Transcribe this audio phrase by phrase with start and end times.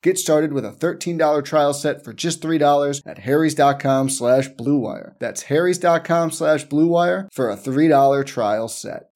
[0.00, 5.14] Get started with a $13 trial set for just $3 at harrys.com slash bluewire.
[5.18, 9.10] That's harrys.com slash bluewire for a $3 trial set.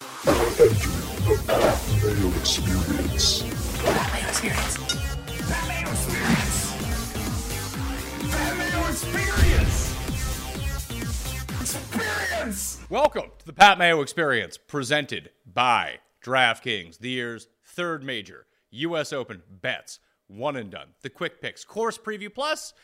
[12.90, 19.12] Welcome to the Pat Mayo Experience, presented by DraftKings, the year's third major U.S.
[19.12, 20.00] Open bets,
[20.32, 20.88] one and done.
[21.02, 22.74] The quick picks, course preview, plus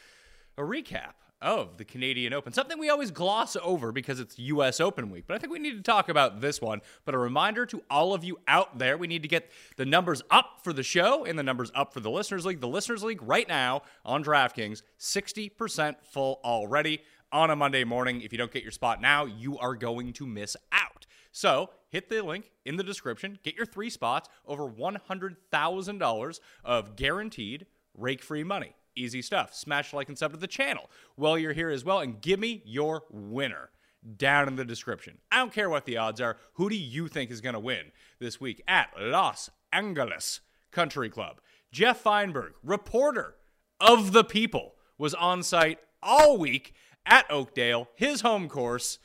[0.57, 2.53] a recap of the Canadian Open.
[2.53, 5.77] Something we always gloss over because it's US Open week, but I think we need
[5.77, 6.81] to talk about this one.
[7.05, 10.23] But a reminder to all of you out there, we need to get the numbers
[10.31, 12.61] up for the show and the numbers up for the Listeners League.
[12.61, 18.23] The Listeners League right now on DraftKings, 60% full already on a Monday morning.
[18.23, 20.88] If you don't get your spot now, you are going to miss out.
[21.33, 27.67] So hit the link in the description, get your three spots, over $100,000 of guaranteed
[27.95, 28.75] rake free money.
[28.97, 29.55] Easy stuff.
[29.55, 32.63] Smash like and sub to the channel while you're here as well, and give me
[32.65, 33.71] your winner
[34.17, 35.19] down in the description.
[35.31, 36.37] I don't care what the odds are.
[36.55, 40.41] Who do you think is going to win this week at Los Angeles
[40.71, 41.41] Country Club?
[41.71, 43.35] Geoff Fienberg, reporter
[43.81, 46.75] of the People, was on site all week
[47.05, 48.99] at Oakdale, his home course.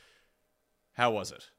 [0.94, 1.50] How was it?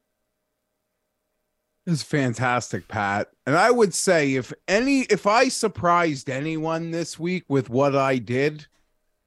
[1.85, 3.29] It was fantastic, Pat.
[3.45, 8.17] And I would say if any if I surprised anyone this week with what I
[8.17, 8.65] did,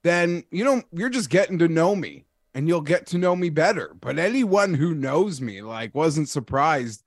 [0.03, 3.49] then you know, you're just getting to know me and you'll get to know me
[3.49, 3.95] better.
[3.99, 7.03] But anyone who knows me like wasn't surprised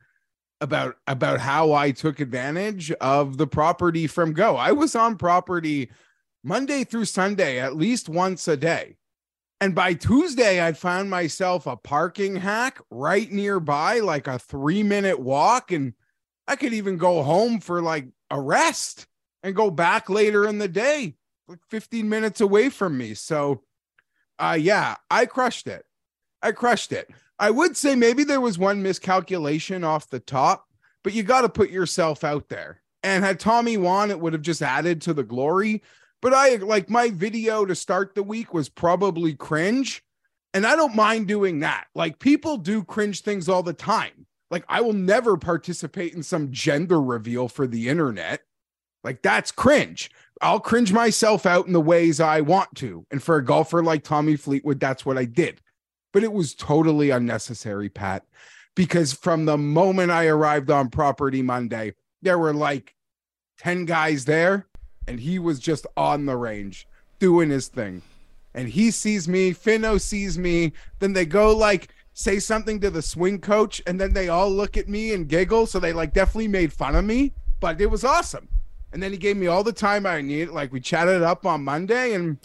[0.63, 4.57] about about how I took advantage of the property from Go.
[4.57, 5.91] I was on property
[6.43, 8.97] Monday through Sunday at least once a day.
[9.63, 15.21] And by Tuesday, I'd found myself a parking hack right nearby, like a three minute
[15.21, 15.71] walk.
[15.71, 15.95] And
[16.49, 19.07] I could even go home for like a rest
[19.45, 21.15] and go back later in the day,
[21.47, 23.15] like 15 minutes away from me.
[23.15, 23.63] So,
[24.37, 25.85] uh, yeah, I crushed it.
[26.43, 27.09] I crushed it.
[27.39, 30.67] I would say maybe there was one miscalculation off the top,
[31.05, 32.83] but you got to put yourself out there.
[33.05, 35.83] And had Tommy won, it would have just added to the glory
[36.23, 40.03] but I like my video to start the week was probably cringe.
[40.55, 41.87] And I don't mind doing that.
[41.95, 44.27] Like people do cringe things all the time.
[44.51, 48.43] Like I will never participate in some gender reveal for the internet.
[49.03, 50.11] Like that's cringe.
[50.41, 53.05] I'll cringe myself out in the ways I want to.
[53.11, 55.61] And for a golfer like Tommy Fleetwood, that's what I did.
[56.13, 58.25] But it was totally unnecessary, Pat,
[58.77, 62.95] because from the moment I arrived on property Monday, there were like
[63.59, 64.69] 10 guys there
[65.07, 66.87] and he was just on the range
[67.19, 68.03] doing his thing.
[68.55, 73.03] and he sees me, Finno sees me, then they go like say something to the
[73.03, 75.67] swing coach, and then they all look at me and giggle.
[75.67, 78.49] So they like definitely made fun of me, but it was awesome.
[78.93, 80.51] And then he gave me all the time I needed.
[80.51, 82.37] Like we chatted up on Monday, and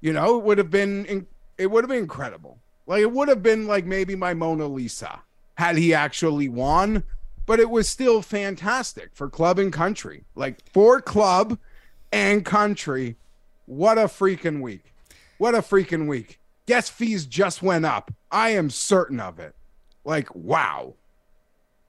[0.00, 1.26] you know, it would have been
[1.58, 2.58] it would have been incredible.
[2.86, 5.20] Like it would have been like maybe my Mona Lisa
[5.54, 7.04] had he actually won,
[7.50, 10.22] but it was still fantastic for club and country.
[10.36, 11.58] Like for club
[12.12, 13.16] and country,
[13.66, 14.94] what a freaking week.
[15.36, 16.38] What a freaking week.
[16.66, 18.12] Guest fees just went up.
[18.30, 19.56] I am certain of it.
[20.04, 20.94] Like, wow.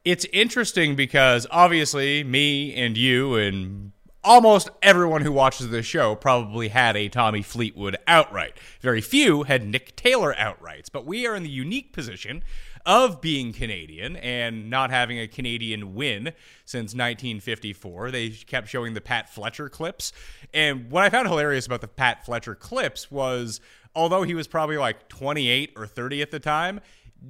[0.03, 3.91] It's interesting because obviously, me and you and
[4.23, 8.57] almost everyone who watches this show probably had a Tommy Fleetwood outright.
[8.79, 12.43] Very few had Nick Taylor outrights, but we are in the unique position
[12.85, 16.33] of being Canadian and not having a Canadian win
[16.65, 18.11] since 1954.
[18.11, 20.13] They kept showing the Pat Fletcher clips.
[20.53, 23.61] And what I found hilarious about the Pat Fletcher clips was
[23.95, 26.79] although he was probably like 28 or 30 at the time,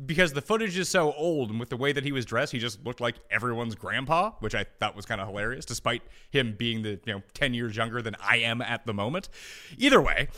[0.06, 2.60] because the footage is so old and with the way that he was dressed, he
[2.60, 6.82] just looked like everyone's grandpa, which I thought was kind of hilarious, despite him being
[6.82, 9.28] the you know 10 years younger than I am at the moment.
[9.78, 10.30] Either way,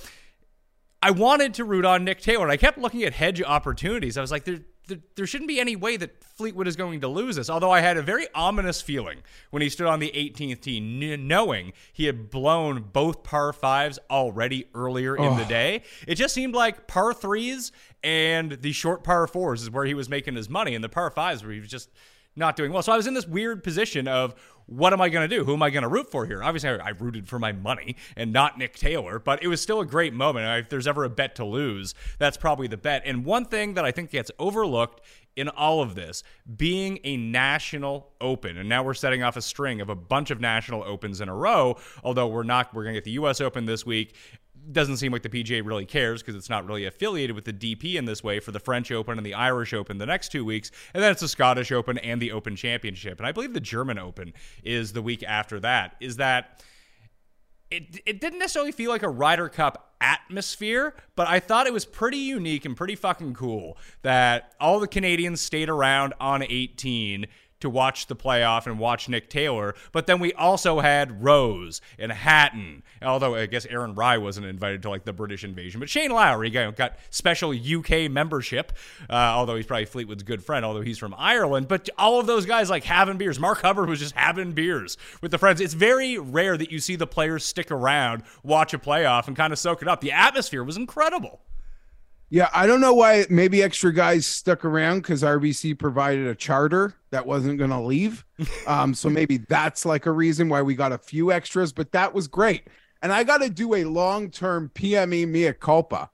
[1.03, 4.17] I wanted to root on Nick Taylor, and I kept looking at hedge opportunities.
[4.17, 7.07] I was like, there, there, there, shouldn't be any way that Fleetwood is going to
[7.07, 7.49] lose this.
[7.49, 9.19] Although I had a very ominous feeling
[9.51, 14.67] when he stood on the 18th tee, knowing he had blown both par fives already
[14.73, 15.83] earlier in the day.
[16.07, 17.71] It just seemed like par threes
[18.03, 21.09] and the short par fours is where he was making his money, and the par
[21.09, 21.89] fives where he was just
[22.35, 22.81] not doing well.
[22.81, 24.35] So I was in this weird position of
[24.65, 25.43] what am I going to do?
[25.43, 26.43] Who am I going to root for here?
[26.43, 29.81] Obviously, I, I, rooted for my money and not Nick Taylor, but it was still
[29.81, 30.45] a great moment.
[30.65, 33.03] If there's ever a bet to lose, that's probably the bet.
[33.05, 35.01] And one thing that I think gets overlooked
[35.35, 36.23] in all of this
[36.57, 40.39] being a national open and now we're setting off a string of a bunch of
[40.39, 43.65] national opens in a row although we're not we're going to get the US Open
[43.65, 44.15] this week
[44.71, 47.95] doesn't seem like the PGA really cares because it's not really affiliated with the DP
[47.95, 50.71] in this way for the French Open and the Irish Open the next two weeks.
[50.93, 53.19] And then it's the Scottish Open and the Open Championship.
[53.19, 54.33] And I believe the German Open
[54.63, 55.95] is the week after that.
[55.99, 56.63] Is that
[57.71, 61.85] it, it didn't necessarily feel like a Ryder Cup atmosphere, but I thought it was
[61.85, 67.25] pretty unique and pretty fucking cool that all the Canadians stayed around on 18
[67.63, 69.73] to watch the playoff and watch Nick Taylor.
[69.91, 74.83] But then we also had Rose and Hatton, although I guess Aaron Rai wasn't invited
[74.83, 75.79] to like the British invasion.
[75.79, 78.73] But Shane Lowry got special UK membership,
[79.09, 81.67] uh, although he's probably Fleetwood's good friend, although he's from Ireland.
[81.67, 83.39] But all of those guys like having beers.
[83.39, 85.61] Mark Hubbard was just having beers with the friends.
[85.61, 89.53] It's very rare that you see the players stick around, watch a playoff, and kind
[89.53, 90.01] of soak it up.
[90.01, 91.41] The atmosphere was incredible.
[92.33, 96.95] Yeah, I don't know why maybe extra guys stuck around because RBC provided a charter
[97.11, 98.25] that wasn't going to leave.
[98.65, 102.13] Um, so maybe that's like a reason why we got a few extras, but that
[102.13, 102.67] was great.
[103.03, 106.09] And I got to do a long term PME mea culpa.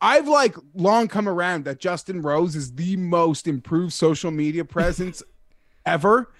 [0.00, 5.22] I've like long come around that Justin Rose is the most improved social media presence
[5.86, 6.32] ever.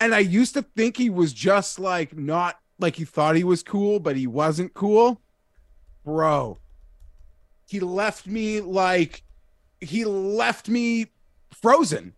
[0.00, 3.62] And I used to think he was just like not like he thought he was
[3.62, 5.20] cool, but he wasn't cool.
[6.04, 6.58] Bro,
[7.66, 9.22] he left me like
[9.80, 11.06] he left me
[11.50, 12.14] frozen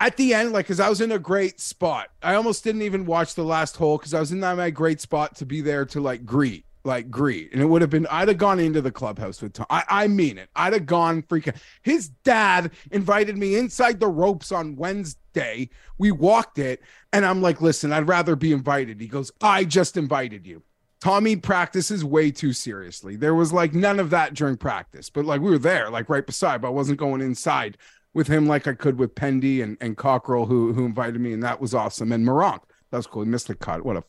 [0.00, 2.08] at the end like because i was in a great spot.
[2.22, 5.00] I almost didn't even watch the last hole because i was in that my great
[5.00, 7.52] spot to be there to like greet like greet.
[7.52, 9.66] And it would have been i'd have gone into the clubhouse with tom.
[9.70, 10.48] I, I mean it.
[10.56, 15.68] I'd have gone freaking his dad invited me inside the ropes on wednesday.
[15.98, 19.00] We walked it and i'm like listen i'd rather be invited.
[19.00, 20.62] He goes i just invited you
[21.02, 23.16] Tommy practices way too seriously.
[23.16, 26.24] There was like none of that during practice, but like we were there, like right
[26.24, 27.76] beside, but I wasn't going inside
[28.14, 31.42] with him like I could with Pendy and, and Cockerill, who who invited me, and
[31.42, 32.12] that was awesome.
[32.12, 32.60] And Moronk,
[32.92, 33.24] that was cool.
[33.24, 33.84] He missed the cut.
[33.84, 34.04] What a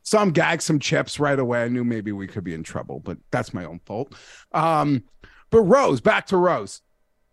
[0.00, 1.64] some gag, some chips right away.
[1.64, 4.14] I knew maybe we could be in trouble, but that's my own fault.
[4.52, 5.04] Um,
[5.50, 6.80] but Rose, back to Rose.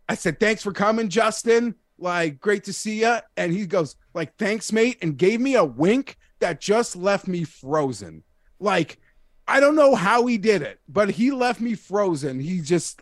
[0.10, 1.75] I said, thanks for coming, Justin.
[1.98, 3.19] Like, great to see you.
[3.38, 7.45] And he goes, like, thanks, mate, and gave me a wink that just left me
[7.45, 8.24] frozen.
[8.60, 9.00] Like,
[9.47, 12.39] I don't know how he did it, but he left me frozen.
[12.39, 13.01] He just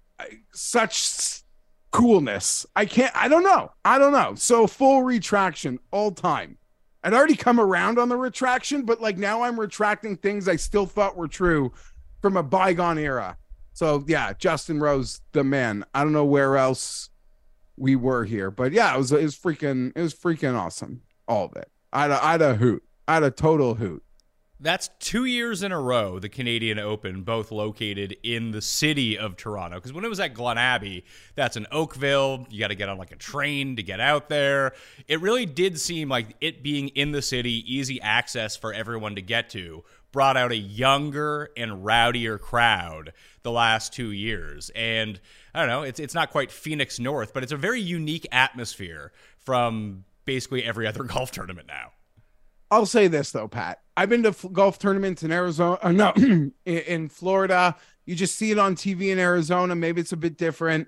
[0.51, 1.43] such
[1.91, 2.65] coolness.
[2.75, 3.15] I can't.
[3.15, 3.71] I don't know.
[3.85, 4.35] I don't know.
[4.35, 6.57] So full retraction all time.
[7.03, 10.85] I'd already come around on the retraction, but like now I'm retracting things I still
[10.85, 11.73] thought were true
[12.21, 13.37] from a bygone era.
[13.73, 15.85] So yeah, Justin Rose, the man.
[15.93, 17.09] I don't know where else
[17.75, 21.01] we were here, but yeah, it was it was freaking it was freaking awesome.
[21.27, 21.69] All of it.
[21.91, 22.83] I'd a, I'd a hoot.
[23.07, 24.02] I'd a total hoot.
[24.63, 29.35] That's two years in a row, the Canadian Open, both located in the city of
[29.35, 29.75] Toronto.
[29.75, 31.03] Because when it was at Glen Abbey,
[31.35, 32.47] that's in Oakville.
[32.49, 34.71] You got to get on like a train to get out there.
[35.05, 39.21] It really did seem like it being in the city, easy access for everyone to
[39.21, 39.83] get to.
[40.13, 44.71] brought out a younger and rowdier crowd the last two years.
[44.75, 45.19] And
[45.53, 49.11] I don't know, it's it's not quite Phoenix North, but it's a very unique atmosphere
[49.39, 51.91] from basically every other golf tournament now.
[52.73, 53.79] I'll say this though, Pat.
[53.95, 55.77] I've been to f- golf tournaments in Arizona.
[55.81, 57.75] Uh, no, in, in Florida.
[58.05, 59.75] You just see it on TV in Arizona.
[59.75, 60.87] Maybe it's a bit different.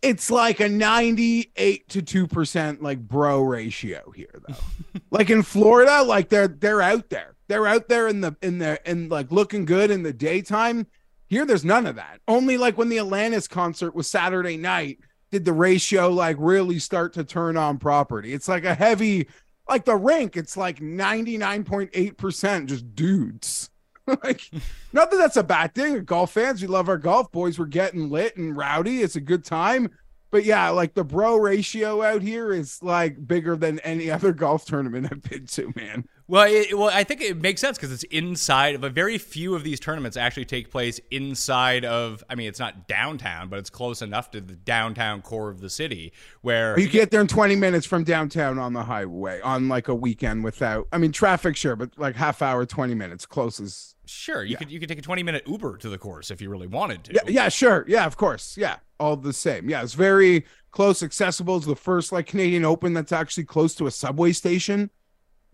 [0.00, 4.54] It's like a 98 to 2% like bro ratio here though.
[5.10, 7.34] like in Florida, like they're they're out there.
[7.48, 10.86] They're out there in the in the in like looking good in the daytime.
[11.26, 12.20] Here there's none of that.
[12.28, 14.98] Only like when the Alanis concert was Saturday night
[15.34, 18.32] did the ratio like really start to turn on property.
[18.32, 19.26] It's like a heavy
[19.68, 23.70] like the rink, it's like 99.8% just dudes.
[24.06, 24.42] like,
[24.92, 26.04] not that that's a bad thing.
[26.04, 27.58] Golf fans, we love our golf boys.
[27.58, 29.02] We're getting lit and rowdy.
[29.02, 29.90] It's a good time.
[30.30, 34.64] But yeah, like the bro ratio out here is like bigger than any other golf
[34.64, 36.06] tournament I've been to, man.
[36.26, 39.54] Well, it, well, I think it makes sense because it's inside of a very few
[39.54, 42.24] of these tournaments actually take place inside of.
[42.30, 45.68] I mean, it's not downtown, but it's close enough to the downtown core of the
[45.68, 49.88] city where you get there in 20 minutes from downtown on the highway on like
[49.88, 50.88] a weekend without.
[50.92, 53.96] I mean, traffic sure, but like half hour, 20 minutes closest.
[54.06, 54.58] Sure, you yeah.
[54.58, 57.04] could you could take a 20 minute Uber to the course if you really wanted
[57.04, 57.14] to.
[57.14, 57.84] Yeah, yeah, sure.
[57.86, 58.56] Yeah, of course.
[58.56, 59.68] Yeah, all the same.
[59.68, 61.58] Yeah, it's very close, accessible.
[61.58, 64.90] It's the first like Canadian Open that's actually close to a subway station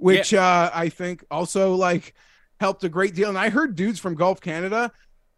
[0.00, 0.44] which yeah.
[0.44, 2.14] uh, I think also like
[2.58, 3.28] helped a great deal.
[3.28, 4.92] And I heard dudes from Golf Canada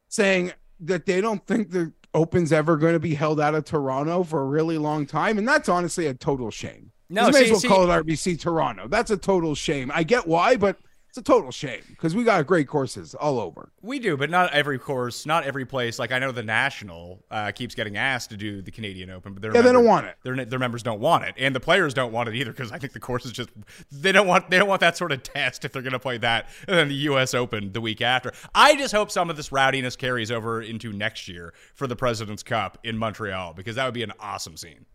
[0.08, 4.22] saying that they don't think the Open's ever going to be held out of Toronto
[4.22, 6.92] for a really long time, and that's honestly a total shame.
[7.08, 8.88] No, you may see, as well see, call it RBC Toronto.
[8.88, 9.90] That's a total shame.
[9.94, 10.78] I get why, but
[11.12, 13.70] it's a total shame because we got great courses all over.
[13.82, 15.98] We do, but not every course, not every place.
[15.98, 19.42] Like I know the National uh, keeps getting asked to do the Canadian Open, but
[19.42, 20.16] yeah, members, they don't want it.
[20.22, 22.78] Their their members don't want it, and the players don't want it either because I
[22.78, 23.50] think the course is just
[23.90, 26.16] they don't want they don't want that sort of test if they're going to play
[26.16, 27.34] that and then the U.S.
[27.34, 28.32] Open the week after.
[28.54, 32.42] I just hope some of this rowdiness carries over into next year for the President's
[32.42, 34.86] Cup in Montreal because that would be an awesome scene.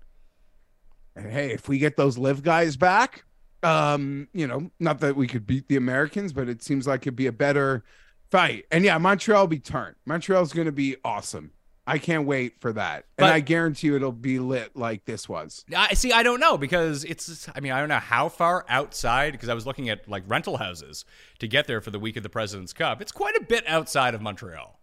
[1.15, 3.23] And hey, if we get those live guys back,
[3.63, 7.15] um, you know, not that we could beat the Americans, but it seems like it'd
[7.15, 7.83] be a better
[8.29, 8.65] fight.
[8.71, 9.95] And yeah, Montreal will be turned.
[10.05, 11.51] Montreal's going to be awesome.
[11.89, 13.05] I can't wait for that.
[13.15, 15.63] But, and I guarantee you it'll be lit like this was.
[15.75, 19.31] I see I don't know because it's I mean, I don't know how far outside
[19.31, 21.05] because I was looking at like rental houses
[21.39, 23.01] to get there for the week of the President's Cup.
[23.01, 24.81] It's quite a bit outside of Montreal.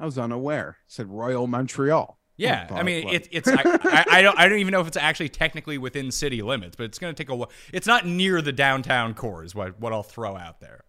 [0.00, 0.78] I was unaware.
[0.86, 2.18] It said Royal Montreal.
[2.42, 4.96] Yeah, I mean it, it's I, I, I, don't I don't even know if it's
[4.96, 7.50] actually technically within city limits, but it's going to take a while.
[7.72, 10.84] It's not near the downtown core, is what what I'll throw out there.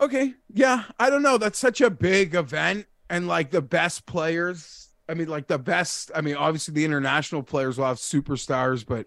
[0.00, 1.36] Okay, yeah, I don't know.
[1.36, 4.88] That's such a big event, and like the best players.
[5.08, 6.10] I mean, like the best.
[6.14, 9.06] I mean, obviously the international players will have superstars, but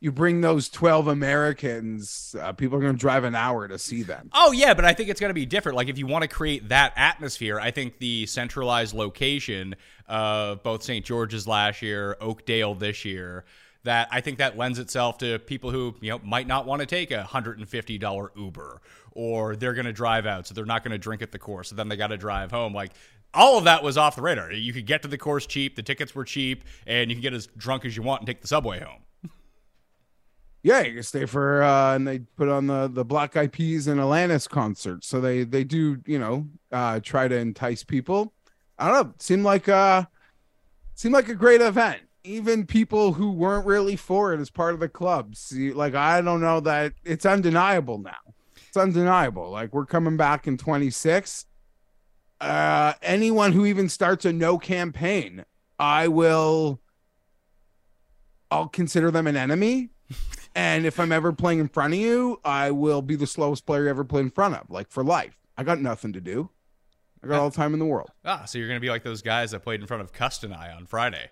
[0.00, 4.02] you bring those 12 Americans, uh, people are going to drive an hour to see
[4.02, 4.30] them.
[4.32, 5.76] Oh, yeah, but I think it's going to be different.
[5.76, 9.76] Like, if you want to create that atmosphere, I think the centralized location
[10.08, 11.04] of both St.
[11.04, 13.44] George's last year, Oakdale this year,
[13.84, 16.86] that I think that lends itself to people who, you know, might not want to
[16.86, 20.98] take a $150 Uber or they're going to drive out, so they're not going to
[20.98, 22.72] drink at the course, so then they got to drive home.
[22.72, 22.92] Like,
[23.34, 24.52] all of that was off the radar.
[24.52, 27.34] You could get to the course cheap, the tickets were cheap, and you can get
[27.34, 29.02] as drunk as you want and take the subway home.
[30.62, 33.86] Yeah, you can stay for uh and they put on the the Black Eyed Peas
[33.86, 35.04] and Alanis concert.
[35.04, 38.34] So they they do, you know, uh try to entice people.
[38.78, 40.04] I don't know, seemed like uh
[40.94, 42.02] seemed like a great event.
[42.24, 45.34] Even people who weren't really for it as part of the club.
[45.34, 48.34] See, like I don't know that it's undeniable now.
[48.68, 49.50] It's undeniable.
[49.50, 51.46] Like we're coming back in 26.
[52.38, 55.46] Uh anyone who even starts a no campaign,
[55.78, 56.82] I will
[58.50, 59.88] I'll consider them an enemy
[60.54, 63.84] and if I'm ever playing in front of you, I will be the slowest player
[63.84, 65.36] you ever played in front of, like for life.
[65.56, 66.50] I got nothing to do.
[67.22, 68.10] I got all the time in the world.
[68.24, 70.86] Ah, so you're gonna be like those guys that played in front of Custenay on
[70.86, 71.30] Friday.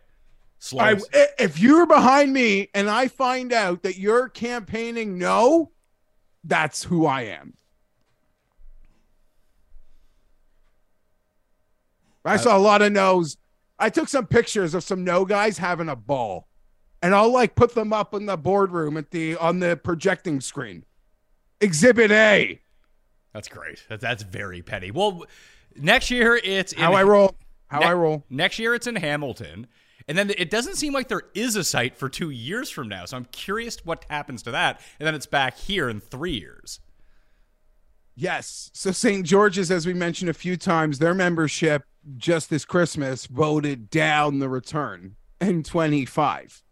[0.59, 0.85] Slow.
[0.85, 1.01] I,
[1.39, 5.71] if you're behind me and I find out that you're campaigning no,
[6.45, 7.55] that's who I am.
[12.25, 13.37] I saw a lot of no's.
[13.79, 16.48] I took some pictures of some no guys having a ball
[17.03, 20.85] and I'll like put them up in the boardroom at the on the projecting screen.
[21.61, 22.61] Exhibit A.
[23.33, 23.85] That's great.
[23.89, 24.91] That, that's very petty.
[24.91, 25.25] Well,
[25.77, 27.37] next year it's how I roll.
[27.69, 28.25] How ne- I roll.
[28.31, 29.67] Next year it's in Hamilton.
[30.09, 33.05] And then it doesn't seem like there is a site for two years from now.
[33.05, 34.81] So I'm curious what happens to that.
[34.99, 36.81] And then it's back here in three years.
[38.17, 38.71] Yes.
[38.73, 39.27] So St.
[39.27, 41.85] George's, as we mentioned a few times, their membership
[42.17, 46.63] just this Christmas voted down the return in 25.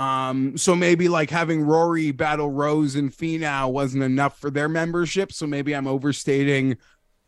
[0.00, 5.30] Um, so maybe like having Rory battle Rose and Finau wasn't enough for their membership.
[5.30, 6.78] So maybe I'm overstating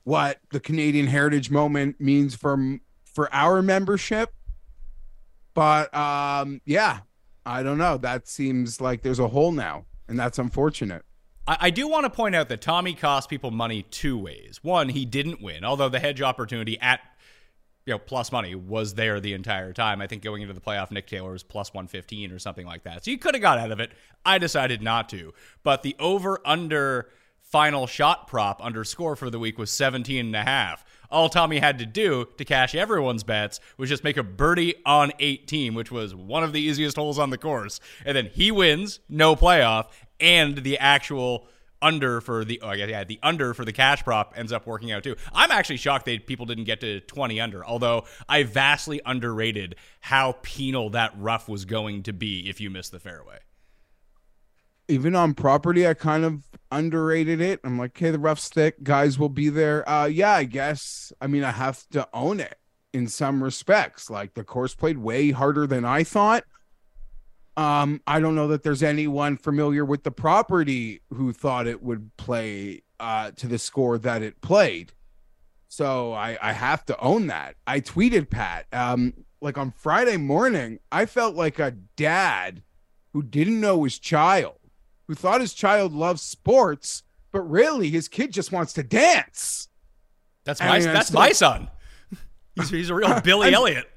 [0.04, 4.32] what the Canadian Heritage Moment means for for our membership.
[5.52, 7.00] But um, yeah,
[7.44, 7.98] I don't know.
[7.98, 11.04] That seems like there's a hole now, and that's unfortunate.
[11.46, 14.60] I, I do want to point out that Tommy cost people money two ways.
[14.62, 17.00] One, he didn't win, although the hedge opportunity at
[17.86, 20.00] you know plus money was there the entire time.
[20.00, 22.84] I think going into the playoff, Nick Taylor was plus one fifteen or something like
[22.84, 23.04] that.
[23.04, 23.92] So you could have got out of it.
[24.24, 25.32] I decided not to.
[25.62, 27.08] But the over under
[27.52, 30.84] final shot prop underscore for the week was 17 and a half.
[31.10, 35.12] All Tommy had to do to cash everyone's bets was just make a birdie on
[35.18, 37.78] 18, which was one of the easiest holes on the course.
[38.06, 41.46] And then he wins, no playoff, and the actual
[41.82, 44.66] under for the oh, I guess yeah the under for the cash prop ends up
[44.66, 45.16] working out too.
[45.32, 47.66] I'm actually shocked that people didn't get to 20 under.
[47.66, 52.92] Although I vastly underrated how penal that rough was going to be if you missed
[52.92, 53.38] the fairway.
[54.88, 57.60] Even on property, I kind of underrated it.
[57.64, 59.88] I'm like, okay, the rough stick guys will be there.
[59.88, 61.12] Uh, yeah, I guess.
[61.20, 62.58] I mean, I have to own it
[62.92, 64.10] in some respects.
[64.10, 66.44] Like the course played way harder than I thought.
[67.56, 72.16] Um, I don't know that there's anyone familiar with the property who thought it would
[72.16, 74.92] play uh, to the score that it played.
[75.68, 77.56] So I, I have to own that.
[77.66, 82.62] I tweeted Pat, um, like on Friday morning, I felt like a dad
[83.12, 84.58] who didn't know his child,
[85.08, 89.68] who thought his child loved sports, but really his kid just wants to dance.
[90.44, 91.70] That's my that's still, my son.
[92.54, 93.90] He's, he's a real Billy Elliot.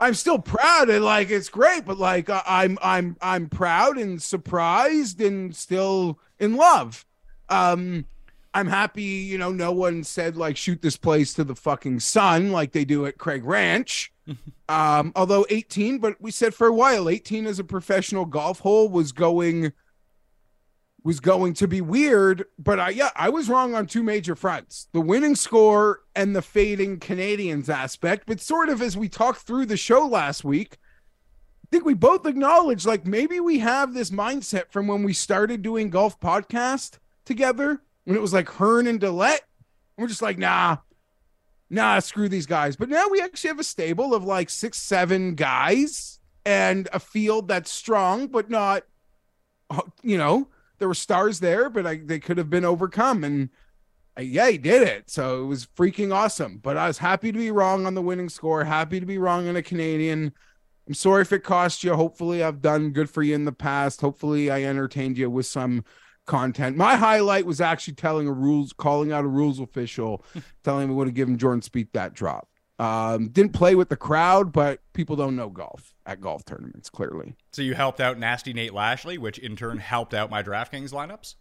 [0.00, 5.20] I'm still proud and like it's great, but like I'm I'm I'm proud and surprised
[5.20, 7.04] and still in love.
[7.48, 8.04] Um
[8.54, 12.52] I'm happy, you know, no one said like shoot this place to the fucking sun
[12.52, 14.12] like they do at Craig Ranch.
[14.68, 18.88] um although 18, but we said for a while 18 as a professional golf hole
[18.88, 19.72] was going
[21.08, 24.88] was going to be weird, but I yeah, I was wrong on two major fronts.
[24.92, 29.64] The winning score and the fading Canadians aspect, but sort of as we talked through
[29.64, 30.76] the show last week,
[31.64, 35.62] I think we both acknowledged like maybe we have this mindset from when we started
[35.62, 39.40] doing golf podcast together when it was like Hearn and DeLaet.
[39.96, 40.76] We're just like, nah,
[41.70, 42.76] nah, screw these guys.
[42.76, 47.48] But now we actually have a stable of like six, seven guys and a field
[47.48, 48.82] that's strong, but not,
[50.02, 53.24] you know, there were stars there, but I, they could have been overcome.
[53.24, 53.50] And
[54.18, 55.10] uh, yeah, he did it.
[55.10, 56.58] So it was freaking awesome.
[56.58, 59.46] But I was happy to be wrong on the winning score, happy to be wrong
[59.46, 60.32] in a Canadian.
[60.86, 61.94] I'm sorry if it cost you.
[61.94, 64.00] Hopefully, I've done good for you in the past.
[64.00, 65.84] Hopefully, I entertained you with some
[66.26, 66.76] content.
[66.76, 70.24] My highlight was actually telling a rules, calling out a rules official,
[70.64, 72.48] telling him we would have given Jordan Spieth that drop.
[72.78, 77.34] Um, didn't play with the crowd, but people don't know golf at golf tournaments, clearly.
[77.52, 81.34] So you helped out Nasty Nate Lashley, which in turn helped out my DraftKings lineups?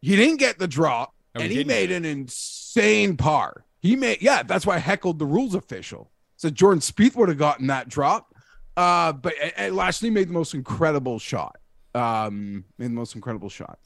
[0.00, 3.64] He didn't get the drop, oh, and he, he made an insane par.
[3.80, 6.10] He made, yeah, that's why I heckled the rules official.
[6.36, 8.34] So Jordan Spieth would have gotten that drop.
[8.76, 11.58] Uh, but uh, Lashley made the most incredible shot.
[11.94, 13.78] Um, made the most incredible shot.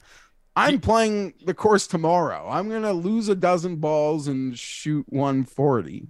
[0.55, 2.47] I'm playing the course tomorrow.
[2.47, 6.07] I'm gonna lose a dozen balls and shoot 140.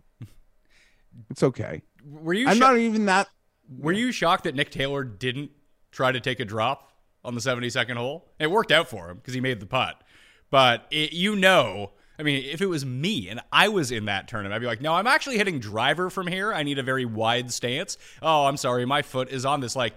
[1.29, 1.81] It's okay.
[2.05, 2.47] Were you?
[2.47, 3.29] I'm not even that.
[3.77, 5.51] Were you shocked that Nick Taylor didn't
[5.91, 6.91] try to take a drop
[7.23, 8.29] on the 72nd hole?
[8.39, 10.01] It worked out for him because he made the putt.
[10.49, 14.27] But it, you know, I mean, if it was me and I was in that
[14.27, 16.53] tournament, I'd be like, no, I'm actually hitting driver from here.
[16.53, 17.97] I need a very wide stance.
[18.21, 19.75] Oh, I'm sorry, my foot is on this.
[19.75, 19.93] Like,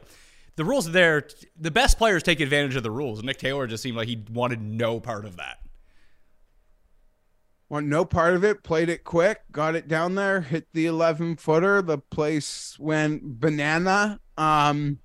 [0.54, 3.22] the rules there, the best players take advantage of the rules.
[3.22, 5.58] Nick Taylor just seemed like he wanted no part of that
[7.68, 8.62] want no part of it.
[8.62, 11.82] Played it quick, got it down there, hit the 11 footer.
[11.82, 14.20] The place went banana.
[14.36, 14.98] Um,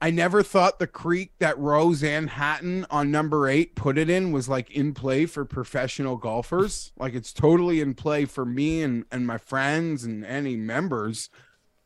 [0.00, 4.30] I never thought the creek that Rose and Hatton on number eight put it in
[4.30, 6.92] was like in play for professional golfers.
[6.96, 11.30] Like it's totally in play for me and, and my friends and any members.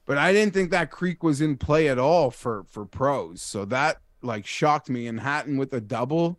[0.04, 3.40] But I didn't think that creek was in play at all for for pros.
[3.40, 5.06] So that like shocked me.
[5.06, 6.38] And Hatton with a double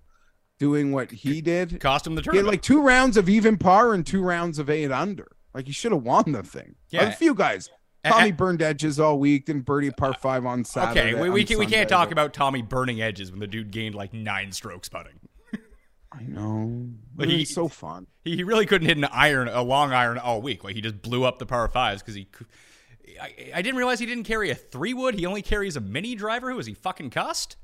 [0.63, 1.77] doing what he did.
[1.81, 2.45] Cost him the tournament.
[2.45, 5.27] He had like two rounds of even par and two rounds of eight under.
[5.53, 6.75] Like he should have won the thing.
[6.89, 7.03] Yeah.
[7.03, 7.69] A few guys.
[8.05, 11.13] Tommy burned edges all week, didn't birdie par five on uh, Saturday.
[11.13, 13.93] Okay, we, we, can, we can't talk about Tommy burning edges when the dude gained
[13.93, 15.19] like nine strokes putting.
[16.11, 16.87] I know.
[17.15, 18.07] But he's so fun.
[18.23, 20.63] He, he really couldn't hit an iron, a long iron all week.
[20.63, 22.27] Like he just blew up the par fives because he.
[23.21, 25.13] I, I didn't realize he didn't carry a three wood.
[25.13, 26.49] He only carries a mini driver.
[26.49, 27.57] Who is he fucking cussed?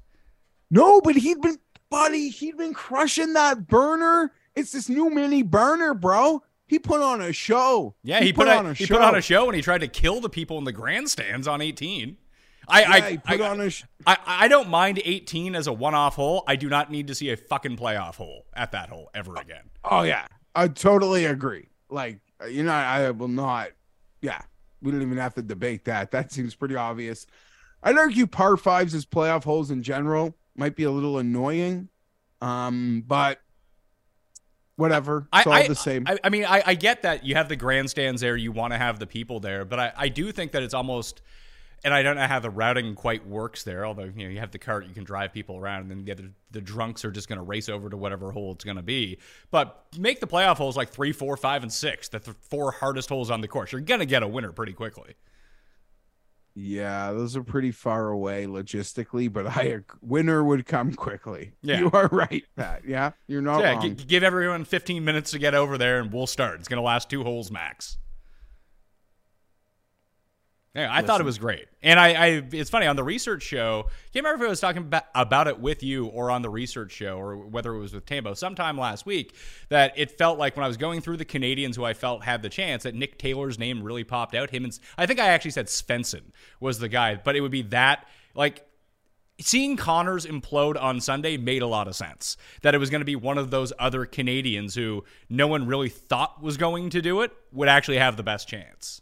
[0.69, 1.57] No, but he'd been
[1.89, 4.31] buddy, he'd been crushing that burner.
[4.55, 6.43] It's this new mini burner, bro.
[6.67, 7.95] He put on a show.
[8.03, 8.77] Yeah, he, he put, put, on a show.
[8.77, 8.95] he show.
[8.95, 11.61] put on a show and he tried to kill the people in the grandstands on
[11.61, 12.17] 18.
[12.67, 15.73] I Yeah, I, put I, on a sh- I I don't mind 18 as a
[15.73, 16.43] one-off hole.
[16.47, 19.71] I do not need to see a fucking playoff hole at that hole ever again.
[19.83, 21.69] Oh yeah, I totally agree.
[21.89, 23.69] Like you know, I will not.
[24.21, 24.41] Yeah,
[24.83, 26.11] we don't even have to debate that.
[26.11, 27.25] That seems pretty obvious.
[27.81, 31.89] I'd argue par fives as playoff holes in general might be a little annoying,
[32.41, 33.39] um, but
[34.75, 35.27] whatever.
[35.33, 36.05] It's all I, the same.
[36.07, 38.77] I, I mean, I, I get that you have the grandstands there, you want to
[38.77, 41.21] have the people there, but I, I do think that it's almost,
[41.83, 43.85] and I don't know how the routing quite works there.
[43.85, 46.11] Although you know you have the cart, you can drive people around, and then the
[46.11, 48.83] other the drunks are just going to race over to whatever hole it's going to
[48.83, 49.17] be.
[49.51, 53.09] But make the playoff holes like three, four, five, and six, the th- four hardest
[53.09, 53.71] holes on the course.
[53.71, 55.15] You're going to get a winner pretty quickly.
[56.55, 61.53] Yeah, those are pretty far away logistically, but I winner would come quickly.
[61.61, 61.79] Yeah.
[61.79, 62.81] you are right, Pat.
[62.85, 63.95] Yeah, you're not yeah, wrong.
[63.95, 66.59] g- give everyone 15 minutes to get over there, and we'll start.
[66.59, 67.97] It's going to last two holes max.
[70.75, 73.87] Yeah, I thought it was great, and I, I, it's funny on the research show.
[74.13, 76.91] Can't remember if I was talking about, about it with you or on the research
[76.91, 79.33] show, or whether it was with Tambo sometime last week.
[79.69, 82.43] That it felt like when I was going through the Canadians who I felt had
[82.43, 84.51] the chance, that Nick Taylor's name really popped out.
[84.51, 86.21] Him and I think I actually said Svensson
[86.59, 88.63] was the guy, but it would be that like
[89.41, 92.37] seeing Conners implode on Sunday made a lot of sense.
[92.61, 95.89] That it was going to be one of those other Canadians who no one really
[95.89, 99.01] thought was going to do it would actually have the best chance.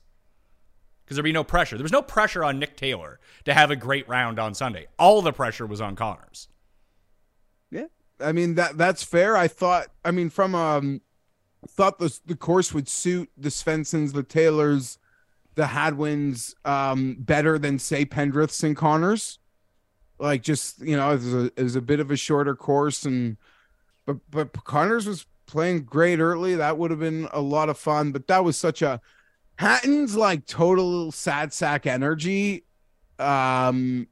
[1.08, 1.78] Because there'd be no pressure.
[1.78, 4.88] There was no pressure on Nick Taylor to have a great round on Sunday.
[5.00, 6.50] All the pressure was on Conners.
[7.72, 7.86] Yeah,
[8.20, 9.38] I mean that that's fair.
[9.38, 9.88] I thought.
[10.04, 11.00] I mean, from um,
[11.66, 14.98] thought the the course would suit the Svenssons, the Taylors,
[15.56, 19.40] the Hadwins um better than say Pendriths and Conners.
[20.20, 23.06] Like just you know, it was a, it was a bit of a shorter course,
[23.06, 23.38] and
[24.06, 26.56] but but Conners was playing great early.
[26.56, 28.12] That would have been a lot of fun.
[28.12, 29.00] But that was such a
[29.58, 32.64] Hatton's like total sad sack energy.
[33.20, 34.08] Um,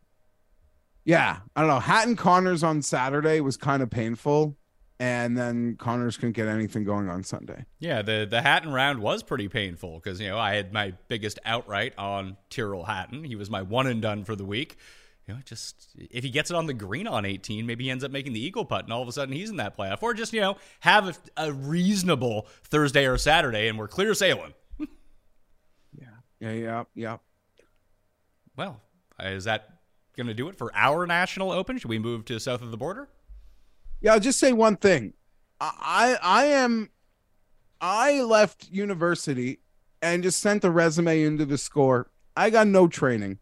[1.03, 1.79] yeah, I don't know.
[1.79, 4.57] Hatton Conners on Saturday was kind of painful,
[4.99, 7.65] and then Conners couldn't get anything going on Sunday.
[7.79, 11.37] Yeah, the the Hatton round was pretty painful because you know I had my biggest
[11.45, 13.23] outright on Tyrrell Hatton.
[13.23, 14.77] He was my one and done for the week.
[15.27, 18.03] You know, just if he gets it on the green on 18, maybe he ends
[18.03, 20.01] up making the eagle putt, and all of a sudden he's in that playoff.
[20.01, 24.53] Or just you know have a, a reasonable Thursday or Saturday, and we're clear sailing.
[26.39, 27.17] Yeah, yeah, yeah.
[28.55, 28.81] Well,
[29.19, 29.69] is that
[30.15, 31.77] going to do it for our national open?
[31.77, 33.09] Should we move to south of the border?
[34.01, 35.13] Yeah, I'll just say one thing.
[35.59, 36.89] I I am
[37.79, 39.59] I left university
[40.01, 42.11] and just sent a resume into the score.
[42.35, 43.39] I got no training.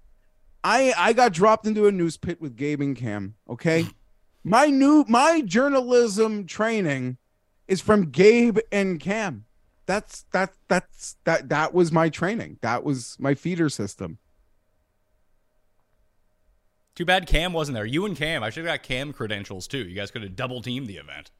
[0.63, 3.35] I I got dropped into a news pit with Gabe and Cam.
[3.49, 3.87] Okay.
[4.43, 7.17] my new my journalism training
[7.67, 9.45] is from Gabe and Cam.
[9.85, 12.57] That's that that's that that was my training.
[12.61, 14.17] That was my feeder system.
[16.95, 17.85] Too bad Cam wasn't there.
[17.85, 19.79] You and Cam, I should have got Cam credentials too.
[19.79, 21.31] You guys could have double teamed the event.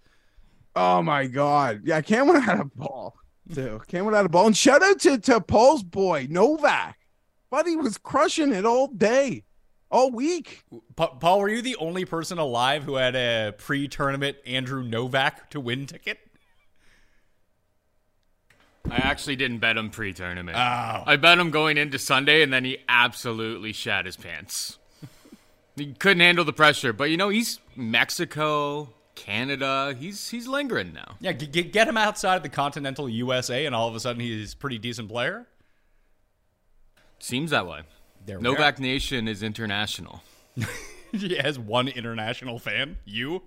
[0.76, 1.82] Oh my god.
[1.86, 3.16] Yeah, Cam would have had a ball.
[3.54, 3.82] Too.
[3.88, 4.48] Cam would have had a ball.
[4.48, 6.98] And shout out to, to Paul's boy, Novak.
[7.52, 9.44] Buddy was crushing it all day,
[9.92, 10.64] all week.
[10.96, 15.60] Pa- Paul, were you the only person alive who had a pre-tournament Andrew Novak to
[15.60, 16.18] win ticket?
[18.89, 20.58] I actually didn't bet him pre-tournament.
[20.58, 21.04] Oh.
[21.06, 24.78] I bet him going into Sunday, and then he absolutely shat his pants.
[25.76, 29.96] he couldn't handle the pressure, but you know he's Mexico, Canada.
[29.98, 31.15] He's he's lingering now.
[31.19, 34.54] Yeah, g- get him outside of the continental USA, and all of a sudden he's
[34.54, 35.48] a pretty decent player.
[37.19, 37.82] Seems that way.
[38.26, 40.24] There Novak Nation is international.
[41.12, 42.98] he has one international fan.
[43.06, 43.43] You.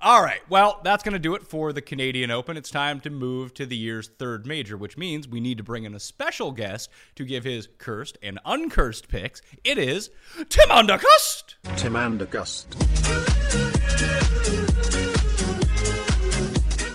[0.00, 0.40] All right.
[0.48, 2.56] Well, that's going to do it for the Canadian Open.
[2.56, 5.84] It's time to move to the year's third major, which means we need to bring
[5.84, 9.42] in a special guest to give his cursed and uncursed picks.
[9.64, 10.10] It is
[10.48, 11.54] Tim Undergust.
[11.76, 12.66] Tim Andergust.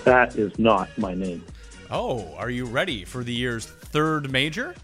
[0.06, 1.44] That is not my name.
[1.92, 4.76] Oh, are you ready for the year's third major?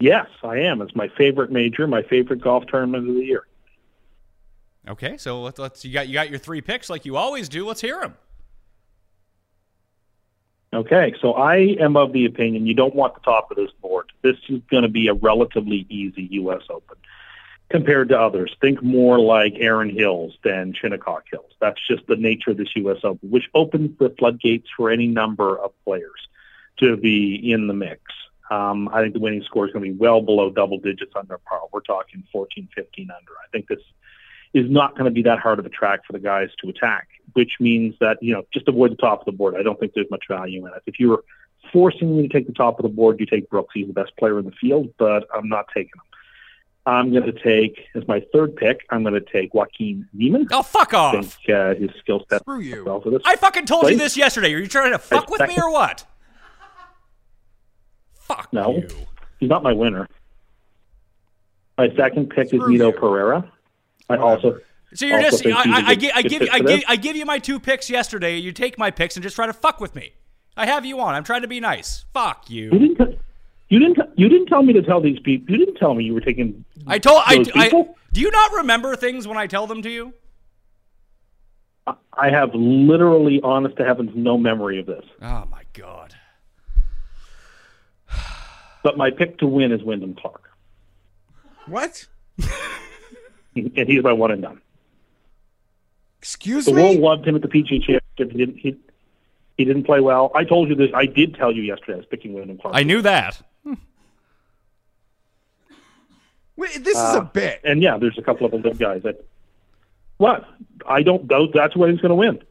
[0.00, 0.80] Yes, I am.
[0.80, 3.46] It's my favorite major, my favorite golf tournament of the year.
[4.90, 7.64] Okay, so let's, let's you got you got your three picks like you always do.
[7.64, 8.16] Let's hear them.
[10.72, 14.10] Okay, so I am of the opinion you don't want the top of this board.
[14.22, 16.62] This is going to be a relatively easy U.S.
[16.68, 16.96] Open
[17.70, 18.54] compared to others.
[18.60, 21.52] Think more like Erin Hills than Shinnecock Hills.
[21.60, 22.98] That's just the nature of this U.S.
[23.04, 26.28] Open, which opens the floodgates for any number of players
[26.78, 28.00] to be in the mix.
[28.50, 31.38] Um, I think the winning score is going to be well below double digits under
[31.38, 31.60] par.
[31.72, 33.32] We're talking 14, 15 under.
[33.32, 33.78] I think this
[34.54, 37.08] is not going to be that hard of a track for the guys to attack,
[37.34, 39.54] which means that, you know, just avoid the top of the board.
[39.56, 40.82] I don't think there's much value in it.
[40.86, 41.24] If you were
[41.72, 43.70] forcing me to take the top of the board, you take Brooks.
[43.74, 46.02] He's the best player in the field, but I'm not taking him.
[46.86, 50.48] I'm going to take, as my third pick, I'm going to take Joaquin Niemann.
[50.50, 51.12] Oh, fuck I off.
[51.36, 52.84] think uh, his skill set Screw you.
[52.84, 53.20] well for this.
[53.26, 54.52] I fucking told you this yesterday.
[54.54, 56.04] Are you trying to fuck with me or what?
[58.14, 58.76] Fuck No.
[58.78, 58.88] you.
[59.38, 60.08] He's not my winner.
[61.78, 62.98] My second pick Screw is Mito you.
[62.98, 63.50] Pereira.
[64.10, 64.58] I also
[64.94, 66.82] So you're Also just think I, he's a I, I, I give you I give.
[66.88, 68.36] I give you my two picks yesterday.
[68.36, 70.12] You take my picks and just try to fuck with me.
[70.56, 71.14] I have you on.
[71.14, 72.04] I'm trying to be nice.
[72.12, 72.70] Fuck you you.
[72.70, 72.96] didn't.
[72.96, 73.18] t-
[73.68, 73.94] You didn't.
[73.94, 75.54] t- You didn't tell me to tell these people.
[75.54, 76.64] You didn't tell me you were taking.
[76.86, 77.96] I told I, those I people?
[78.12, 80.12] Do you not remember things when I tell them to you?
[82.12, 85.04] I have literally, honest to heavens, no memory of this.
[85.22, 86.14] Oh my god.
[88.82, 90.50] But my pick to win is Wyndham Clark,
[91.66, 92.06] What?
[93.56, 94.60] and he's my one and done.
[96.18, 96.76] Excuse The me?
[96.76, 98.02] The world loved him at the PGA Championship.
[98.16, 98.56] He didn't.
[98.58, 98.76] He,
[99.56, 100.30] he didn't play well.
[100.34, 100.90] I told you this.
[100.94, 101.94] I did tell you yesterday.
[101.94, 102.74] I was picking Wyndham Clark.
[102.76, 103.40] I knew that.
[106.56, 107.60] Wait, this is a Uh, bit.
[107.64, 109.24] And yeah, there's a couple of other guys that.
[110.18, 110.44] What?
[110.86, 111.26] I don't.
[111.28, 112.42] Those, that's where he's going to win.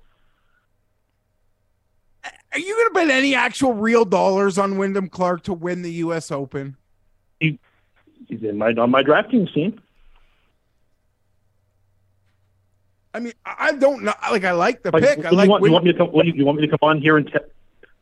[2.51, 5.91] Are you going to bet any actual real dollars on Wyndham Clark to win the
[5.93, 6.31] U.S.
[6.31, 6.75] Open?
[7.39, 7.59] He,
[8.27, 9.79] he's in my on my DraftKings team.
[13.13, 14.13] I mean, I don't know.
[14.31, 15.25] Like, I like the Like, pick.
[15.25, 15.45] I like.
[15.45, 16.11] you, want, you want me to come?
[16.11, 17.27] Do you, you want me to come on here and?
[17.27, 17.39] Te-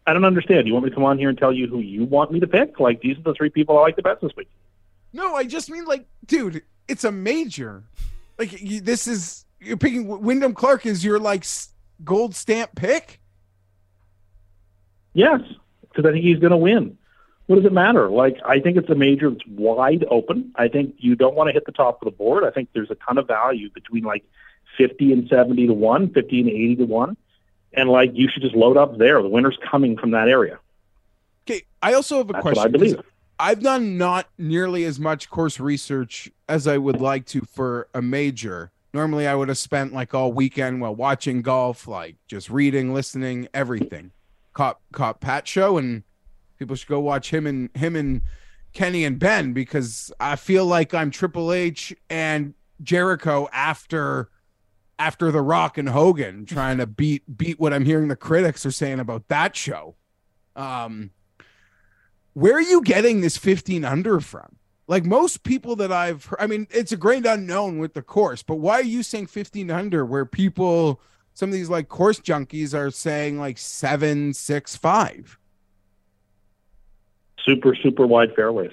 [0.06, 0.68] I don't understand.
[0.68, 2.48] You want me to come on here and tell you who you want me to
[2.48, 2.80] pick?
[2.80, 4.50] Like these are the three people I like the best this week.
[5.14, 7.84] no, I just mean like, dude, it's a major.
[8.38, 11.46] Like, you, this is you're picking Wyndham Clark is your like
[12.04, 13.20] gold stamp pick.
[15.14, 15.42] Yes,
[15.82, 16.98] because I think he's going to win.
[17.48, 18.10] What does it matter?
[18.10, 20.52] Like I think it's a major that's wide open.
[20.56, 22.44] I think you don't want to hit the top of the board.
[22.44, 24.24] I think there's a ton of value between like
[24.78, 27.18] fifty and seventy to one, 50 and eighty to one,
[27.74, 29.22] and like you should just load up there.
[29.22, 30.60] The winner's coming from that area.
[31.50, 32.64] Okay, I also have a That's question.
[32.64, 33.02] I believe.
[33.40, 38.02] I've done not nearly as much course research as I would like to for a
[38.02, 38.72] major.
[38.94, 43.48] Normally, I would have spent like all weekend while watching golf, like just reading, listening,
[43.54, 44.12] everything.
[44.54, 46.04] Caught caught Pat show, and
[46.58, 48.22] people should go watch him and him and
[48.74, 54.30] Kenny and Ben because I feel like I'm Triple H and Jericho after
[55.00, 58.72] after The Rock and Hogan trying to beat beat what I'm hearing the critics are
[58.72, 59.96] saying about that show.
[60.56, 61.12] Um,
[62.34, 64.58] where are you getting this 15 under from?
[64.88, 68.42] Like most people that I've heard, I mean, it's a great unknown with the course,
[68.42, 71.02] but why are you saying 15 under where people,
[71.34, 75.38] some of these like course junkies are saying like seven, six, five?
[77.48, 78.72] super, super wide fairways.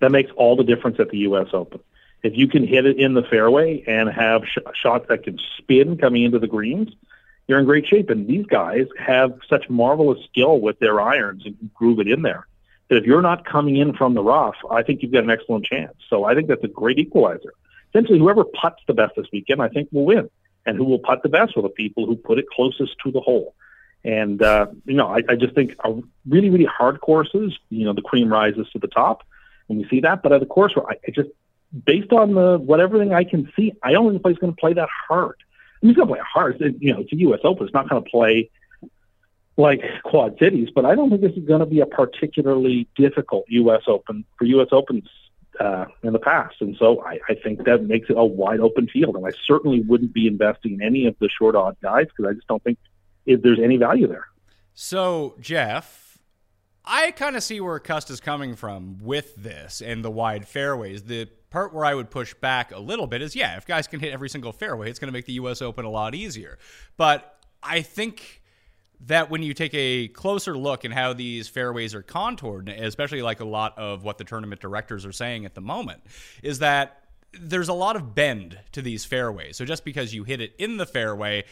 [0.00, 1.48] That makes all the difference at the U.S.
[1.52, 1.80] Open.
[2.24, 5.98] If you can hit it in the fairway and have sh- shots that can spin
[5.98, 6.90] coming into the greens,
[7.46, 8.08] you're in great shape.
[8.08, 12.46] And these guys have such marvelous skill with their irons and groove it in there.
[12.88, 15.66] That if you're not coming in from the rough, I think you've got an excellent
[15.66, 15.94] chance.
[16.08, 17.52] So I think that's a great equalizer.
[17.90, 20.30] Essentially, whoever puts the best this weekend, I think will win.
[20.66, 23.20] And who will putt the best are the people who put it closest to the
[23.20, 23.54] hole.
[24.02, 25.92] And uh, you know, I, I just think uh,
[26.26, 29.24] really, really hard courses, you know, the cream rises to the top,
[29.68, 30.22] and we see that.
[30.22, 31.30] But at a course I, I just,
[31.84, 34.60] based on the what everything I can see, I don't think the play's going to
[34.60, 35.36] play that hard.
[35.82, 36.60] I mean, he's going to play hard.
[36.60, 37.40] It- You know, it's a U.S.
[37.44, 37.66] Open.
[37.66, 38.50] It's not going to play
[39.56, 43.44] like Quad Cities, but I don't think this is going to be a particularly difficult
[43.48, 43.82] U.S.
[43.86, 44.68] Open for U.S.
[44.72, 45.08] Opens
[45.60, 46.56] uh, in the past.
[46.60, 49.14] And so I, I think that makes it a wide open field.
[49.14, 52.34] And I certainly wouldn't be investing in any of the short odd guys because I
[52.34, 52.78] just don't think
[53.26, 54.26] if there's any value there.
[54.74, 56.03] So, Geoff,
[56.84, 61.04] I kind of see where Cust is coming from with this and the wide fairways.
[61.04, 64.00] The part where I would push back a little bit is yeah, if guys can
[64.00, 66.58] hit every single fairway, it's going to make the US Open a lot easier.
[66.96, 68.42] But I think
[69.00, 73.40] that when you take a closer look at how these fairways are contoured, especially like
[73.40, 76.02] a lot of what the tournament directors are saying at the moment,
[76.42, 79.56] is that there's a lot of bend to these fairways.
[79.56, 81.44] So just because you hit it in the fairway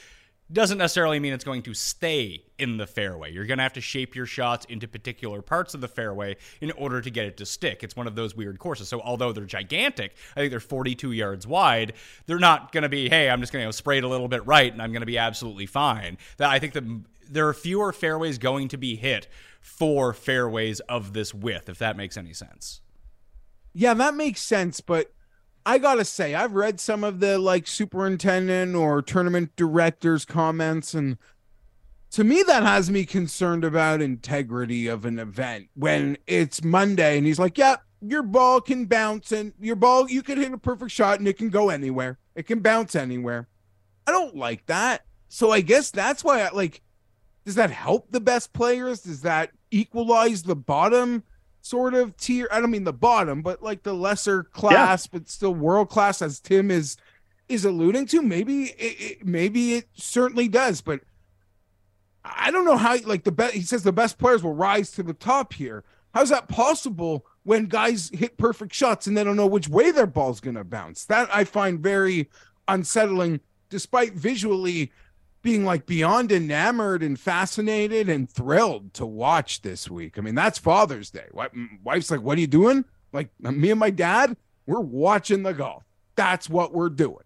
[0.52, 3.32] doesn't necessarily mean it's going to stay in the fairway.
[3.32, 6.70] You're going to have to shape your shots into particular parts of the fairway in
[6.72, 7.82] order to get it to stick.
[7.82, 8.88] It's one of those weird courses.
[8.88, 11.94] So although they're gigantic, I think they're 42 yards wide.
[12.26, 14.46] They're not going to be, hey, I'm just going to spray it a little bit
[14.46, 16.18] right and I'm going to be absolutely fine.
[16.36, 16.84] That I think that
[17.28, 19.28] there are fewer fairways going to be hit
[19.60, 22.80] for fairways of this width, if that makes any sense.
[23.72, 25.12] Yeah, that makes sense, but
[25.64, 31.18] I gotta say, I've read some of the like superintendent or tournament directors' comments, and
[32.12, 37.26] to me, that has me concerned about integrity of an event when it's Monday and
[37.26, 40.90] he's like, Yeah, your ball can bounce and your ball, you can hit a perfect
[40.90, 42.18] shot and it can go anywhere.
[42.34, 43.48] It can bounce anywhere.
[44.06, 45.06] I don't like that.
[45.28, 46.82] So I guess that's why I like,
[47.44, 49.00] does that help the best players?
[49.00, 51.22] Does that equalize the bottom
[51.62, 52.48] sort of tier.
[52.52, 55.18] I don't mean the bottom, but like the lesser class, yeah.
[55.18, 56.96] but still world class, as Tim is
[57.48, 58.20] is alluding to.
[58.20, 61.00] Maybe it, it, maybe it certainly does, but
[62.24, 62.96] I don't know how.
[63.04, 65.84] Like the best, he says the best players will rise to the top here.
[66.14, 70.06] How's that possible when guys hit perfect shots and they don't know which way their
[70.06, 71.06] ball's going to bounce?
[71.06, 72.28] That I find very
[72.68, 74.92] unsettling, despite visually
[75.42, 80.16] being like beyond enamored and fascinated and thrilled to watch this week.
[80.16, 81.26] I mean, that's Father's Day.
[81.82, 85.84] Wife's like, "What are you doing?" Like me and my dad, we're watching the golf.
[86.14, 87.24] That's what we're doing.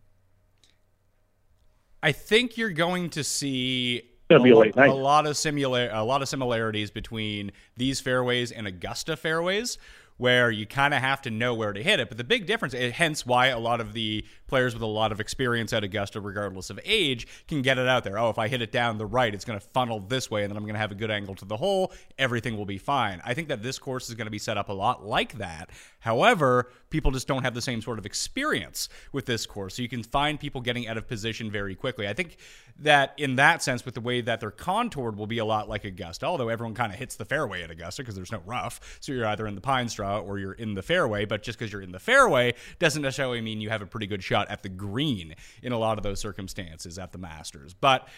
[2.02, 6.28] I think you're going to see a, a, a lot of similar a lot of
[6.28, 9.78] similarities between these fairways and Augusta fairways
[10.16, 12.08] where you kind of have to know where to hit it.
[12.08, 15.12] But the big difference, eh, hence why a lot of the players with a lot
[15.12, 18.18] of experience at Augusta, regardless of age, can get it out there.
[18.18, 20.50] Oh, if I hit it down the right, it's going to funnel this way, and
[20.50, 21.92] then I'm going to have a good angle to the hole.
[22.18, 23.20] Everything will be fine.
[23.24, 25.70] I think that this course is going to be set up a lot like that.
[26.00, 29.74] However, people just don't have the same sort of experience with this course.
[29.74, 32.08] So you can find people getting out of position very quickly.
[32.08, 32.36] I think
[32.78, 35.84] that in that sense, with the way that they're contoured, will be a lot like
[35.84, 38.98] Augusta, although everyone kind of hits the fairway at Augusta because there's no rough.
[39.00, 41.24] So you're either in the pine straw or you're in the fairway.
[41.24, 44.22] But just because you're in the fairway doesn't necessarily mean you have a pretty good
[44.22, 47.74] shot at the green in a lot of those circumstances at the Masters.
[47.74, 48.08] But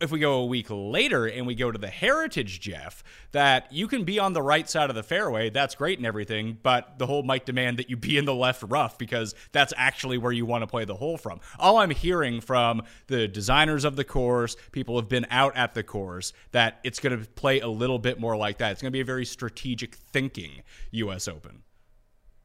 [0.00, 3.86] if we go a week later and we go to the Heritage Jeff, that you
[3.86, 7.06] can be on the right side of the fairway, that's great and everything, but the
[7.06, 10.46] hole might demand that you be in the left rough because that's actually where you
[10.46, 11.40] want to play the hole from.
[11.58, 15.82] All I'm hearing from the designers of the course, people have been out at the
[15.82, 18.72] course, that it's going to play a little bit more like that.
[18.72, 21.28] It's going to be a very strategic thinking U.S.
[21.28, 21.62] Open.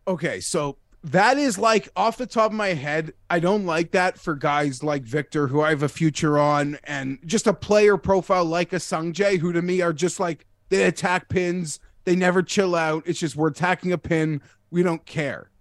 [0.08, 3.13] Okay, so that is like off the top of my head.
[3.30, 7.20] I don't like that for guys like Viktor, who I have a future on, and
[7.26, 11.30] just a player profile like a Sungjae, who to me are just like they attack
[11.30, 13.04] pins, they never chill out.
[13.06, 14.41] It's just we're attacking a pin,
[14.72, 15.52] we don't care.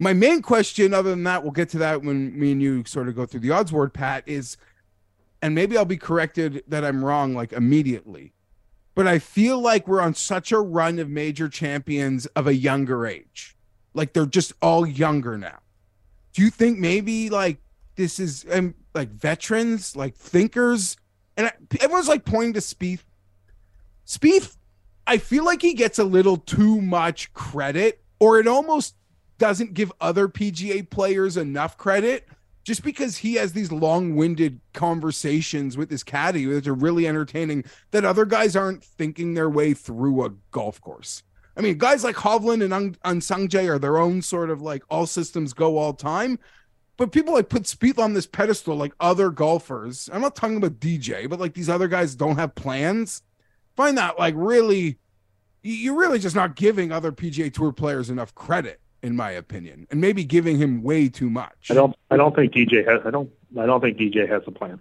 [0.00, 3.08] My main question, other than that, we'll get to that when me and you sort
[3.08, 4.56] of go through the odds board, Pat, is,
[5.40, 8.32] and maybe I'll be corrected that I'm wrong like immediately,
[8.96, 13.06] but I feel like we're on such a run of major champions of a younger
[13.06, 13.53] age
[13.94, 15.60] like they're just all younger now.
[16.32, 17.58] Do you think maybe like
[17.96, 20.96] this is um, like veterans, like thinkers,
[21.36, 23.04] and I, everyone's like pointing to Spieth.
[24.06, 24.56] Spieth,
[25.06, 28.96] I feel like he gets a little too much credit, or it almost
[29.38, 32.28] doesn't give other PGA players enough credit
[32.62, 38.04] just because he has these long-winded conversations with his caddy which are really entertaining that
[38.04, 41.22] other guys aren't thinking their way through a golf course.
[41.56, 45.52] I mean, guys like Hovland and Unsung are their own sort of like all systems
[45.52, 46.38] go all time.
[46.96, 50.08] But people like put Spieth on this pedestal like other golfers.
[50.12, 53.22] I'm not talking about DJ, but like these other guys don't have plans.
[53.76, 54.98] Find that like really,
[55.62, 60.00] you're really just not giving other PGA Tour players enough credit, in my opinion, and
[60.00, 61.70] maybe giving him way too much.
[61.70, 61.96] I don't.
[62.10, 63.00] I don't think DJ has.
[63.04, 63.30] I don't.
[63.58, 64.80] I don't think DJ has a plan.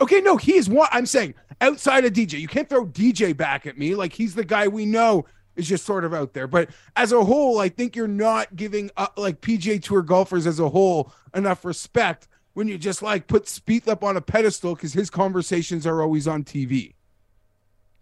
[0.00, 1.34] Okay, no, he is what I'm saying.
[1.60, 4.86] Outside of DJ, you can't throw DJ back at me like he's the guy we
[4.86, 5.26] know
[5.56, 6.46] is just sort of out there.
[6.46, 10.58] But as a whole, I think you're not giving uh, like PGA Tour golfers as
[10.58, 14.92] a whole enough respect when you just like put Spieth up on a pedestal because
[14.92, 16.94] his conversations are always on TV.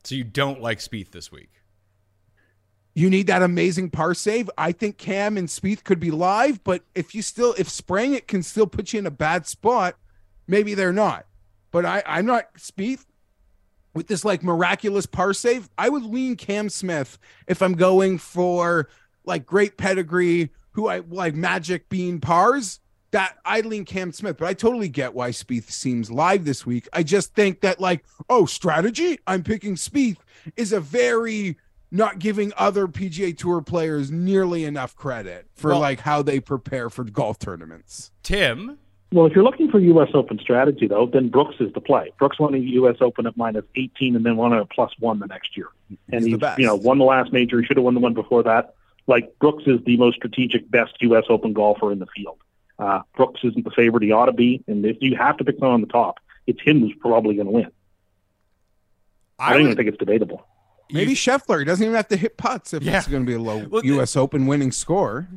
[0.04, 1.50] So you don't like Spieth this week?
[2.94, 4.50] You need that amazing par save.
[4.58, 8.26] I think Cam and Spieth could be live, but if you still if spraying it
[8.26, 9.96] can still put you in a bad spot,
[10.46, 11.26] maybe they're not.
[11.70, 13.04] But I I'm not Spieth
[13.94, 18.88] with this like miraculous par save, I would lean Cam Smith if I'm going for
[19.24, 22.80] like great pedigree, who I like magic bean pars.
[23.10, 26.86] That I lean Cam Smith, but I totally get why Spieth seems live this week.
[26.92, 30.18] I just think that like, oh, strategy, I'm picking Spieth
[30.56, 31.56] is a very
[31.90, 36.90] not giving other PGA Tour players nearly enough credit for well, like how they prepare
[36.90, 38.10] for golf tournaments.
[38.22, 38.78] Tim,
[39.10, 40.10] well, if you're looking for U.S.
[40.12, 42.12] Open strategy, though, then Brooks is the play.
[42.18, 42.96] Brooks won the U.S.
[43.00, 45.68] Open at minus 18 and then won at plus one the next year.
[46.12, 47.58] And he's, he's you know, won the last major.
[47.60, 48.74] He should have won the one before that.
[49.06, 51.24] Like, Brooks is the most strategic, best U.S.
[51.30, 52.38] Open golfer in the field.
[52.78, 54.62] Uh, Brooks isn't the favorite he ought to be.
[54.66, 57.46] And if you have to pick someone on the top, it's him who's probably going
[57.46, 57.70] to win.
[59.38, 60.46] I, I don't would, even think it's debatable.
[60.92, 61.60] Maybe Scheffler.
[61.60, 62.98] He doesn't even have to hit putts if yeah.
[62.98, 64.16] it's going to be a low well, U.S.
[64.16, 65.28] Open winning score.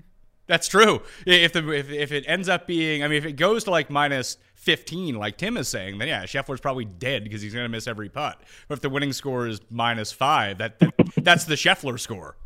[0.47, 1.01] That's true.
[1.25, 3.89] If the if, if it ends up being, I mean, if it goes to like
[3.89, 7.69] minus 15, like Tim is saying, then yeah, Scheffler's probably dead because he's going to
[7.69, 8.41] miss every putt.
[8.67, 12.37] But if the winning score is minus five, that, that that's the Scheffler score.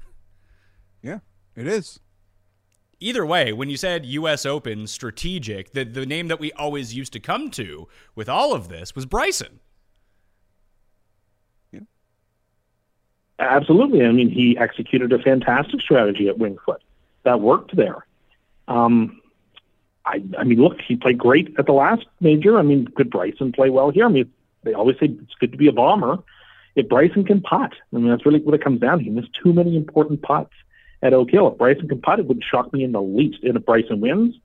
[1.02, 1.20] Yeah,
[1.56, 2.00] it is.
[3.00, 4.46] Either way, when you said U.S.
[4.46, 8.70] Open strategic, the the name that we always used to come to with all of
[8.70, 9.60] this was Bryson.
[13.40, 14.06] Uh, Absolutely.
[14.06, 16.82] I mean, he executed a fantastic strategy at Winged Foot.
[17.26, 18.06] That worked there.
[18.68, 19.22] Um,
[20.06, 22.58] I, I mean, look, he played great at the last major.
[22.58, 24.06] I mean, could Bryson play well here?
[24.06, 24.32] I mean,
[24.64, 26.20] they always say it's good to be a bomber.
[26.76, 29.04] If Bryson can putt, I mean, that's really what it comes down to.
[29.04, 30.54] He missed too many important putts
[31.02, 31.48] at Oak Hill.
[31.52, 33.44] If Bryson can putt, it wouldn't shock me in the least.
[33.44, 34.36] And if Bryson wins,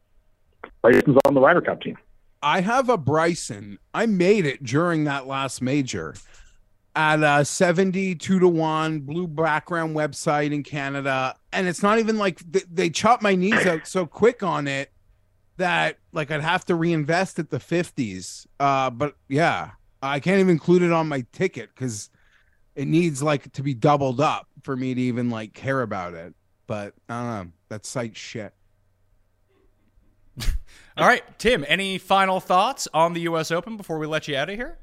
[0.82, 1.98] Bryson's on the Ryder Cup team.
[2.42, 3.78] I have a Bryson.
[3.92, 6.14] I made it during that last major
[6.96, 11.36] at a 72 to 1 blue background website in Canada.
[11.52, 14.90] And it's not even like they, they chop my knees out so quick on it
[15.56, 18.46] that like I'd have to reinvest at the 50s.
[18.58, 19.70] Uh, but yeah,
[20.02, 22.10] I can't even include it on my ticket because
[22.74, 26.34] it needs like to be doubled up for me to even like care about it.
[26.66, 27.52] But I don't know.
[27.68, 28.52] That site shit.
[30.96, 33.50] All right, Tim, any final thoughts on the U.S.
[33.50, 34.78] Open before we let you out of here?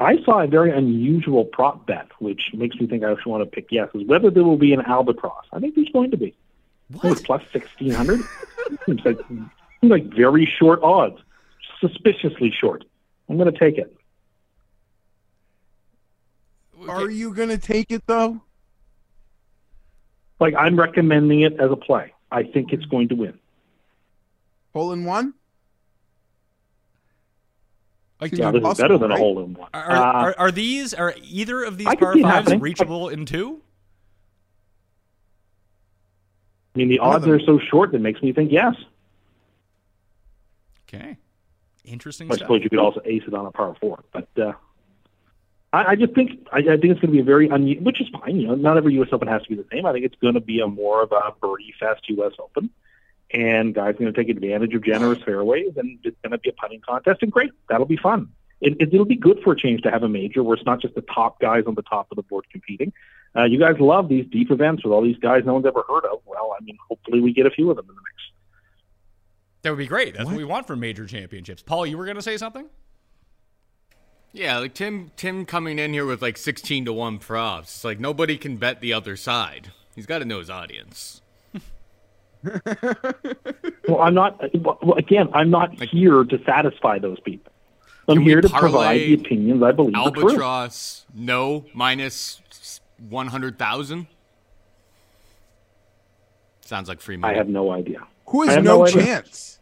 [0.00, 3.50] I saw a very unusual prop bet, which makes me think I actually want to
[3.50, 5.44] pick yes, is whether there will be an albatross.
[5.52, 6.34] I think there's going to be.
[7.02, 7.22] What?
[7.22, 8.20] plus 1600?
[8.86, 9.50] seems, like, seems
[9.82, 11.18] like very short odds,
[11.80, 12.84] suspiciously short.
[13.28, 13.94] I'm going to take it.
[16.88, 18.40] Are you going to take it though?
[20.40, 22.14] Like, I'm recommending it as a play.
[22.32, 23.38] I think it's going to win.
[24.72, 25.34] Hole in one?
[28.20, 29.70] Like, Yeah, this is better than a hole in one.
[29.72, 33.62] Are, Uh, are, are these are either of these I fives reachable in two?
[36.74, 38.74] I mean, the odds are so short that makes me think yes.
[40.88, 41.16] Okay,
[41.84, 42.46] interesting I stuff.
[42.46, 44.52] suppose you could also ace it on a par four, but uh,
[45.72, 48.00] I, I just think I, I think it's going to be a very unusual, which
[48.00, 48.36] is fine.
[48.40, 49.08] You know, not every U.S.
[49.12, 49.86] Open has to be the same.
[49.86, 52.32] I think it's going to be a more of a birdie fest U.S.
[52.40, 52.70] Open,
[53.32, 56.50] and guys are going to take advantage of generous fairways, and it's going to be
[56.50, 58.28] a putting contest, and great, that'll be fun.
[58.60, 60.80] It, it, it'll be good for a change to have a major where it's not
[60.80, 62.92] just the top guys on the top of the board competing.
[63.34, 66.04] Uh, you guys love these deep events with all these guys no one's ever heard
[66.04, 66.20] of.
[66.26, 68.16] Well, I mean, hopefully we get a few of them in the mix.
[69.62, 70.14] That would be great.
[70.14, 71.62] That's what, we want from major championships.
[71.62, 72.66] Paul, you were going to say something?
[74.32, 77.76] Yeah, like Tim Tim coming in here with like 16 to 1 props.
[77.76, 79.72] It's like nobody can bet the other side.
[79.94, 81.19] He's got to know his audience.
[82.42, 84.40] Well, I'm not.
[84.54, 87.52] Well, again, I'm not here to satisfy those people.
[88.08, 90.22] I'm here to provide the opinions I believe are true.
[90.30, 92.40] Albatross, no, minus
[93.08, 94.06] 100,000.
[96.62, 97.34] Sounds like free money.
[97.34, 98.06] I have no idea.
[98.28, 99.58] Who has no, no chance?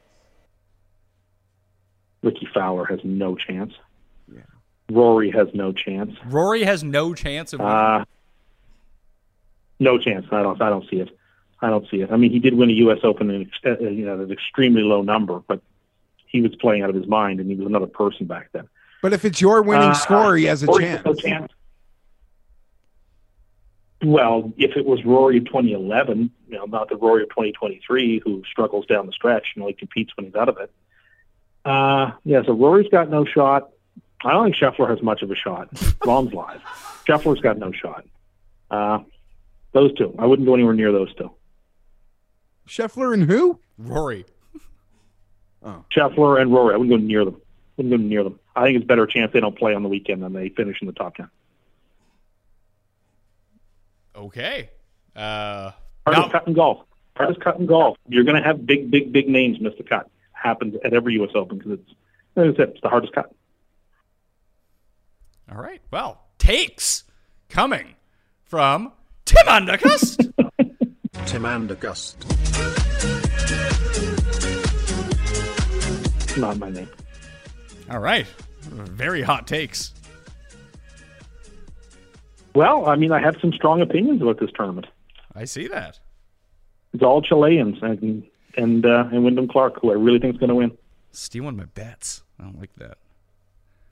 [2.22, 3.72] Ricky Fowler has no chance.
[4.32, 4.40] Yeah.
[4.90, 6.14] Rory has no chance.
[6.26, 7.74] Rory has no chance of winning.
[7.74, 8.04] Uh,
[9.80, 10.26] no chance.
[10.30, 10.60] I don't.
[10.60, 11.17] I don't see it.
[11.61, 12.11] I don't see it.
[12.12, 12.98] I mean, he did win a U.S.
[13.02, 15.61] Open, in, ex- uh, you know, an extremely low number, but
[16.26, 18.68] he was playing out of his mind, and he was another person back then.
[19.02, 21.04] But if it's your winning Uh, score, he has a chance.
[21.04, 21.52] no chance.
[24.02, 28.44] Well, if it was Rory of 2011, you know, not the Rory of 2023 who
[28.48, 30.70] struggles down the stretch, and only competes when he's out of it.
[31.64, 33.70] Uh, yeah, so Rory's got no shot.
[34.24, 35.68] I don't think Scheffler has much of a shot.
[36.06, 36.61] Long's live.
[37.09, 38.04] Scheffler's got no shot.
[38.70, 39.00] Uh,
[39.72, 40.14] those two.
[40.18, 41.30] I wouldn't go anywhere near those two.
[42.68, 43.58] Scheffler and who?
[43.78, 44.24] Rory.
[45.64, 46.74] Scheffler and Rory.
[46.74, 47.40] I wouldn't go near them.
[47.76, 48.38] Wouldn't go near them.
[48.54, 50.80] I think it's a better chance they don't play on the weekend than they finish
[50.80, 51.28] in the top ten.
[54.14, 54.70] Okay.
[55.14, 55.72] Uh,
[56.06, 56.84] Hardest now- cut in golf.
[57.16, 57.96] Hardest cut in golf.
[58.08, 60.08] You're going to have big, big, big names miss the cut.
[60.32, 61.30] Happens at every U.S.
[61.34, 61.90] Open because it's,
[62.36, 63.32] like I said, it's the hardest cut.
[65.50, 65.80] all right.
[65.90, 67.02] Well, takes
[67.48, 67.96] coming
[68.44, 68.92] from
[69.24, 70.32] Tim Undergust.
[71.28, 72.24] Tim August.
[76.38, 76.88] Not my name.
[77.90, 78.26] all right.
[78.62, 79.92] Very hot takes.
[82.54, 84.86] Well, I mean, I have some strong opinions about this tournament.
[85.34, 86.00] I see that.
[86.94, 88.24] It's all Chileans and
[88.56, 90.78] and uh, and Wyndham Clark, who I really think is going to win.
[91.12, 92.22] Stealing my bets.
[92.40, 92.96] I don't like that.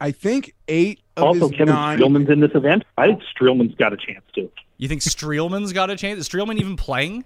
[0.01, 1.99] I think eight of Also, his Kevin nine.
[1.99, 2.85] Streelman's in this event.
[2.99, 4.51] I think Streelman's got a chance too.
[4.79, 6.19] You think Streelman's got a chance?
[6.21, 7.25] Is Streelman even playing?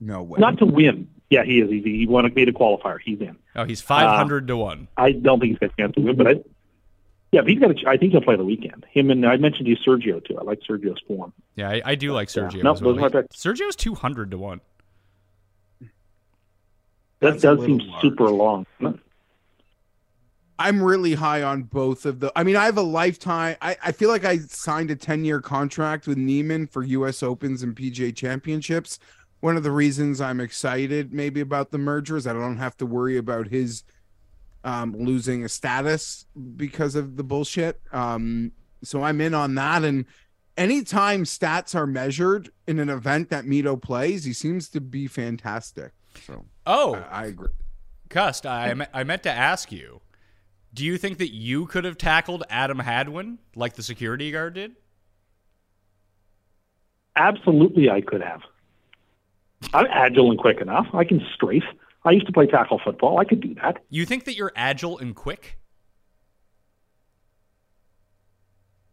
[0.00, 0.38] No way.
[0.38, 1.08] Not to win.
[1.30, 1.70] Yeah, he is.
[1.70, 2.98] He, he won a made a qualifier.
[3.04, 3.36] He's in.
[3.56, 4.88] Oh, he's 500 uh, to 1.
[4.96, 6.30] I don't think he's got a chance to win, but I,
[7.32, 7.70] yeah, but he's got.
[7.70, 8.86] A, ch- I think he'll play the weekend.
[8.90, 10.38] Him and I mentioned you Sergio too.
[10.38, 11.32] I like Sergio's form.
[11.56, 12.62] Yeah, I, I do like Sergio.
[12.62, 12.92] No, as well.
[12.94, 13.36] those are my picks.
[13.42, 14.60] Sergio's 200 to 1.
[15.80, 15.90] That
[17.20, 18.02] That's does seem large.
[18.02, 18.66] super long.
[20.58, 22.32] I'm really high on both of the.
[22.36, 23.56] I mean, I have a lifetime.
[23.60, 27.22] I, I feel like I signed a 10 year contract with Niemann for U.S.
[27.22, 28.98] Opens and PGA Championships.
[29.40, 32.86] One of the reasons I'm excited maybe about the merger is I don't have to
[32.86, 33.84] worry about his
[34.62, 36.26] um, losing a status
[36.56, 37.80] because of the bullshit.
[37.92, 38.52] Um,
[38.82, 39.84] so I'm in on that.
[39.84, 40.06] And
[40.56, 45.92] anytime stats are measured in an event that Mito plays, he seems to be fantastic.
[46.26, 47.48] So Oh, I, I agree.
[48.08, 50.00] Cust, I, I meant to ask you
[50.74, 54.76] do you think that you could have tackled Adam Hadwin like the security guard did?
[57.16, 58.40] Absolutely, I could have.
[59.72, 60.86] I'm agile and quick enough.
[60.92, 61.62] I can strafe.
[62.04, 63.18] I used to play tackle football.
[63.18, 63.78] I could do that.
[63.88, 65.58] You think that you're agile and quick?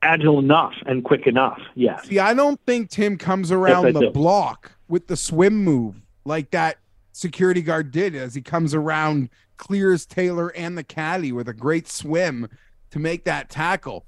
[0.03, 1.59] Agile enough and quick enough.
[1.75, 2.07] Yes.
[2.07, 4.11] See, I don't think Tim comes around I the do.
[4.11, 6.77] block with the swim move like that
[7.11, 11.87] security guard did as he comes around, clears Taylor and the caddy with a great
[11.87, 12.47] swim
[12.91, 14.05] to make that tackle.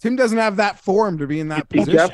[0.00, 1.92] Tim doesn't have that form to be in that position.
[1.92, 2.12] Jeff,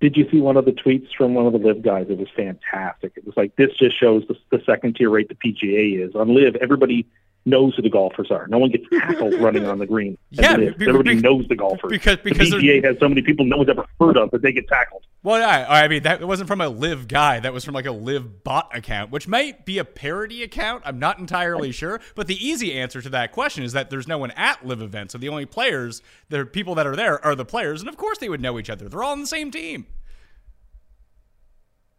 [0.00, 2.06] did you see one of the tweets from one of the LIV guys?
[2.08, 3.12] It was fantastic.
[3.16, 6.34] It was like this just shows the, the second tier rate the PGA is on
[6.34, 6.54] live.
[6.56, 7.06] Everybody
[7.48, 8.46] knows who the golfers are.
[8.48, 10.16] No one gets tackled running on the green.
[10.30, 10.78] Yeah, LIV.
[10.78, 11.90] be- everybody be- knows the golfers.
[11.90, 14.42] because- because the they're- PGA has so many people no one's ever heard of that
[14.42, 15.04] they get tackled.
[15.22, 17.40] Well, I, I mean, that wasn't from a LIV guy.
[17.40, 20.82] That was from like a LIV bot account, which might be a parody account.
[20.86, 22.00] I'm not entirely sure.
[22.14, 25.12] But the easy answer to that question is that there's no one at LIV events.
[25.12, 27.80] So the only players, the people that are there, are the players.
[27.80, 28.88] And of course they would know each other.
[28.88, 29.86] They're all on the same team.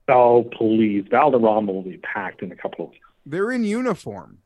[0.08, 1.06] Oh, please.
[1.12, 3.06] Valderrama will be packed in a couple of weeks.
[3.26, 4.39] They're in uniform.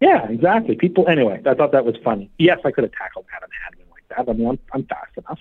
[0.00, 0.76] Yeah, exactly.
[0.76, 2.30] People, anyway, I thought that was funny.
[2.38, 4.30] Yes, I could have tackled Adam Hadwin like that.
[4.30, 5.40] I mean, I'm, I'm fast enough.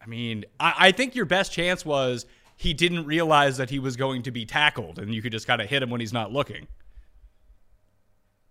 [0.00, 3.96] I mean, I, I think your best chance was he didn't realize that he was
[3.96, 6.32] going to be tackled and you could just kind of hit him when he's not
[6.32, 6.68] looking.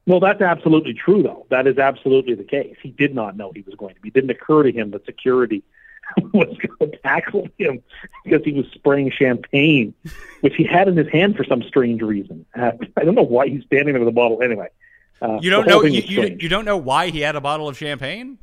[0.07, 1.47] Well, that's absolutely true, though.
[1.49, 2.75] That is absolutely the case.
[2.83, 4.09] He did not know he was going to be.
[4.09, 5.63] It didn't occur to him that security
[6.33, 7.81] was going to tackle him
[8.23, 9.93] because he was spraying champagne,
[10.41, 12.45] which he had in his hand for some strange reason.
[12.55, 14.41] Uh, I don't know why he's standing there with a bottle.
[14.41, 14.67] Anyway,
[15.21, 17.77] uh, You don't know you, you, you don't know why he had a bottle of
[17.77, 18.37] champagne?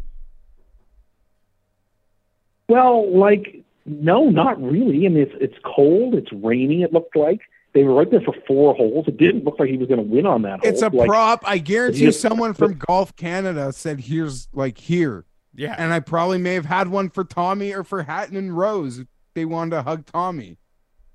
[2.69, 5.05] Well, like, no, not really.
[5.07, 6.15] I mean, it's it's cold.
[6.15, 6.83] It's rainy.
[6.83, 7.41] It looked like
[7.75, 9.07] they were right there for four holes.
[9.09, 10.61] It didn't look like he was going to win on that.
[10.65, 10.89] It's a.
[10.89, 11.43] Like, prop.
[11.45, 15.25] I guarantee you just- someone from Golf Canada said, here's like here.
[15.55, 15.75] Yeah.
[15.79, 19.07] And I probably may have had one for Tommy or for Hatton and Rose if
[19.35, 20.59] they wanted to hug Tommy.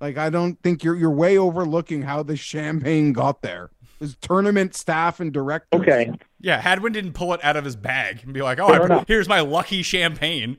[0.00, 3.70] Like I don't think you're you're way overlooking how the champagne got there.
[3.82, 5.80] It was tournament staff and directors.
[5.80, 6.12] Okay.
[6.40, 9.28] Yeah, Hadwin didn't pull it out of his bag and be like, "Oh, I, here's
[9.28, 10.56] my lucky champagne."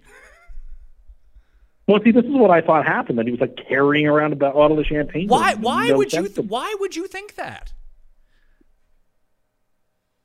[1.88, 3.18] Well, see, this is what I thought happened.
[3.18, 5.30] That he was like carrying around a bottle of champagne.
[5.30, 5.56] Why?
[5.56, 6.28] Why no would you?
[6.28, 7.72] Th- why would you think that?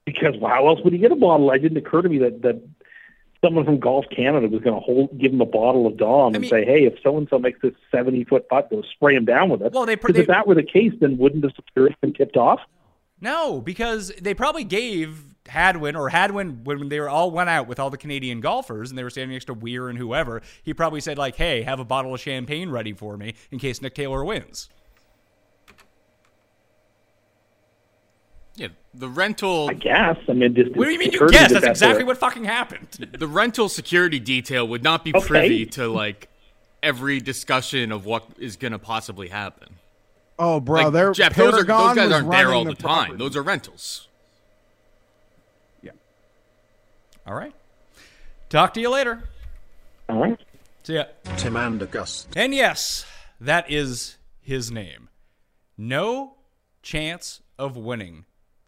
[0.04, 1.50] because how else would he get a bottle?
[1.50, 2.62] It didn't occur to me that that
[3.44, 6.42] someone from Golf Canada was going to hold, give him a bottle of Dom and
[6.42, 9.24] mean- say, "Hey, if so and so makes this seventy foot putt, go spray him
[9.24, 11.94] down with it." Well, they because if that were the case, then wouldn't the security
[12.00, 12.60] been tipped off?
[13.20, 17.78] No, because they probably gave Hadwin or Hadwin when they were all went out with
[17.78, 20.42] all the Canadian golfers and they were standing next to Weir and whoever.
[20.62, 23.80] He probably said like, "Hey, have a bottle of champagne ready for me in case
[23.82, 24.68] Nick Taylor wins."
[28.56, 30.16] Yeah, the rental I guess.
[30.28, 31.52] I mean, just What do you mean you to me guess?
[31.52, 33.08] That's exactly what fucking happened.
[33.18, 35.26] the rental security detail would not be Okay.
[35.26, 36.28] privy to like
[36.82, 39.76] every discussion of what is going to possibly happen.
[40.38, 43.06] Oh, bro, Like, they're Jeff, those, are, those guys aren't there running all the, time.
[43.06, 43.16] property.
[43.18, 44.08] Those are rentals.
[45.82, 45.92] Yeah.
[47.26, 47.54] All right.
[48.50, 49.24] Talk to you later.
[50.08, 50.38] All right.
[50.82, 51.04] See ya.
[51.36, 52.28] Tim and August.
[52.36, 53.06] And yes,
[53.40, 55.08] that is his name.
[55.78, 56.34] No
[56.82, 58.26] chance of winning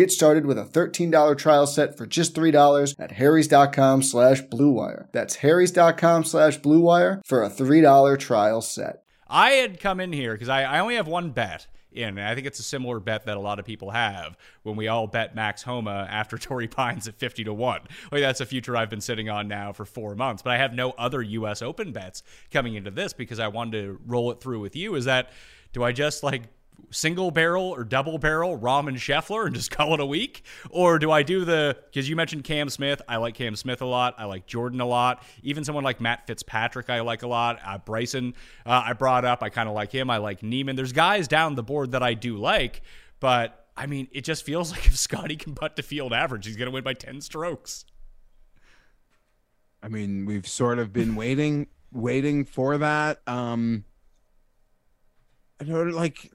[0.00, 5.08] Get started with a $13 trial set for just $3 at harrys.com slash bluewire.
[5.12, 9.02] That's harrys.com slash bluewire for a $3 trial set.
[9.28, 12.34] I had come in here because I, I only have one bet in, and I
[12.34, 15.34] think it's a similar bet that a lot of people have when we all bet
[15.34, 17.80] Max Homa after Torrey Pines at 50 to 1.
[18.10, 20.72] Like that's a future I've been sitting on now for four months, but I have
[20.72, 24.60] no other US Open bets coming into this because I wanted to roll it through
[24.60, 24.94] with you.
[24.94, 25.28] Is that
[25.74, 26.44] do I just like
[26.90, 30.44] single barrel or double barrel Rahm and Scheffler and just call it a week?
[30.70, 33.02] Or do I do the because you mentioned Cam Smith?
[33.08, 34.14] I like Cam Smith a lot.
[34.18, 35.22] I like Jordan a lot.
[35.42, 37.58] Even someone like Matt Fitzpatrick, I like a lot.
[37.64, 38.34] Uh, Bryson,
[38.66, 39.42] uh, I brought up.
[39.42, 40.10] I kind of like him.
[40.10, 40.76] I like Niemann.
[40.76, 42.82] There's guys down the board that I do like,
[43.20, 46.56] but I mean, it just feels like if Scotty can putt to field average, he's
[46.56, 47.84] going to win by 10 strokes.
[49.82, 53.22] I mean, we've sort of been waiting, waiting for that.
[53.26, 53.84] Um,
[55.60, 56.30] I don't like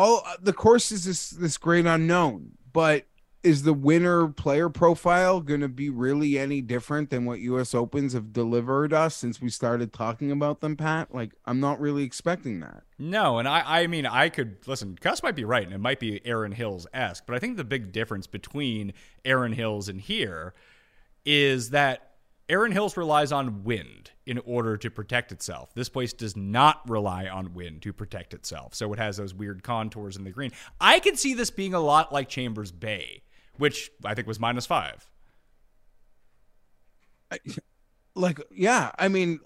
[0.00, 3.04] all the course is this this great unknown, but
[3.42, 8.12] is the winner player profile going to be really any different than what US Opens
[8.12, 11.14] have delivered us since we started talking about them, Pat?
[11.14, 12.82] Like, I'm not really expecting that.
[12.98, 14.98] No, and I, I mean, I could listen.
[15.00, 17.64] Gus might be right, and it might be Erin Hills esque, but I think the
[17.64, 18.92] big difference between
[19.24, 20.54] Erin Hills and here
[21.24, 22.09] is that
[22.50, 25.72] Erin Hills relies on wind in order to protect itself.
[25.74, 28.74] This place does not rely on wind to protect itself.
[28.74, 30.50] So it has those weird contours in the green.
[30.80, 33.22] I can see this being a lot like Chambers Bay,
[33.56, 35.08] which I think was minus five.
[38.16, 39.38] Like, yeah, I mean,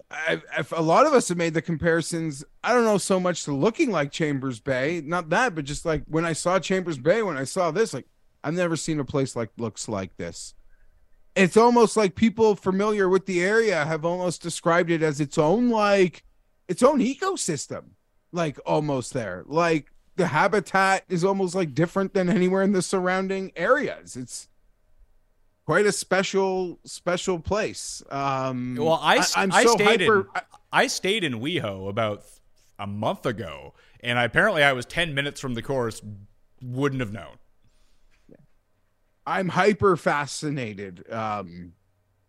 [0.71, 2.43] a lot of us have made the comparisons.
[2.63, 6.01] I don't know so much to looking like Chambers Bay, not that, but just like
[6.07, 8.07] when I saw Chambers Bay, when I saw this, like,
[8.43, 10.55] I've never seen a place like looks like this
[11.35, 15.69] it's almost like people familiar with the area have almost described it as its own
[15.69, 16.23] like
[16.67, 17.91] its own ecosystem
[18.31, 19.43] like almost there.
[19.45, 24.15] Like the habitat is almost like different than anywhere in the surrounding areas.
[24.15, 24.47] It's
[25.65, 28.03] quite a special special place.
[28.09, 32.23] Um well i I, am I so stayed hyper, in, I stayed in weho about
[32.77, 36.01] a month ago and I, apparently i was 10 minutes from the course
[36.61, 37.37] wouldn't have known
[39.25, 41.73] I'm hyper fascinated um,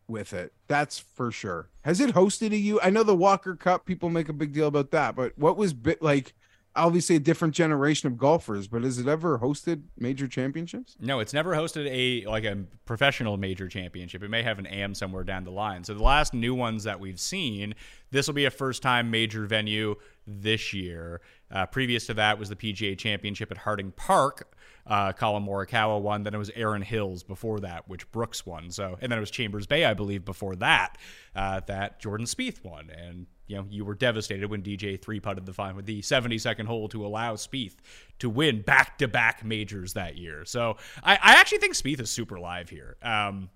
[0.08, 0.52] with it.
[0.68, 1.68] That's for sure.
[1.82, 2.80] Has it hosted a you?
[2.80, 5.72] I know the Walker Cup people make a big deal about that, but what was
[5.72, 6.34] bit like?
[6.74, 10.94] Obviously, a different generation of golfers, but has it ever hosted major championships?
[11.00, 14.22] No, it's never hosted a like a professional major championship.
[14.22, 15.84] It may have an AM somewhere down the line.
[15.84, 17.74] So the last new ones that we've seen,
[18.10, 21.22] this will be a first time major venue this year.
[21.50, 24.54] Uh, previous to that was the PGA Championship at Harding Park
[24.86, 26.22] uh, Collin Morikawa won.
[26.22, 28.70] Then it was Erin Hills before that, which Brooks won.
[28.70, 30.96] So, and then it was Chambers Bay, I believe, before that,
[31.34, 32.90] uh, that Jordan Spieth won.
[32.90, 36.88] And you know, you were devastated when DJ three putted the with the 72nd hole
[36.88, 37.76] to allow Spieth
[38.18, 40.44] to win back to back majors that year.
[40.44, 42.96] So, I, I, actually think Spieth is super live here.
[43.02, 43.50] Um,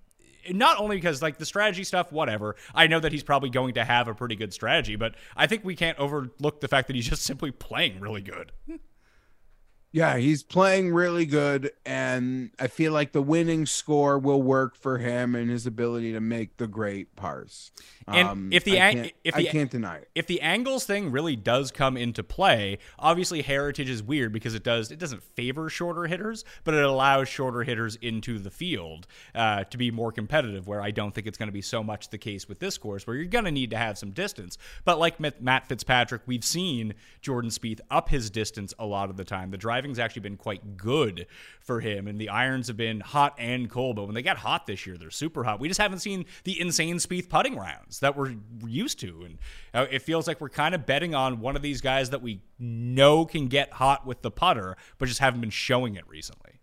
[0.51, 3.85] not only because like the strategy stuff whatever i know that he's probably going to
[3.85, 7.07] have a pretty good strategy but i think we can't overlook the fact that he's
[7.07, 8.51] just simply playing really good
[9.93, 14.99] Yeah, he's playing really good, and I feel like the winning score will work for
[14.99, 17.73] him and his ability to make the great pars.
[18.07, 20.09] And um, if the ang- if the, I can't deny it.
[20.15, 24.63] If the angles thing really does come into play, obviously heritage is weird because it
[24.63, 29.65] does it doesn't favor shorter hitters, but it allows shorter hitters into the field uh,
[29.65, 30.69] to be more competitive.
[30.69, 33.07] Where I don't think it's going to be so much the case with this course,
[33.07, 34.57] where you're going to need to have some distance.
[34.85, 39.25] But like Matt Fitzpatrick, we've seen Jordan Spieth up his distance a lot of the
[39.25, 39.51] time.
[39.51, 41.27] The driving's actually been quite good
[41.61, 43.97] for him, and the irons have been hot and cold.
[43.97, 45.59] But when they get hot this year, they're super hot.
[45.59, 48.35] We just haven't seen the insane Spieth putting rounds that we're
[48.67, 49.23] used to.
[49.25, 49.39] And
[49.73, 52.43] uh, it feels like we're kind of betting on one of these guys that we
[52.59, 56.61] know can get hot with the putter, but just haven't been showing it recently.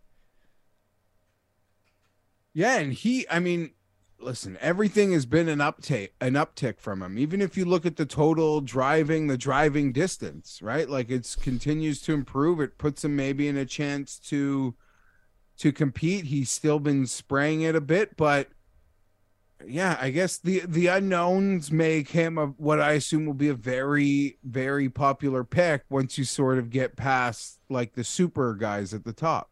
[2.53, 3.72] Yeah, and he, I mean,
[4.20, 7.18] listen, everything has been an uptake, an uptick from him.
[7.18, 10.89] Even if you look at the total driving, the driving distance, right?
[10.89, 12.59] Like it's continues to improve.
[12.59, 14.76] It puts him maybe in a chance to
[15.57, 16.26] to compete.
[16.26, 18.49] He's still been spraying it a bit, but
[19.65, 23.55] yeah, I guess the the unknowns make him a what I assume will be a
[23.55, 29.03] very very popular pick once you sort of get past like the super guys at
[29.03, 29.51] the top.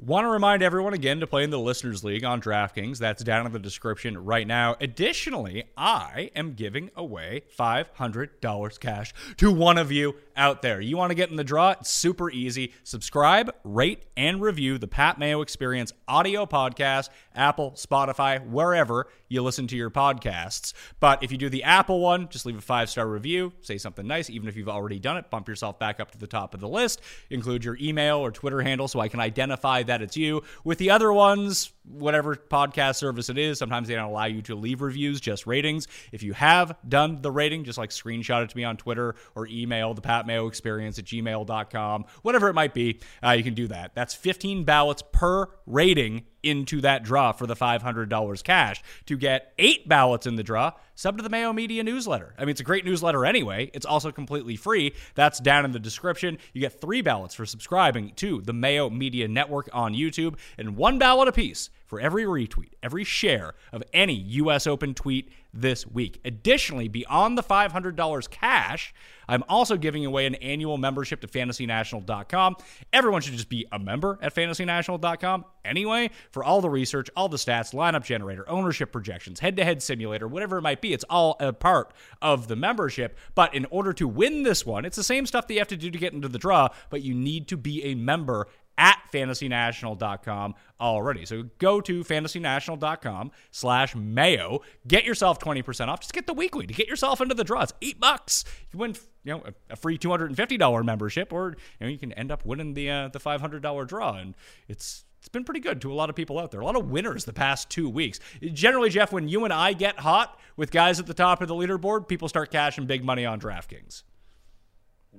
[0.00, 2.98] Want to remind everyone again to play in the Listeners League on DraftKings.
[2.98, 4.76] That's down in the description right now.
[4.80, 10.80] Additionally, I am giving away $500 cash to one of you out there.
[10.80, 11.72] You want to get in the draw?
[11.72, 12.72] It's super easy.
[12.84, 19.66] Subscribe, rate, and review the Pat Mayo Experience audio podcast, Apple, Spotify, wherever you listen
[19.66, 20.72] to your podcasts.
[21.00, 24.06] But if you do the Apple one, just leave a five star review, say something
[24.06, 26.60] nice, even if you've already done it, bump yourself back up to the top of
[26.60, 30.42] the list, include your email or Twitter handle so I can identify that it's you.
[30.64, 34.54] With the other ones, whatever podcast service it is, sometimes they don't allow you to
[34.54, 35.88] leave reviews, just ratings.
[36.12, 39.46] If you have done the rating, just like screenshot it to me on Twitter or
[39.46, 43.68] email the Pat Mayo Experience at gmail.com, whatever it might be, uh, you can do
[43.68, 43.94] that.
[43.94, 48.82] That's 15 ballots per rating into that draw for the $500 cash.
[49.06, 52.34] To get eight ballots in the draw, sub to the Mayo Media newsletter.
[52.38, 53.70] I mean, it's a great newsletter anyway.
[53.74, 54.94] It's also completely free.
[55.14, 56.38] That's down in the description.
[56.52, 60.98] You get three ballots for subscribing to the Mayo Media Network on YouTube and one
[60.98, 64.66] ballot apiece for every retweet, every share of any U.S.
[64.66, 66.20] Open tweet this week.
[66.24, 68.94] Additionally, beyond the $500 cash,
[69.26, 72.56] I'm also giving away an annual membership to fantasynational.com.
[72.92, 77.36] Everyone should just be a member at fantasynational.com anyway for all the research, all the
[77.36, 80.92] stats, lineup generator, ownership projections, head to head simulator, whatever it might be.
[80.92, 83.16] It's all a part of the membership.
[83.34, 85.76] But in order to win this one, it's the same stuff that you have to
[85.76, 88.46] do to get into the draw, but you need to be a member
[88.78, 91.26] at fantasynational.com already.
[91.26, 94.60] So go to fantasynational.com slash mayo.
[94.86, 96.00] Get yourself 20% off.
[96.00, 97.62] Just get the weekly to get yourself into the draw.
[97.62, 98.44] It's eight bucks.
[98.72, 102.46] You win you know a, free $250 membership or you know you can end up
[102.46, 104.34] winning the uh, the $500 draw and
[104.68, 106.60] it's it's been pretty good to a lot of people out there.
[106.60, 108.20] A lot of winners the past two weeks.
[108.40, 111.54] Generally, Jeff, when you and I get hot with guys at the top of the
[111.54, 114.04] leaderboard, people start cashing big money on DraftKings.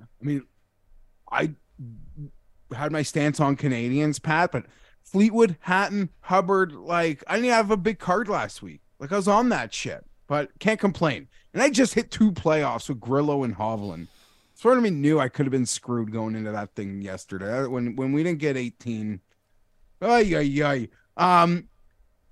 [0.02, 0.44] I mean,
[1.30, 1.52] I
[2.76, 4.66] had my stance on Canadians, Pat, but
[5.04, 8.82] Fleetwood, Hatton, Hubbard, like I didn't have a big card last week.
[9.00, 11.28] Like I was on that shit, but can't complain.
[11.54, 14.08] And I just hit two playoffs with Grillo and Hovland.
[14.54, 17.66] Sort of me knew I could have been screwed going into that thing yesterday.
[17.66, 19.22] When when we didn't get 18.
[20.02, 20.88] Ay, ay, ay.
[21.44, 21.70] Um,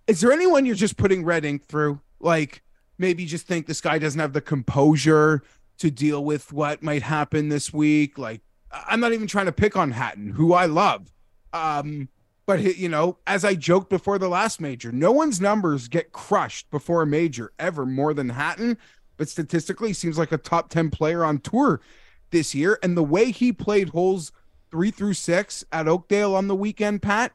[0.08, 2.02] is there anyone you're just putting red ink through?
[2.20, 2.62] Like
[2.98, 5.44] maybe just think this guy doesn't have the composure
[5.78, 8.18] to deal with what might happen this week.
[8.18, 11.12] Like I'm not even trying to pick on Hatton, who I love.
[11.54, 12.10] Um,
[12.46, 16.70] but you know, as I joked before the last major, no one's numbers get crushed
[16.72, 18.78] before a major ever more than Hatton.
[19.18, 21.82] But statistically, seems like a top 10 player on tour
[22.30, 22.80] this year.
[22.84, 24.32] And the way he played holes
[24.72, 27.34] three through six at Oakdale on the weekend, Pat,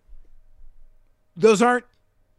[1.37, 1.85] those aren't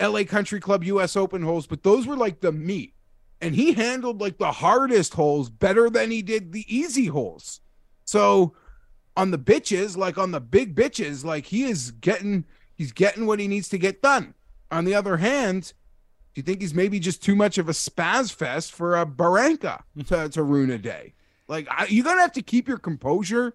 [0.02, 2.94] LA Country Club US Open holes, but those were like the meat.
[3.42, 7.60] And he handled like the hardest holes better than he did the easy holes.
[8.06, 8.56] So
[9.16, 12.46] on the bitches, like on the big bitches, like he is getting
[12.76, 14.34] he's getting what he needs to get done.
[14.72, 15.74] On the other hand,
[16.34, 19.84] do you think he's maybe just too much of a spaz fest for a Barranca
[20.08, 21.14] to, to ruin a day?
[21.48, 23.54] Like I, you're gonna have to keep your composure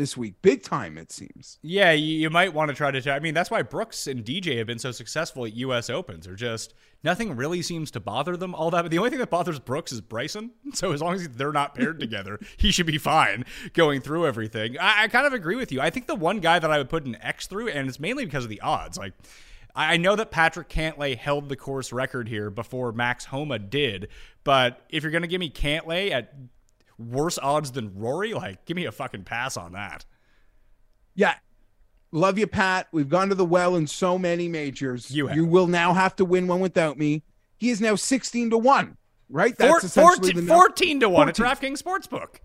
[0.00, 1.58] this week, big time it seems.
[1.62, 3.12] Yeah, you, you might want to try to.
[3.12, 5.90] I mean, that's why Brooks and DJ have been so successful at U.S.
[5.90, 6.26] Opens.
[6.26, 6.72] Are just
[7.04, 8.82] nothing really seems to bother them all that.
[8.82, 10.52] But the only thing that bothers Brooks is Bryson.
[10.72, 13.44] So as long as they're not paired together, he should be fine
[13.74, 14.78] going through everything.
[14.78, 15.80] I, I kind of agree with you.
[15.80, 18.24] I think the one guy that I would put an X through, and it's mainly
[18.24, 18.96] because of the odds.
[18.96, 19.12] Like
[19.74, 24.08] I know that Patrick Cantlay held the course record here before Max Homa did,
[24.44, 26.32] but if you're going to give me Cantlay at
[27.00, 30.04] worse odds than Rory, like give me a fucking pass on that.
[31.14, 31.34] Yeah.
[32.12, 32.88] Love you, Pat.
[32.92, 35.10] We've gone to the well in so many majors.
[35.10, 35.36] You, have.
[35.36, 37.22] you will now have to win one without me.
[37.56, 38.96] He is now 16 to 1,
[39.28, 39.56] right?
[39.56, 41.46] That's Four, essentially 14, 14 to 1 14.
[41.46, 42.36] at DraftKings Sportsbook.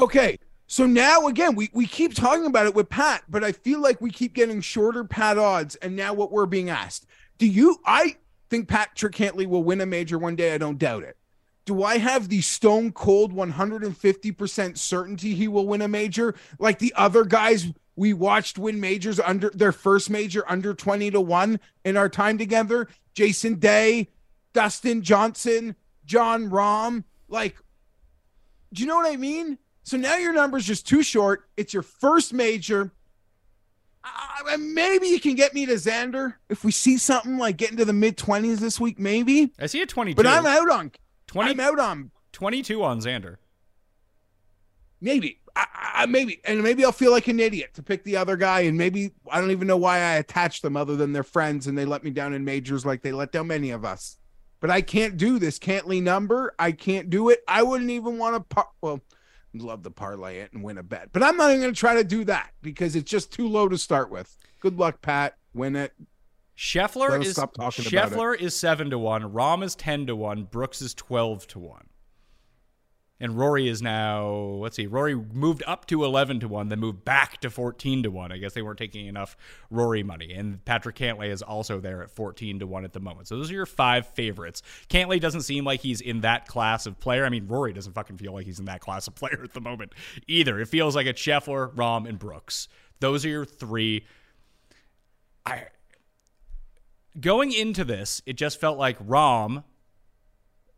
[0.00, 0.38] Okay.
[0.68, 4.00] So now again, we, we keep talking about it with Pat, but I feel like
[4.00, 5.74] we keep getting shorter Pat odds.
[5.76, 7.06] And now what we're being asked.
[7.38, 8.16] Do you I
[8.50, 10.54] think Patrick Cantlay will win a major one day?
[10.54, 11.16] I don't doubt it.
[11.68, 16.94] Do I have the stone cold 150% certainty he will win a major like the
[16.96, 21.98] other guys we watched win majors under their first major under 20 to 1 in
[21.98, 22.88] our time together?
[23.12, 24.08] Jason Day,
[24.54, 27.04] Dustin Johnson, Jon Rahm.
[27.28, 27.58] Like,
[28.72, 29.58] do you know what I mean?
[29.82, 31.50] So now your number's just too short.
[31.58, 32.92] It's your first major.
[34.02, 37.84] I, maybe you can get me to Xander if we see something like getting to
[37.84, 38.98] the mid twenties this week.
[38.98, 40.16] Maybe I see a 22.
[40.16, 40.92] but I'm out on
[41.28, 43.36] 20 I'm out on 22 on Xander.
[45.00, 48.36] maybe I, I maybe and maybe I'll feel like an idiot to pick the other
[48.36, 51.66] guy and maybe I don't even know why I attached them other than they're friends
[51.66, 54.16] and they let me down in majors like they let down many of us.
[54.60, 56.52] But I can't do this Cantlay number.
[56.58, 57.40] I can't do it.
[57.46, 59.00] I wouldn't even want to par- well
[59.54, 61.08] love to parlay it and win a bet.
[61.12, 63.68] But I'm not even going to try to do that because it's just too low
[63.68, 64.36] to start with.
[64.60, 65.36] Good luck Pat.
[65.54, 65.92] Win it.
[66.58, 67.84] Scheffler is stop talking.
[67.84, 69.32] Scheffler is seven to one.
[69.32, 70.42] Rahm is ten to one.
[70.42, 71.84] Brooks is twelve to one.
[73.20, 74.88] And Rory is now let's see.
[74.88, 78.32] Rory moved up to eleven to one, then moved back to fourteen to one.
[78.32, 79.36] I guess they weren't taking enough
[79.70, 80.32] Rory money.
[80.32, 83.28] And Patrick Cantlay is also there at fourteen to one at the moment.
[83.28, 84.62] So those are your five favorites.
[84.88, 87.24] Cantlay doesn't seem like he's in that class of player.
[87.24, 89.60] I mean, Rory doesn't fucking feel like he's in that class of player at the
[89.60, 89.92] moment
[90.26, 90.58] either.
[90.60, 92.66] It feels like it's Scheffler, Rahm, and Brooks.
[92.98, 94.06] Those are your three.
[95.46, 95.66] I
[97.20, 99.64] going into this, it just felt like Rahm.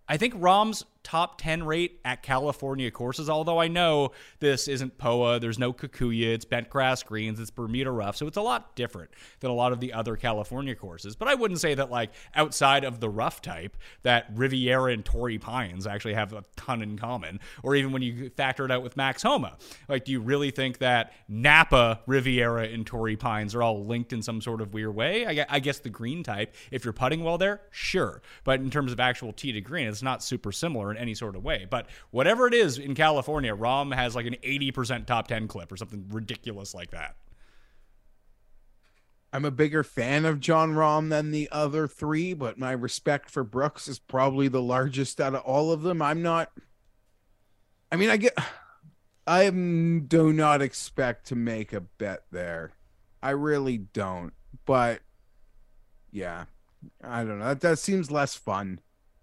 [0.08, 5.40] I think Rahm's top 10 rate at California courses, although I know this isn't POA,
[5.40, 9.10] there's no Kikuyu, it's bent grass greens, it's Bermuda rough, so it's a lot different
[9.40, 11.16] than a lot of the other California courses.
[11.16, 15.38] But I wouldn't say that, like, outside of the rough type, that Riviera and Torrey
[15.38, 18.96] Pines actually have a ton in common, or even when you factor it out with
[18.96, 19.56] Max Homa.
[19.88, 24.22] Like, do you really think that Napa, Riviera, and Torrey Pines are all linked in
[24.22, 25.26] some sort of weird way?
[25.26, 28.22] I I guess the green type, if you're putting well there, sure.
[28.44, 31.36] But in terms of actual tee to green, it's not super similar in any sort
[31.36, 31.66] of way.
[31.68, 35.76] But whatever it is in California, Rahm has like an 80% top 10 clip or
[35.76, 37.16] something ridiculous like that.
[39.32, 43.44] I'm a bigger fan of Jon Rahm than the other three, but my respect for
[43.44, 46.02] Brooks is probably the largest out of all of them.
[46.02, 46.50] I'm not.
[47.92, 48.36] I mean, I get.
[49.26, 52.72] I do not expect to make a bet there.
[53.22, 54.32] I really don't.
[54.66, 55.00] But
[56.10, 56.46] yeah,
[57.02, 57.46] I don't know.
[57.46, 58.80] That, that seems less fun.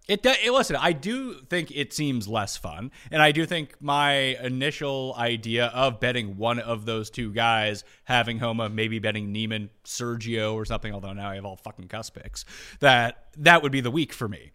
[0.08, 4.14] It, it listen, I do think it seems less fun, and I do think my
[4.42, 10.54] initial idea of betting one of those two guys, having Homa, maybe betting Niemann, Sergio,
[10.54, 10.94] or something.
[10.94, 12.46] Although now I have all fucking Cust picks,
[12.80, 14.52] that that would be the week for me.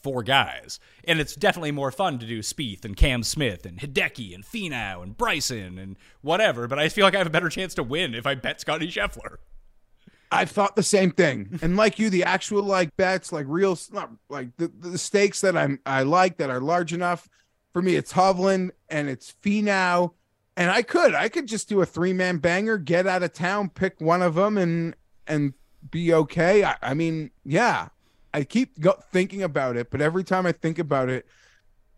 [0.00, 4.36] Four guys, and it's definitely more fun to do Spieth and Cam Smith and Hideki
[4.36, 6.68] and Finau and Bryson and whatever.
[6.68, 8.86] But I feel like I have a better chance to win if I bet Scotty
[8.86, 9.38] Scheffler.
[10.36, 11.58] I've thought the same thing.
[11.62, 15.56] And like you, the actual like bets, like real, not like the, the stakes that
[15.56, 17.28] I'm I like that are large enough
[17.72, 17.96] for me.
[17.96, 20.12] It's Hovland and it's Finau,
[20.56, 23.70] and I could I could just do a three man banger, get out of town,
[23.70, 24.94] pick one of them, and
[25.26, 25.54] and
[25.90, 26.64] be okay.
[26.64, 27.88] I, I mean, yeah,
[28.32, 31.26] I keep go- thinking about it, but every time I think about it,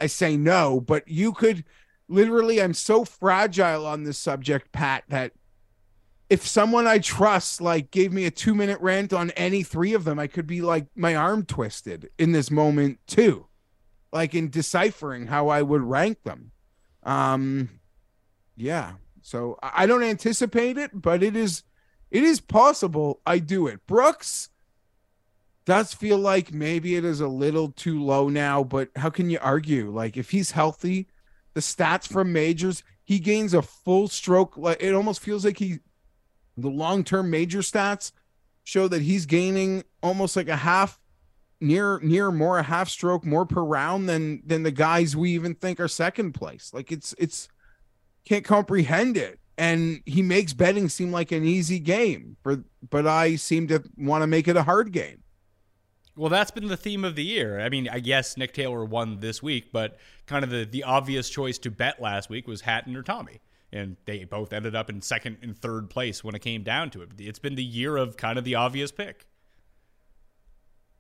[0.01, 0.81] I say no.
[0.81, 1.65] But you could
[2.09, 5.33] literally, I'm so fragile on this subject, Pat, that
[6.31, 10.05] if someone I trust like gave me a two minute rant on any three of
[10.05, 13.47] them, I could be like my arm twisted in this moment too,
[14.13, 16.53] like in deciphering how I would rank them.
[17.03, 17.81] Um,
[18.57, 18.95] yeah.
[19.23, 21.63] So I don't anticipate it, but it is,
[22.11, 23.87] it is possible I do it.
[23.87, 24.51] Brooks
[25.65, 29.39] does feel like maybe it is a little too low now, but how can you
[29.41, 29.91] argue?
[29.91, 31.09] Like if he's healthy,
[31.55, 34.57] the stats from majors, he gains a full stroke.
[34.57, 35.81] Like it almost feels like he
[36.59, 38.13] the long-term major stats
[38.65, 41.01] show that he's gaining almost like a half
[41.61, 45.55] near near more a half stroke more per round than than the guys we even
[45.55, 47.49] think are second place like it's it's
[48.25, 53.35] can't comprehend it and he makes betting seem like an easy game for but i
[53.37, 55.23] seem to want to make it a hard game
[56.17, 57.61] Well, that's been the theme of the year.
[57.61, 61.31] I mean, I guess Nick Taylor won this week, but kind of the, the obvious
[61.31, 63.41] choice to bet last week was Hatton or Tommy.
[63.71, 67.03] And they both ended up in second and third place when it came down to
[67.03, 67.11] it.
[67.19, 69.27] It's been the year of kind of the obvious pick.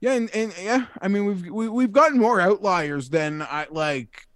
[0.00, 4.28] Yeah, and, and yeah, I mean we've we, we've gotten more outliers than I like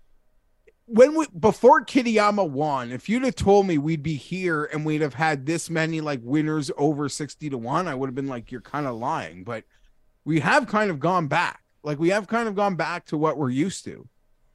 [0.86, 2.90] when we before Kitayama won.
[2.90, 6.20] If you'd have told me we'd be here and we'd have had this many like
[6.22, 9.44] winners over sixty to one, I would have been like, you're kind of lying.
[9.44, 9.64] But
[10.24, 11.62] we have kind of gone back.
[11.84, 14.08] Like we have kind of gone back to what we're used to,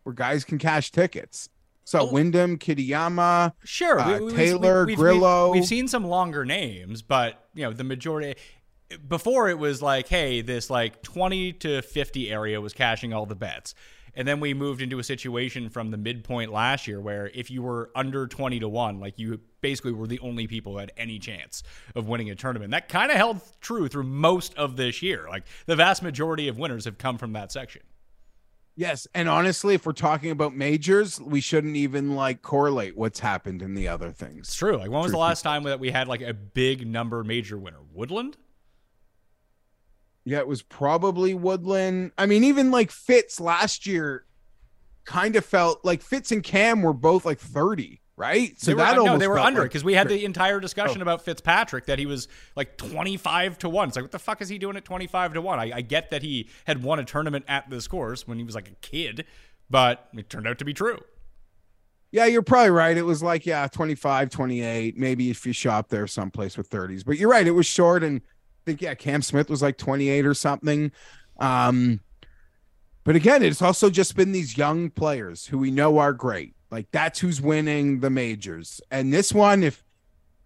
[0.04, 1.48] where guys can cash tickets.
[1.88, 2.12] So Oh.
[2.12, 5.52] Wyndham, Kitayama, Sure, Uh, we- we- Taylor, we've, Grillo.
[5.52, 8.36] We've, we've seen some longer names, but you know the majority.
[9.08, 13.36] Before it was like, hey, this like twenty to fifty area was cashing all the
[13.36, 13.74] bets,
[14.14, 17.62] and then we moved into a situation from the midpoint last year where if you
[17.64, 21.20] were under twenty to one, like you basically were the only people who had any
[21.20, 21.64] chance
[21.96, 22.72] of winning a tournament.
[22.72, 25.26] That kind of held true through most of this year.
[25.30, 27.82] Like the vast majority of winners have come from that section.
[28.80, 33.64] Yes, and honestly, if we're talking about majors, we shouldn't even like correlate what's happened
[33.64, 34.50] in the other things.
[34.50, 34.78] It's true.
[34.78, 37.80] Like when was the last time that we had like a big number major winner?
[37.92, 38.38] Woodland?
[40.26, 42.12] Yeah, it was probably Woodland.
[42.20, 44.26] I mean, even like Fitz last year
[45.06, 48.60] kind of felt like Fitz and Cam were both like 30, right?
[48.60, 50.98] So they were, that no, they were under like- because we had the entire discussion
[51.00, 51.04] Oh.
[51.04, 53.88] about Fitzpatrick that he was like 25 to 1.
[53.90, 55.60] It's like, what the fuck is he doing at 25 to 1?
[55.60, 58.56] I, I get that he had won a tournament at this course when he was
[58.56, 59.26] like a kid,
[59.70, 61.00] but it turned out to be true.
[62.12, 62.98] Yeah, you're probably right.
[62.98, 67.06] It was like, yeah, 25, 28, maybe if you shop there someplace with 30s.
[67.06, 70.26] But you're right, it was short and I think yeah, Cam Smith was like 28
[70.26, 70.92] or something.
[71.40, 72.00] Um
[73.04, 76.56] but again, it's also just been these young players who we know are great.
[76.72, 78.82] Like that's who's winning the majors.
[78.92, 79.84] And this one if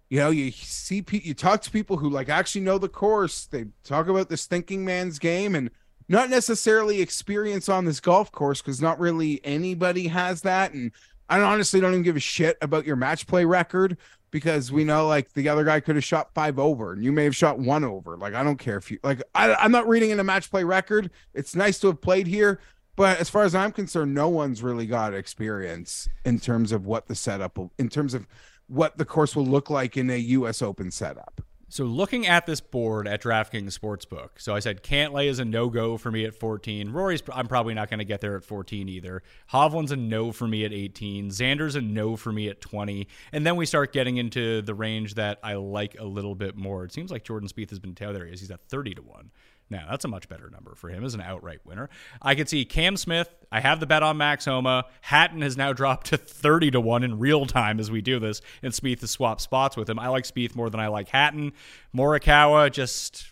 [0.10, 3.66] you know, you see you talk to people who like actually know the course, they
[3.84, 5.72] talk about this thinking man's game and
[6.10, 10.92] not necessarily experience on this golf course because not really anybody has that and
[11.30, 13.98] I honestly don't even give a shit about your match play record
[14.32, 17.24] because we know like the other guy could have shot five over and you may
[17.24, 18.18] have shot one over.
[18.18, 20.66] Like I don't care if you like I, I'm not reading in a match play
[20.66, 21.10] record.
[21.34, 22.60] It's nice to have played here,
[23.02, 27.08] but as far as I'm concerned, no one's really got experience in terms of what
[27.08, 28.28] the setup will, in terms of
[28.68, 31.42] what the course will look like in a US Open setup.
[31.68, 35.68] So looking at this board at DraftKings Sportsbook, so I said Cantlay is a no
[35.68, 36.92] go for me at 14.
[36.92, 39.24] Rory's I'm probably not going to get there at 14 either.
[39.52, 41.30] Hovland's a no for me at 18.
[41.30, 43.08] Xander's a no for me at 20.
[43.32, 46.84] And then we start getting into the range that I like a little bit more.
[46.84, 48.42] It seems like Jordan Spieth has been is.
[48.42, 49.32] He's at 30 to one.
[49.72, 51.90] Now that's a much better number for him as an outright winner.
[52.22, 53.34] I could see Cam Smith.
[53.52, 54.86] I have the bet on Max Homa.
[55.00, 58.42] Hatton has now dropped to 30 to 1 in real time as we do this,
[58.62, 59.98] and Spieth has swapped spots with him.
[59.98, 61.54] I like Spieth more than I like Hatton.
[61.96, 63.32] Morikawa, just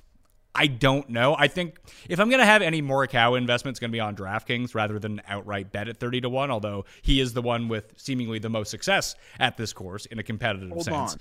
[0.56, 1.36] I don't know.
[1.38, 1.78] I think
[2.08, 4.98] if I'm going to have any Morikawa investment, it's going to be on DraftKings rather
[4.98, 8.50] than outright bet at 30 to 1, although he is the one with seemingly the
[8.50, 11.14] most success at this course in a competitive Hold sense.
[11.14, 11.20] on.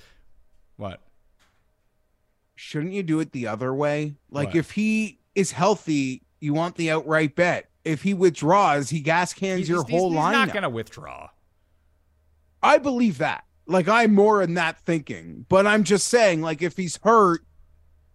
[0.77, 1.01] What?
[2.59, 4.17] Shouldn't you do it the other way?
[4.31, 7.71] Like if he is healthy, you want the outright bet.
[7.85, 10.33] If he withdraws, he gas cans He's, your he's- whole line.
[10.33, 10.47] he's line.
[10.49, 11.29] not going to withdraw.
[12.63, 13.45] I believe that.
[13.67, 17.43] Like I'm more in that thinking, but I'm just saying, like if he's hurt,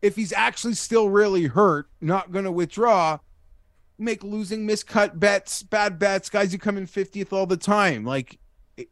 [0.02, 3.20] if he's actually still really hurt, not going to withdraw,
[3.98, 8.04] make losing miscut bets, bad bets, guys who come in 50th all the time.
[8.04, 8.40] Like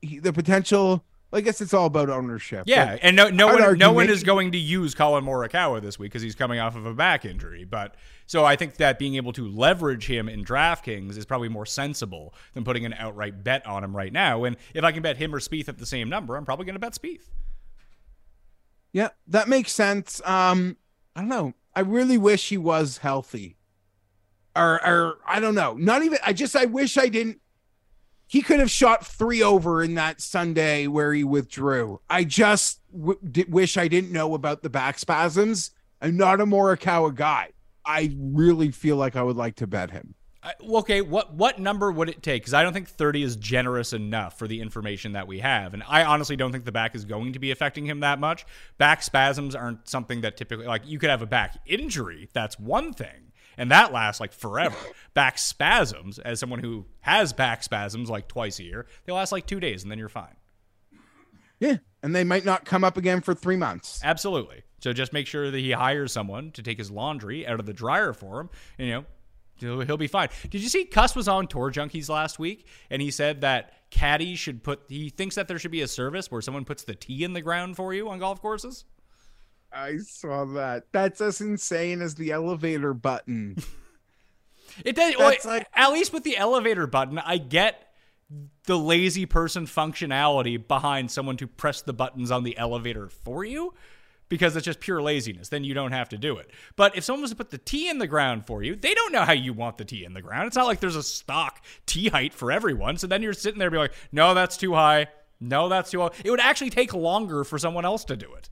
[0.01, 1.03] he, the potential.
[1.33, 2.63] I guess it's all about ownership.
[2.67, 6.11] Yeah, and no, no one, no one is going to use Collin Morikawa this week
[6.11, 7.63] because he's coming off of a back injury.
[7.63, 11.65] But so I think that being able to leverage him in DraftKings is probably more
[11.65, 14.43] sensible than putting an outright bet on him right now.
[14.43, 16.75] And if I can bet him or Spieth at the same number, I'm probably going
[16.75, 17.29] to bet Spieth.
[18.91, 20.21] Yeah, that makes sense.
[20.25, 20.75] Um,
[21.15, 21.53] I don't know.
[21.73, 23.57] I really wish he was healthy.
[24.53, 25.75] Or, or I don't know.
[25.75, 26.19] Not even.
[26.25, 26.57] I just.
[26.57, 27.39] I wish I didn't.
[28.31, 31.99] He could have shot three over in that Sunday where he withdrew.
[32.09, 35.71] I just w- di- wish I didn't know about the back spasms.
[36.01, 37.49] I'm not a Morikawa guy.
[37.85, 40.15] I really feel like I would like to bet him.
[40.41, 42.43] I- okay, what what number would it take?
[42.43, 45.83] Because I don't think 30 is generous enough for the information that we have, and
[45.85, 48.45] I honestly don't think the back is going to be affecting him that much.
[48.77, 52.29] Back spasms aren't something that typically like you could have a back injury.
[52.31, 54.77] That's one thing, and that lasts like forever.
[55.13, 59.45] back spasms, as someone who has back spasms like twice a year, they last like
[59.45, 60.35] two days, and then you're fine.
[61.59, 64.01] Yeah, and they might not come up again for three months.
[64.03, 64.63] Absolutely.
[64.79, 67.73] So just make sure that he hires someone to take his laundry out of the
[67.73, 68.49] dryer for him,
[68.79, 69.05] and you know
[69.61, 70.29] he'll, he'll be fine.
[70.49, 74.39] Did you see Cust was on Tour Junkies last week, and he said that caddies
[74.39, 74.81] should put.
[74.87, 77.41] He thinks that there should be a service where someone puts the tee in the
[77.41, 78.85] ground for you on golf courses.
[79.73, 80.85] I saw that.
[80.91, 83.57] That's as insane as the elevator button.
[84.85, 85.15] It does.
[85.17, 87.93] well, like- at least with the elevator button, I get
[88.65, 93.73] the lazy person functionality behind someone to press the buttons on the elevator for you
[94.29, 95.49] because it's just pure laziness.
[95.49, 96.49] Then you don't have to do it.
[96.77, 99.11] But if someone was to put the tee in the ground for you, they don't
[99.11, 100.47] know how you want the tee in the ground.
[100.47, 102.95] It's not like there's a stock tee height for everyone.
[102.95, 105.07] So then you're sitting there be like, no, that's too high.
[105.41, 106.11] No, that's too low.
[106.23, 108.49] It would actually take longer for someone else to do it.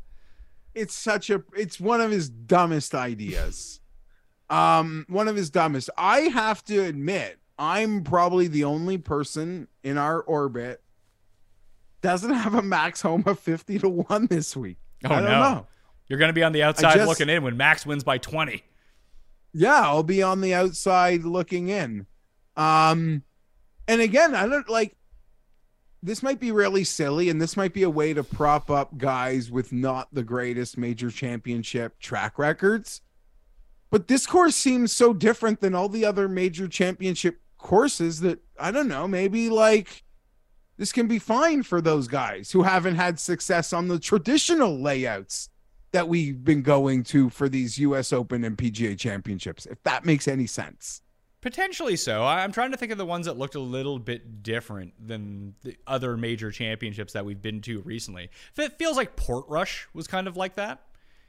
[0.80, 3.82] It's such a it's one of his dumbest ideas.
[4.50, 5.90] Um one of his dumbest.
[5.98, 10.82] I have to admit i'm probably the only person in our orbit
[12.02, 14.78] doesn't have a Max Homa 50 to 1 this week.
[15.04, 15.40] Oh, i don't no.
[15.42, 15.68] know.
[16.08, 18.64] You're going to be on the outside just- looking in when Max wins by 20.
[19.54, 22.06] yeah i'll be on the outside looking in.
[22.56, 23.24] Um
[23.88, 24.96] and again i don't like
[26.02, 29.52] this might be really silly and this might be a way to prop up guys
[29.52, 33.02] with not the greatest major championship track records
[33.90, 38.72] but this course seems so different than all the other major championship courses that I
[38.72, 40.04] don't know, maybe like
[40.78, 45.50] this can be fine for those guys who haven't had success on the traditional layouts
[45.92, 50.28] that we've been going to for these US Open and PGA championships, if that makes
[50.28, 51.02] any sense.
[51.42, 52.26] Potentially so.
[52.26, 55.78] I'm trying to think of the ones that looked a little bit different than the
[55.88, 58.30] other major championships that we've been to recently.
[58.58, 60.82] It feels like Portrush was kind of like that.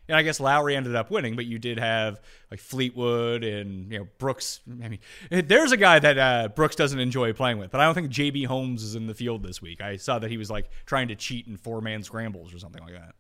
[0.09, 4.01] And I guess Lowry ended up winning, but you did have like Fleetwood and you
[4.01, 4.59] know Brooks.
[4.83, 4.99] I mean,
[5.31, 8.47] there's a guy that uh, Brooks doesn't enjoy playing with, but I don't think JB
[8.47, 9.81] Holmes is in the field this week.
[9.81, 12.83] I saw that he was like trying to cheat in four man scrambles or something
[12.83, 13.15] like that.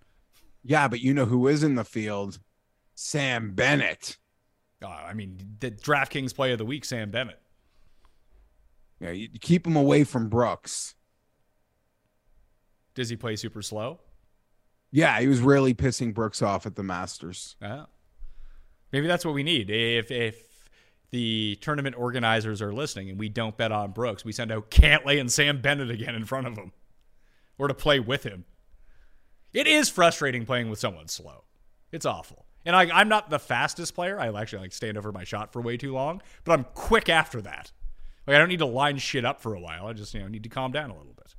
[0.65, 2.41] Yeah, but you know who is in the field?
[2.97, 4.19] Sam Bennett.
[4.83, 7.41] Uh, I mean, the DraftKings play of the week, Sam Bennett.
[9.01, 10.95] Yeah, you keep him away from Brooks.
[12.95, 14.01] Does he play super slow?
[14.91, 17.57] Yeah, he was really pissing Brooks off at the Masters.
[17.63, 17.85] Yeah.
[18.93, 19.71] Maybe that's what we need.
[19.71, 20.69] If if
[21.11, 25.21] the tournament organizers are listening and we don't bet on Brooks, we send out Cantlay
[25.21, 26.73] and Sam Bennett again in front of him.
[27.59, 28.45] Or to play with him.
[29.53, 31.45] It is frustrating playing with someone slow.
[31.93, 32.47] It's awful.
[32.65, 34.21] And I, I'm not the fastest player.
[34.21, 37.41] I actually like stand over my shot for way too long, but I'm quick after
[37.43, 37.73] that.
[38.27, 39.87] Like I don't need to line shit up for a while.
[39.87, 41.35] I just you know need to calm down a little bit.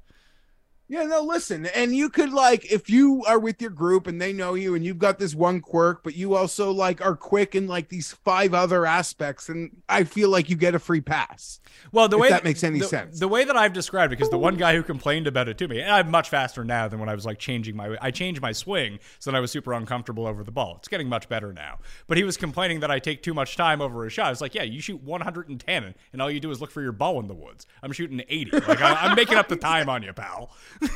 [0.91, 4.33] Yeah, no, listen, and you could like if you are with your group and they
[4.33, 7.65] know you and you've got this one quirk, but you also like are quick in
[7.65, 11.61] like these five other aspects, and I feel like you get a free pass.
[11.93, 13.21] Well, the way that makes any the, sense.
[13.21, 15.67] The way that I've described it, because the one guy who complained about it to
[15.69, 18.41] me, and I'm much faster now than when I was like changing my, I changed
[18.41, 20.75] my swing so that I was super uncomfortable over the ball.
[20.79, 21.79] It's getting much better now.
[22.07, 24.25] But he was complaining that I take too much time over a shot.
[24.25, 26.91] I was like, yeah, you shoot 110, and all you do is look for your
[26.91, 27.65] ball in the woods.
[27.81, 28.59] I'm shooting 80.
[28.59, 30.51] Like I, I'm making up the time on you, pal.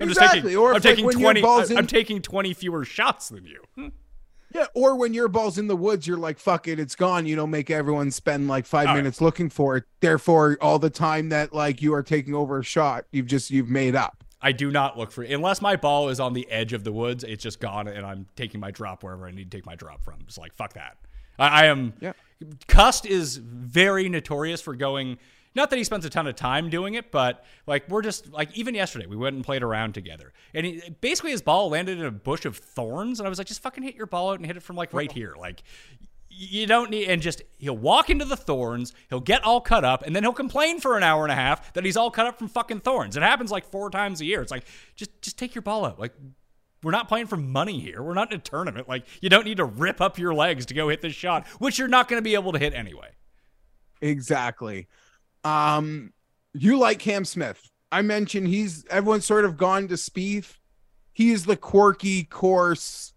[0.00, 1.40] I'm just Exactly, taking, or I'm like taking when your 20.
[1.42, 3.62] ball's I'm in- taking 20 fewer shots than you.
[4.54, 7.26] Yeah, or when your ball's in the woods, you're like, fuck it, it's gone.
[7.26, 9.00] You don't make everyone spend like five All right.
[9.00, 9.82] minutes looking for it.
[9.98, 13.68] Therefore, all the time that like you are taking over a shot, you've just you've
[13.68, 14.22] made up.
[14.40, 17.24] I do not look for unless my ball is on the edge of the woods.
[17.24, 20.04] It's just gone, and I'm taking my drop wherever I need to take my drop
[20.04, 20.20] from.
[20.28, 20.98] It's like fuck that.
[21.36, 21.92] I, I am.
[22.00, 22.12] Yeah.
[22.68, 25.18] Cust is very notorious for going.
[25.54, 28.56] Not that he spends a ton of time doing it, but like we're just like
[28.56, 32.04] even yesterday we went and played around together, and he, basically his ball landed in
[32.04, 34.46] a bush of thorns, and I was like, just fucking hit your ball out and
[34.46, 35.62] hit it from like right here, like.
[36.36, 40.02] You don't need, and just he'll walk into the thorns, he'll get all cut up,
[40.02, 42.40] and then he'll complain for an hour and a half that he's all cut up
[42.40, 43.16] from fucking thorns.
[43.16, 44.42] It happens like four times a year.
[44.42, 44.64] It's like,
[44.96, 46.00] just just take your ball out.
[46.00, 46.12] Like,
[46.82, 48.02] we're not playing for money here.
[48.02, 48.88] We're not in a tournament.
[48.88, 51.78] Like, you don't need to rip up your legs to go hit this shot, which
[51.78, 53.10] you're not going to be able to hit anyway.
[54.00, 54.88] Exactly.
[55.44, 56.12] Um,
[56.52, 57.70] you like Cam Smith.
[57.92, 60.56] I mentioned he's everyone's sort of gone to Spieth.
[61.12, 63.12] He's the quirky course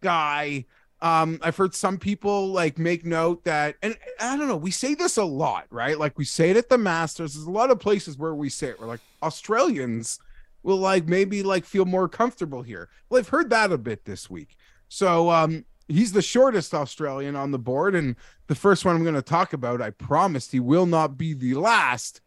[0.00, 0.64] guy.
[1.02, 4.94] Um, I've heard some people like make note that, and I don't know, we say
[4.94, 5.98] this a lot, right?
[5.98, 7.34] Like we say it at the Masters.
[7.34, 8.80] There's a lot of places where we say it.
[8.80, 10.18] We're like Australians
[10.62, 12.88] will like maybe like feel more comfortable here.
[13.08, 14.56] Well, I've heard that a bit this week.
[14.88, 18.16] So um he's the shortest Australian on the board, and
[18.46, 21.54] the first one I'm going to talk about, I promised he will not be the
[21.54, 22.20] last.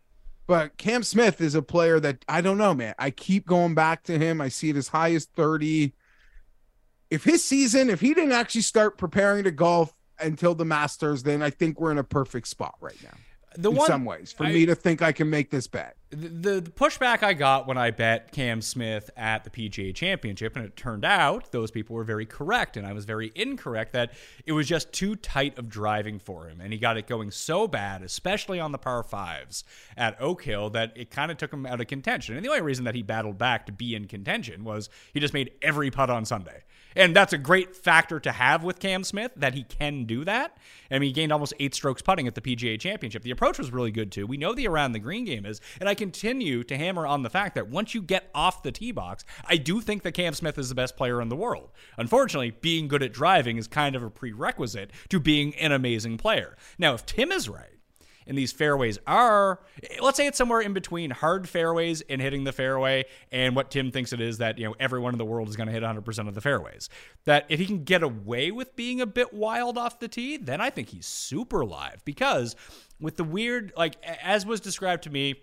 [0.45, 2.95] But Cam Smith is a player that I don't know, man.
[2.97, 4.39] I keep going back to him.
[4.39, 5.93] I see it as high as 30.
[7.10, 11.41] If his season, if he didn't actually start preparing to golf until the Masters, then
[11.41, 13.18] I think we're in a perfect spot right now.
[13.58, 15.97] The in one, some ways, for I- me to think I can make this bet.
[16.10, 20.64] The, the pushback I got when I bet Cam Smith at the PGA Championship, and
[20.64, 24.14] it turned out those people were very correct, and I was very incorrect that
[24.45, 27.68] it was just too tight of driving for him, and he got it going so
[27.68, 29.65] bad, especially on the par fives
[29.98, 32.36] at Oak Hill, that it kind of took him out of contention.
[32.36, 35.34] And the only reason that he battled back to be in contention was he just
[35.34, 36.64] made every putt on Sunday.
[36.98, 40.57] And that's a great factor to have with Cam Smith that he can do that.
[40.90, 43.22] I mean, he gained almost eight strokes putting at the PGA Championship.
[43.22, 44.26] The approach was really good too.
[44.26, 47.30] We know the around the green game is, and I continue to hammer on the
[47.30, 50.57] fact that once you get off the tee box, I do think that Cam Smith
[50.57, 51.72] is the best player in the world.
[51.98, 56.56] Unfortunately, being good at driving is kind of a prerequisite to being an amazing player.
[56.78, 57.78] Now, if Tim is right,
[58.28, 59.61] and these fairways are
[60.02, 63.91] let's say it's somewhere in between hard fairways and hitting the fairway and what Tim
[63.91, 66.28] thinks it is that you know everyone in the world is going to hit 100%
[66.28, 66.90] of the fairways
[67.26, 70.61] that if he can get away with being a bit wild off the tee then
[70.61, 72.56] I think he's super live because
[72.99, 75.36] with the weird like as was described to me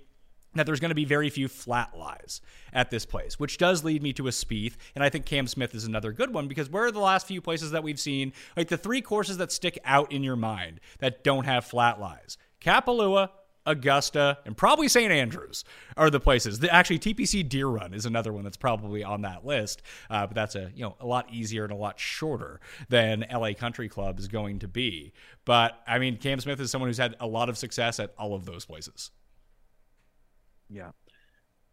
[0.55, 2.41] that there's going to be very few flat lies
[2.73, 5.75] at this place, which does lead me to a Spieth, and I think Cam Smith
[5.75, 8.69] is another good one because where are the last few places that we've seen, like
[8.69, 12.39] the three courses that stick out in your mind that don't have flat lies?
[12.61, 13.31] Kapalua,
[13.67, 15.11] Augusta, and probably St.
[15.11, 15.65] Andrews
[15.97, 16.59] are the places.
[16.59, 20.35] The, actually, TPC Deere Run is another one that's probably on that list, uh, but
[20.35, 24.19] that's a you know a lot easier and a lot shorter than LA Country Club
[24.19, 25.13] is going to be.
[25.45, 28.35] But I mean, Cam Smith is someone who's had a lot of success at all
[28.35, 29.11] of those places.
[30.75, 30.91] Yeah.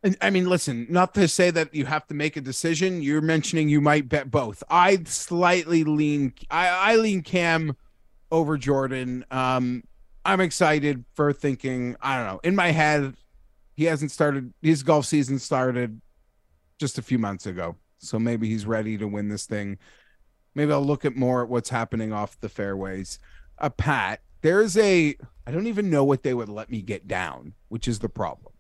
[0.04, 3.02] And I mean, listen, not to say that you have to make a decision.
[3.02, 4.64] You're mentioning you might bet both.
[4.70, 7.76] I slightly lean I, I lean Cam
[8.32, 9.26] over Jordan.
[9.32, 9.84] Um,
[10.24, 13.16] I'm excited for thinking, I don't know, in my head,
[13.76, 16.02] he hasn't started his golf season started
[16.80, 17.76] just a few months ago.
[18.00, 19.78] So maybe he's ready to win this thing.
[20.56, 23.20] Maybe I'll look at more at what's happening off the fairways.
[23.60, 25.16] A uh, Pat, there's a
[25.46, 28.54] I don't even know what they would let me get down, which is the problem.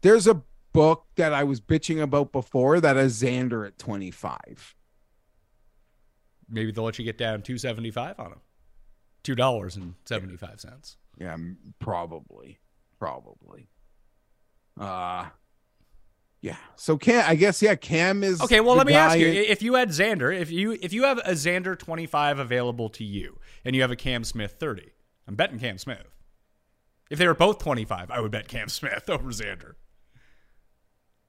[0.00, 0.42] There's a
[0.72, 4.74] book that I was bitching about before that has Xander at 25.
[6.48, 8.40] Maybe they'll let you get down 275 on him
[9.28, 10.96] two dollars and seventy five cents.
[11.18, 11.36] Yeah,
[11.80, 12.58] probably,
[12.98, 13.68] probably.
[14.80, 15.26] Uh
[16.40, 16.56] yeah.
[16.76, 18.60] So Cam, I guess yeah, Cam is okay.
[18.60, 21.32] Well, let me ask you: if you had Xander, if you if you have a
[21.32, 24.92] Xander twenty five available to you, and you have a Cam Smith thirty,
[25.26, 26.06] I'm betting Cam Smith.
[27.10, 29.74] If they were both twenty five, I would bet Cam Smith over Xander.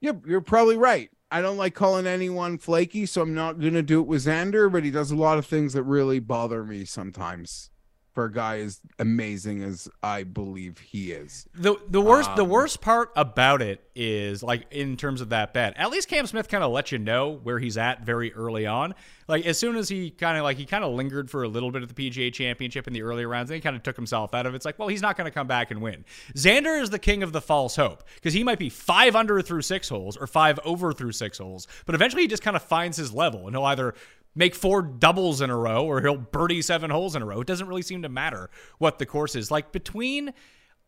[0.00, 1.10] Yep, you're probably right.
[1.30, 4.70] I don't like calling anyone flaky, so I'm not going to do it with Xander,
[4.70, 7.70] but he does a lot of things that really bother me sometimes
[8.12, 11.46] for a guy as amazing as I believe he is.
[11.54, 15.54] The the worst um, the worst part about it is like in terms of that
[15.54, 15.76] bet.
[15.76, 18.94] At least Cam Smith kind of let you know where he's at very early on.
[19.28, 21.70] Like as soon as he kind of like he kind of lingered for a little
[21.70, 24.34] bit at the PGA Championship in the earlier rounds, and he kind of took himself
[24.34, 24.56] out of it.
[24.56, 26.04] It's like, well, he's not going to come back and win.
[26.34, 29.62] Xander is the king of the false hope because he might be five under through
[29.62, 32.96] six holes or five over through six holes, but eventually he just kind of finds
[32.96, 33.94] his level and he'll either
[34.34, 37.40] make four doubles in a row or he'll birdie seven holes in a row.
[37.40, 39.50] It doesn't really seem to matter what the course is.
[39.50, 40.32] Like between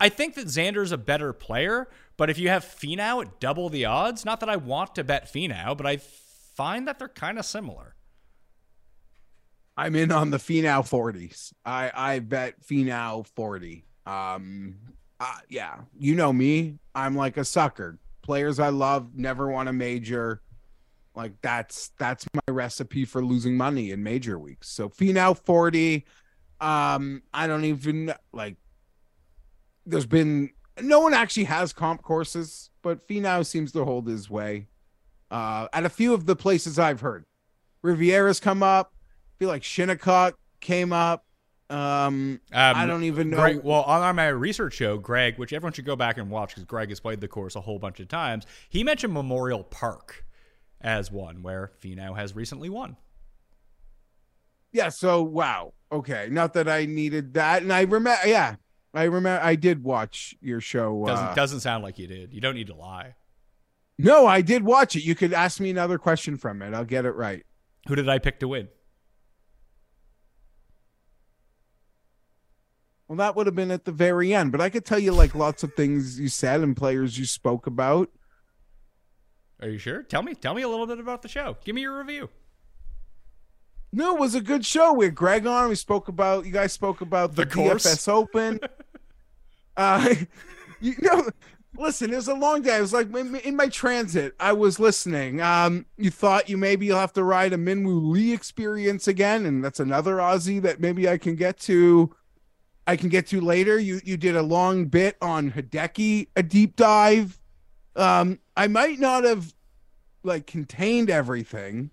[0.00, 3.84] I think that Xander's a better player, but if you have Finau at double the
[3.84, 7.44] odds, not that I want to bet Finau, but I find that they're kind of
[7.44, 7.94] similar.
[9.76, 11.52] I'm in on the Finau 40s.
[11.64, 13.84] I I bet Finau 40.
[14.06, 14.76] Um
[15.20, 16.78] uh, yeah, you know me.
[16.96, 17.98] I'm like a sucker.
[18.22, 20.42] Players I love never want a major.
[21.14, 24.68] Like that's that's my recipe for losing money in major weeks.
[24.68, 26.06] So Finau 40.
[26.60, 28.56] Um, I don't even like
[29.84, 34.68] there's been no one actually has comp courses, but Finau seems to hold his way.
[35.30, 37.24] Uh, at a few of the places I've heard.
[37.82, 38.92] Riviera's come up.
[38.94, 41.24] I feel like Shinnecock came up.
[41.70, 43.38] Um, um, I don't even know.
[43.38, 46.64] Greg, well, on my research show, Greg, which everyone should go back and watch because
[46.64, 50.26] Greg has played the course a whole bunch of times, he mentioned Memorial Park
[50.82, 52.96] as one where Finau has recently won.
[54.72, 54.88] Yeah.
[54.88, 55.72] So wow.
[55.90, 56.28] Okay.
[56.30, 58.16] Not that I needed that, and I remember.
[58.26, 58.56] Yeah,
[58.94, 59.42] I remember.
[59.42, 61.04] I did watch your show.
[61.06, 62.32] Doesn't uh, doesn't sound like you did.
[62.32, 63.14] You don't need to lie.
[63.98, 65.04] No, I did watch it.
[65.04, 66.74] You could ask me another question from it.
[66.74, 67.44] I'll get it right.
[67.88, 68.68] Who did I pick to win?
[73.06, 75.34] Well, that would have been at the very end, but I could tell you like
[75.34, 78.08] lots of things you said and players you spoke about.
[79.62, 80.02] Are you sure?
[80.02, 80.34] Tell me.
[80.34, 81.56] Tell me a little bit about the show.
[81.64, 82.28] Give me your review.
[83.92, 84.92] No, it was a good show.
[84.92, 85.68] We had Greg on.
[85.68, 88.58] We spoke about you guys spoke about the, the DFS Open.
[89.76, 90.14] uh,
[90.80, 91.28] you know,
[91.76, 92.74] listen, it was a long day.
[92.74, 94.34] I was like in my transit.
[94.40, 95.40] I was listening.
[95.40, 99.62] Um, you thought you maybe you'll have to ride a Minwoo Lee experience again, and
[99.62, 102.14] that's another Aussie that maybe I can get to.
[102.86, 103.78] I can get to later.
[103.78, 107.38] You you did a long bit on Hideki, a deep dive.
[107.94, 109.54] Um, I might not have
[110.22, 111.90] like contained everything,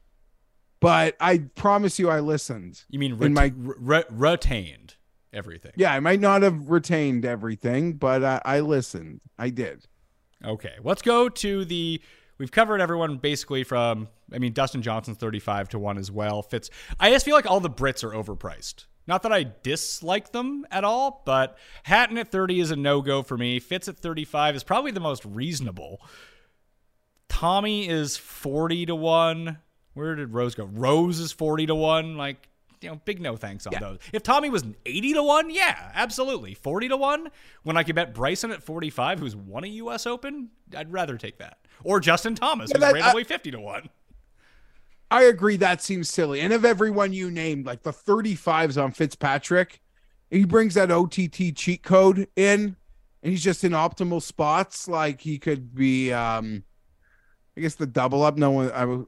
[0.79, 2.83] but I promise you I listened.
[2.89, 4.95] You mean ret- my re- retained
[5.33, 5.71] everything?
[5.75, 9.21] Yeah, I might not have retained everything, but I, I listened.
[9.37, 9.85] I did.
[10.45, 12.01] Okay, let's go to the.
[12.37, 14.07] We've covered everyone basically from.
[14.33, 16.41] I mean, Dustin Johnson's thirty-five to one as well.
[16.41, 16.69] Fitz.
[16.99, 18.85] I just feel like all the Brits are overpriced.
[19.09, 23.23] Not that I dislike them at all, but Hatton at 30 is a no go
[23.23, 23.59] for me.
[23.59, 25.99] Fitz at 35 is probably the most reasonable.
[27.29, 29.57] Tommy is 40 to 1.
[29.93, 30.65] Where did Rose go?
[30.65, 32.17] Rose is 40 to 1.
[32.17, 32.49] Like,
[32.81, 33.79] you know, big no thanks on yeah.
[33.79, 33.99] those.
[34.11, 36.53] If Tommy was 80 to 1, yeah, absolutely.
[36.53, 37.29] 40 to 1,
[37.63, 41.37] when I could bet Bryson at 45, who's won a US Open, I'd rather take
[41.37, 41.59] that.
[41.83, 43.89] Or Justin Thomas, yeah, who's that, randomly I, 50 to 1.
[45.11, 46.41] I agree that seems silly.
[46.41, 49.81] And of everyone you named, like the 35s on Fitzpatrick,
[50.29, 52.75] he brings that OTT cheat code in
[53.23, 54.87] and he's just in optimal spots.
[54.87, 56.63] Like he could be, um,
[57.59, 58.37] I guess the double up.
[58.37, 59.03] No one, I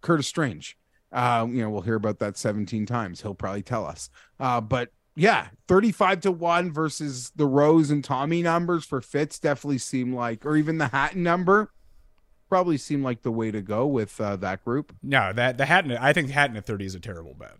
[0.00, 0.78] Curtis Strange.
[1.12, 3.20] Uh, you know, we'll hear about that 17 times.
[3.20, 4.08] He'll probably tell us.
[4.40, 9.76] Uh, but yeah, 35 to 1 versus the Rose and Tommy numbers for Fitz definitely
[9.76, 11.70] seem like, or even the Hatton number
[12.48, 14.94] probably seem like the way to go with uh, that group.
[15.02, 15.92] No, that the Hatton.
[15.92, 17.56] I think Hatton at thirty is a terrible bet.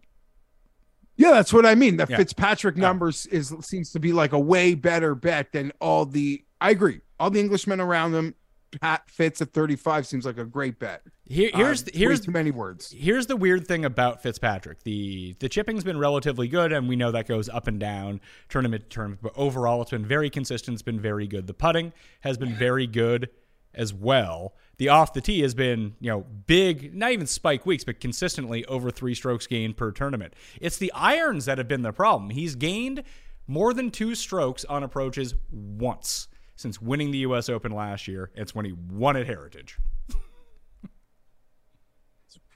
[1.17, 1.99] Yeah, that's what I mean.
[1.99, 2.17] The Yeah.
[2.17, 6.43] Fitzpatrick numbers is seems to be like a way better bet than all the.
[6.61, 7.01] I agree.
[7.21, 8.35] All the Englishmen around them,
[8.81, 11.03] Pat Fitz at 35 seems like a great bet.
[11.25, 12.93] Here, here's Uh, here's too many words.
[12.97, 14.83] here's the weird thing about Fitzpatrick.
[14.85, 18.85] The the chipping's been relatively good, and we know that goes up and down tournament
[18.85, 19.21] to tournament.
[19.23, 20.75] But overall, it's been very consistent.
[20.75, 21.47] It's been very good.
[21.47, 23.29] The putting has been very good
[23.75, 24.55] as well.
[24.79, 28.65] The off the tee has been you know big, not even spike weeks, but consistently
[28.67, 30.35] over three strokes gained per tournament.
[30.61, 32.31] It's the irons that have been the problem.
[32.31, 33.03] He's gained
[33.47, 37.49] more than two strokes on approaches once since winning the U.S.
[37.49, 38.31] Open last year.
[38.35, 39.79] It's when he won at Heritage.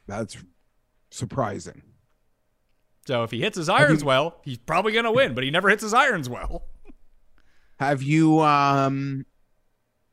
[0.06, 0.36] That's
[1.10, 1.82] surprising.
[3.06, 5.68] So if he hits his irons well, he's probably going to win, but he never
[5.68, 6.64] hits his irons well.
[7.78, 9.24] Have you um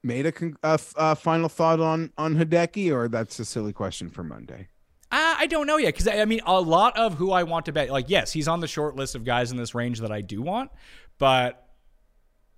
[0.03, 0.33] made a,
[0.63, 4.69] a, a final thought on on Hideki, or that's a silly question for Monday?
[5.11, 7.65] Uh, I don't know yet because I, I mean a lot of who I want
[7.65, 7.89] to bet.
[7.89, 10.41] Like yes, he's on the short list of guys in this range that I do
[10.41, 10.71] want,
[11.17, 11.66] but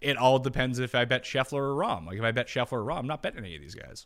[0.02, 2.06] it all depends if I bet Scheffler or Rahm.
[2.06, 4.06] Like if I bet Scheffler or Rahm, I'm not betting any of these guys.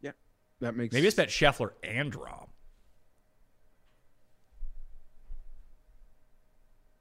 [0.00, 0.12] Yeah,
[0.60, 2.48] that makes Maybe it's bet Scheffler and Rahm.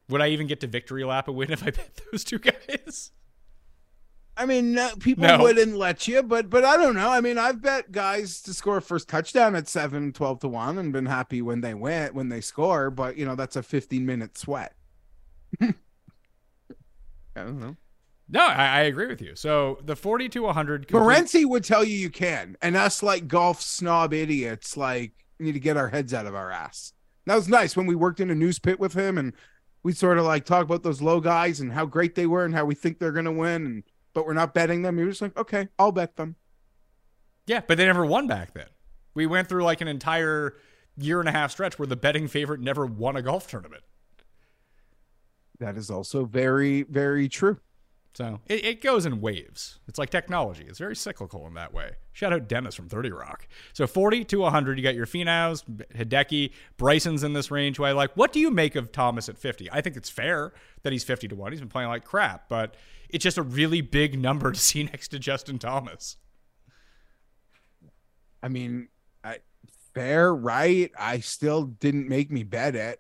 [0.10, 3.12] Would I even get to victory lap a win if I bet those two guys?
[4.38, 5.40] I mean, no, people No.
[5.40, 7.10] wouldn't let you, but but I don't know.
[7.10, 10.92] I mean, I've bet guys to score first touchdown at 7, 12 to 1 and
[10.94, 14.38] been happy when they went when they score, but you know, that's a 15 minute
[14.38, 14.76] sweat.
[17.36, 17.76] I don't know.
[18.30, 19.36] No, I, I agree with you.
[19.36, 20.88] So the 40 to 100.
[20.88, 25.52] complete- Morency would tell you you can, and us like golf snob idiots like need
[25.54, 26.94] to get our heads out of our ass.
[27.26, 29.34] That was nice when we worked in a news pit with him, and
[29.84, 32.54] we sort of like talk about those low guys and how great they were and
[32.54, 33.84] how we think they're going to win, and
[34.14, 34.98] but we're not betting them.
[34.98, 36.36] You're just like, okay, I'll bet them.
[37.48, 38.68] Yeah, but they never won back then.
[39.14, 40.56] We went through like an entire
[40.98, 43.84] year and a half stretch where the betting favorite never won a golf tournament.
[45.62, 47.60] That is also very, very true.
[48.16, 49.80] So it, it goes in waves.
[49.88, 50.66] It's like technology.
[50.68, 51.92] It's very cyclical in that way.
[52.14, 53.48] Shout out Dennis from 30 Rock.
[53.72, 55.64] So 40 to 100, you got your Finaus,
[55.96, 58.18] Hideki, Bryson's in this range who I like.
[58.18, 59.72] What do you make of Thomas at 50?
[59.72, 60.52] I think it's fair
[60.82, 61.52] that he's 50 to 1.
[61.52, 62.76] He's been playing like crap, but
[63.10, 66.18] it's just a really big number to see next to Justin Thomas.
[68.42, 68.88] I mean,
[69.24, 69.38] I,
[69.94, 70.92] fair, right?
[70.98, 73.00] I still didn't make me bet it.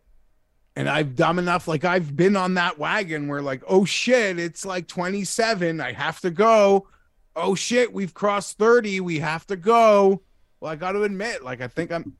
[0.75, 4.65] And I've dumb enough, like I've been on that wagon where, like, oh shit, it's
[4.65, 5.81] like 27.
[5.81, 6.87] I have to go.
[7.35, 9.01] Oh shit, we've crossed 30.
[9.01, 10.21] We have to go.
[10.59, 12.15] Well, I got to admit, like, I think I'm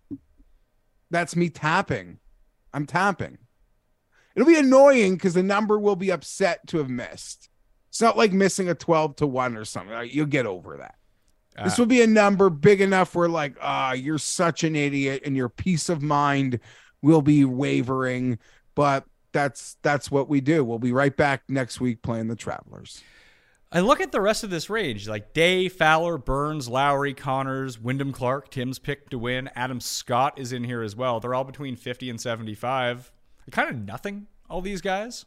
[1.10, 2.20] that's me tapping.
[2.74, 3.38] I'm tapping.
[4.36, 7.50] It'll be annoying because the number will be upset to have missed.
[7.90, 9.94] It's not like missing a 12 to 1 or something.
[9.94, 10.96] Like, You'll get over that.
[11.66, 15.24] This Uh, will be a number big enough where, like, ah, you're such an idiot,
[15.26, 16.60] and your peace of mind
[17.02, 18.40] will be wavering.
[18.76, 20.64] But that's that's what we do.
[20.64, 23.04] We'll be right back next week playing the Travelers.
[23.74, 28.12] I look at the rest of this range like Day, Fowler, Burns, Lowry, Conners, Wyndham
[28.12, 29.50] Clark, Tim's pick to win.
[29.56, 31.22] Adam Scott is in here as well.
[31.22, 33.12] They're all between 50 and 75.
[33.52, 35.26] Kind of nothing, all these guys.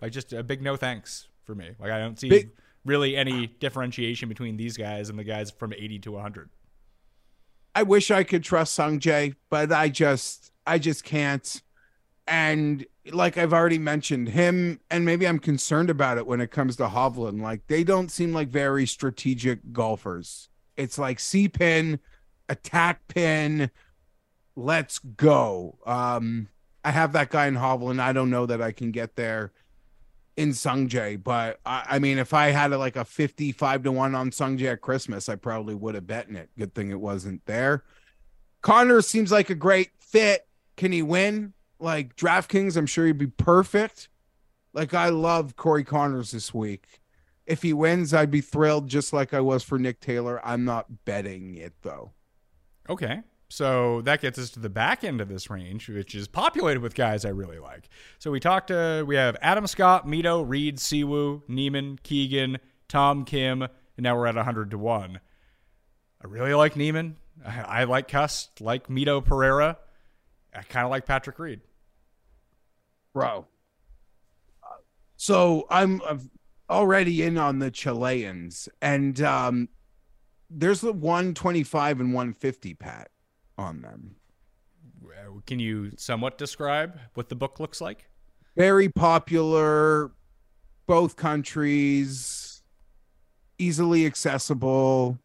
[0.00, 1.70] Like just a big no thanks for me.
[1.78, 2.50] Like I don't see Big-
[2.84, 6.50] really any differentiation between these guys and the guys from 80 to 100.
[7.74, 11.62] I wish I could trust Sung Jae, but I just I just can't.
[12.26, 16.76] And like I've already mentioned, him and maybe I'm concerned about it when it comes
[16.76, 17.42] to Hovland.
[17.42, 20.48] Like they don't seem like very strategic golfers.
[20.76, 22.00] It's like C pin,
[22.48, 23.70] attack pin,
[24.56, 25.78] let's go.
[25.86, 26.48] Um,
[26.84, 28.00] I have that guy in Hovland.
[28.00, 29.52] I don't know that I can get there
[30.36, 34.14] in Sungjae, but I, I mean, if I had a, like a 55 to 1
[34.14, 36.50] on Sungjae at Christmas, I probably would have bet in it.
[36.58, 37.84] Good thing it wasn't there.
[38.60, 40.46] Connor seems like a great fit.
[40.76, 41.52] Can he win?
[41.78, 44.08] Like DraftKings, I'm sure he'd be perfect.
[44.72, 47.00] Like I love Corey Conners this week.
[47.46, 50.40] If he wins, I'd be thrilled, just like I was for Nick Taylor.
[50.44, 52.12] I'm not betting it though.
[52.88, 53.20] Okay.
[53.48, 56.94] So that gets us to the back end of this range, which is populated with
[56.94, 57.88] guys I really like.
[58.18, 63.62] So we talked to, we have Adam Scott, Mito, Reed, Siwoo, Niemann, Keegan, Tom Kim,
[63.62, 65.20] and now we're at 100 to 1.
[66.22, 67.16] I really like Niemann.
[67.46, 69.78] I, I like Cust, like Mito Pereira.
[70.54, 71.60] I kind of like Patrick Reed.
[73.12, 73.46] bro.
[75.16, 76.00] So I'm
[76.68, 79.68] already in on the Chileans, and um,
[80.50, 83.10] there's the 125 and 150 pat
[83.56, 84.16] on them.
[85.46, 88.08] Can you somewhat describe what the book looks like?
[88.56, 90.12] Very popular,
[90.86, 92.62] both countries,
[93.58, 95.18] easily accessible.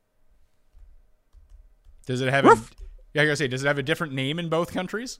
[2.05, 2.71] Does it have?
[3.19, 5.19] Yeah, I gotta say, does it have a different name in both countries?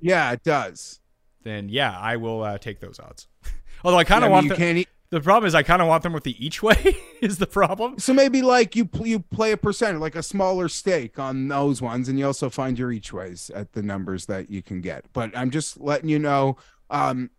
[0.00, 1.00] Yeah, it does.
[1.42, 3.28] Then yeah, I will uh, take those odds.
[3.84, 5.88] Although I kind of mean, want the, can't e- the problem is I kind of
[5.88, 7.98] want them with the each way is the problem.
[7.98, 12.08] So maybe like you you play a percent, like a smaller stake on those ones,
[12.08, 15.04] and you also find your each ways at the numbers that you can get.
[15.12, 16.56] But I'm just letting you know.
[16.88, 17.30] Um,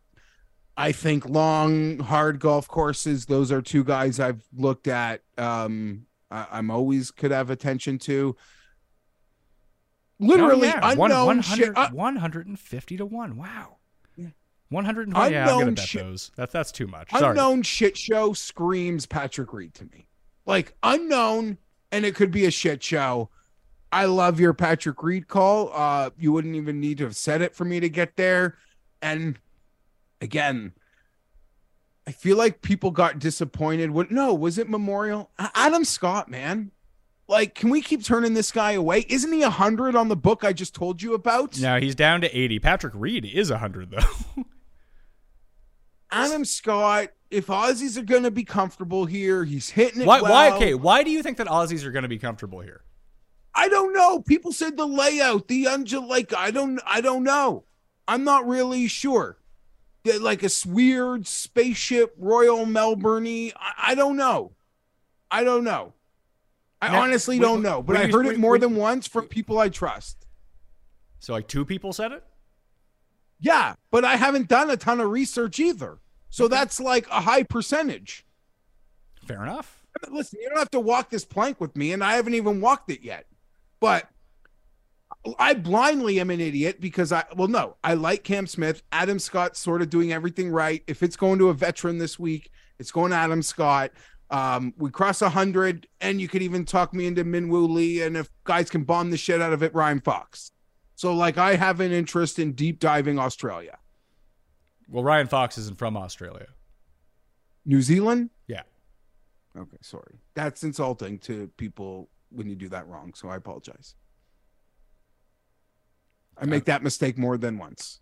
[0.77, 3.25] I think long, hard golf courses.
[3.25, 5.21] Those are two guys I've looked at.
[5.37, 8.35] Um, I, I'm always could have attention to.
[10.19, 10.91] Literally Oh, yeah.
[10.91, 11.77] Unknown 100 shit.
[11.77, 13.37] uh, 150 to one.
[13.37, 13.77] Wow.
[14.15, 14.27] Yeah.
[14.69, 15.31] 120.
[15.33, 16.03] Yeah, I'm gonna bet shit.
[16.03, 16.31] those.
[16.35, 17.09] That's that's too much.
[17.11, 17.31] Sorry.
[17.31, 20.07] unknown shit show screams Patrick Reed to me.
[20.45, 21.57] Like unknown,
[21.91, 23.29] and it could be a shit show.
[23.91, 25.71] I love your Patrick Reed call.
[25.73, 28.57] Uh, you wouldn't even need to have said it for me to get there.
[29.01, 29.37] And
[30.21, 30.73] again,
[32.07, 33.91] I feel like people got disappointed.
[33.91, 34.11] What?
[34.11, 35.31] No, was it Memorial?
[35.53, 36.71] Adam Scott, man.
[37.27, 39.05] Like, can we keep turning this guy away?
[39.09, 41.59] Isn't he a hundred on the book I just told you about?
[41.59, 42.59] Now he's down to 80.
[42.59, 44.43] Patrick Reed is 100 though.
[46.11, 47.09] Adam Scott.
[47.31, 50.21] If Aussies are going to be comfortable here, he's hitting it why?
[50.21, 50.51] Why?
[50.51, 50.73] Okay.
[50.75, 52.83] Why do you think that Aussies are going to be comfortable here?
[53.53, 54.21] I don't know.
[54.21, 57.63] People said the layout, the ungul like I don't I don't know.
[58.07, 59.39] I'm not really sure.
[60.03, 63.25] They're like a weird spaceship Royal Melbourne.
[63.27, 64.51] I, I don't know.
[65.31, 65.94] I don't know.
[66.81, 69.57] I Now, honestly don't know, but I you- heard it more than once from people
[69.59, 70.25] I trust.
[71.19, 72.23] So like two people said it.
[73.39, 75.99] Yeah, but I haven't done a ton of research either.
[76.29, 78.25] So that's like a high percentage.
[79.25, 79.83] Fair enough.
[80.09, 82.91] listen, you don't have to walk this plank with me, and I haven't even walked
[82.91, 83.25] it yet.
[83.79, 84.09] But
[85.39, 88.83] I blindly am an idiot because I, well, no, I like Cam Smith.
[88.91, 90.83] Adam Scott sort of doing everything right.
[90.87, 93.91] If it's going to a veteran this week, it's going to Adam Scott.
[94.29, 98.01] Um, we cross 100, and you could even talk me into Min Minwoo Lee.
[98.01, 100.51] And if guys can bomb the shit out of it, Ryan Fox.
[100.95, 103.77] So, like, I have an interest in deep diving Australia.
[104.89, 106.47] Well, Ryan Fox isn't from Australia.
[107.65, 108.29] New Zealand?
[108.47, 108.61] Yeah.
[109.57, 110.19] Okay, sorry.
[110.33, 113.13] That's insulting to people when you do that wrong.
[113.13, 113.95] So I apologize.
[116.37, 117.99] I make that mistake more than once.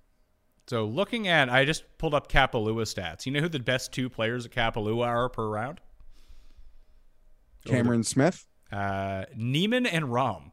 [0.67, 3.25] So looking at, I just pulled up Kapalua stats.
[3.25, 5.81] You know who the best two players at Kapalua are per round?
[7.65, 8.45] Cameron Smith.
[8.71, 10.51] Uh, Niemann and Rahm.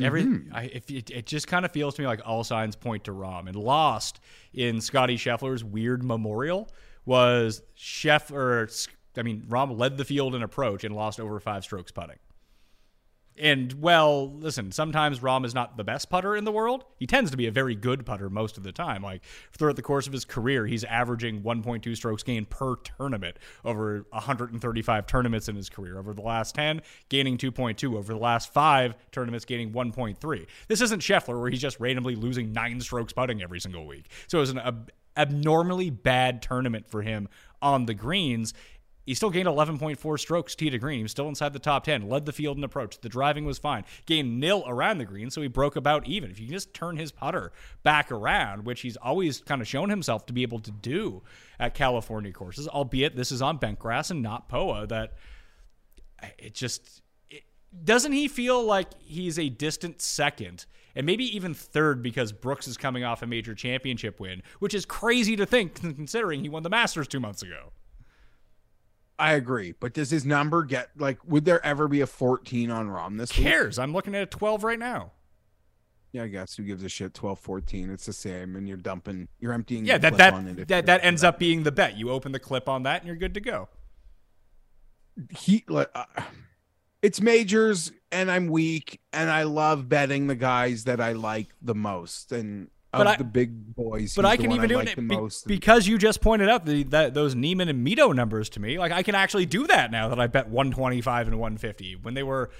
[0.00, 3.04] Every I, if it, it just kind of feels to me like all signs point
[3.04, 4.20] to Rahm and lost
[4.54, 6.70] in Scotty Scheffler's weird memorial
[7.04, 8.88] was Scheffler.
[9.16, 12.16] I mean, Rahm led the field in approach and lost over five strokes putting.
[13.38, 16.84] And well, listen, sometimes Rahm is not the best putter in the world.
[16.98, 19.02] He tends to be a very good putter most of the time.
[19.02, 19.22] Like
[19.52, 25.06] throughout the course of his career, he's averaging 1.2 strokes gained per tournament over 135
[25.06, 25.98] tournaments in his career.
[25.98, 27.96] Over the last 10, gaining 2.2.
[27.96, 30.46] Over the last five tournaments, gaining 1.3.
[30.68, 34.10] This isn't Scheffler where he's just randomly losing nine strokes putting every single week.
[34.26, 37.28] So it was an ab- abnormally bad tournament for him
[37.60, 38.52] on the greens.
[39.04, 40.98] He still gained 11.4 strokes tee to green.
[40.98, 43.00] He was still inside the top 10, led the field in approach.
[43.00, 43.84] The driving was fine.
[44.06, 46.30] Gained nil around the green, so he broke about even.
[46.30, 47.52] If you can just turn his putter
[47.82, 51.22] back around, which he's always kind of shown himself to be able to do
[51.58, 55.14] at California courses, albeit this is on bent grass and not POA, that
[56.38, 57.02] it just.
[57.28, 57.42] It,
[57.84, 60.66] doesn't he feel like he's a distant second?
[60.94, 64.84] And maybe even third because Brooks is coming off a major championship win, which is
[64.84, 67.72] crazy to think considering he won the Masters two months ago.
[69.22, 71.24] I agree, but does his number get like?
[71.24, 73.46] Would there ever be a 14 on Rahm this week?
[73.46, 73.78] cares?
[73.78, 75.12] I'm looking at a 12 right now.
[76.10, 77.14] Yeah, I guess who gives a shit?
[77.14, 77.90] 12, 14.
[77.90, 79.86] It's the same, and you're dumping, you're emptying.
[79.86, 81.96] Yeah, the that clip on it that that, that ends up being the bet.
[81.96, 83.68] You open the clip on that and you're good to go.
[85.30, 86.04] he like uh,
[87.00, 91.76] it's majors and I'm weak and I love betting the guys that I like the
[91.76, 94.14] most and But of I- the big boys.
[94.14, 95.46] But I can even do like it the be- most.
[95.46, 98.78] because you just pointed out the that those Niemann and Mito numbers to me.
[98.78, 101.96] Like I can actually do that now that I bet 125 and 150.
[101.96, 102.50] When they were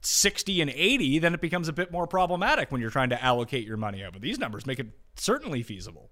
[0.00, 3.66] 60 and 80, then it becomes a bit more problematic when you're trying to allocate
[3.66, 4.12] your money out.
[4.14, 4.86] But these numbers make it
[5.16, 6.10] certainly feasible.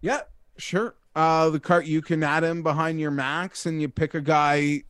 [0.00, 0.20] yeah,
[0.56, 0.94] sure.
[1.16, 4.84] Uh, the cart you can add him behind your max and you pick a guy,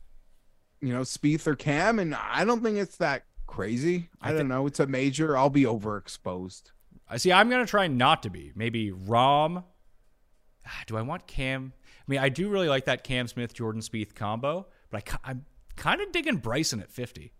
[0.79, 4.09] you know, Spieth or Cam, and I don't think it's that crazy.
[4.21, 4.67] I, I don't know.
[4.67, 5.35] It's a major.
[5.35, 6.71] I'll be overexposed.
[7.09, 7.31] I see.
[7.31, 8.51] I'm gonna try not to be.
[8.55, 9.63] Maybe Rahm.
[10.65, 11.73] Ah, do I want Cam?
[11.75, 15.45] I mean, I do really like that Cam Smith Jordan Spieth combo, but I, I'm
[15.75, 17.33] kind of digging Bryson at 50.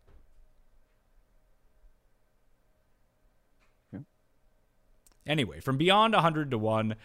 [5.30, 6.96] Anyway, from beyond 100 to 1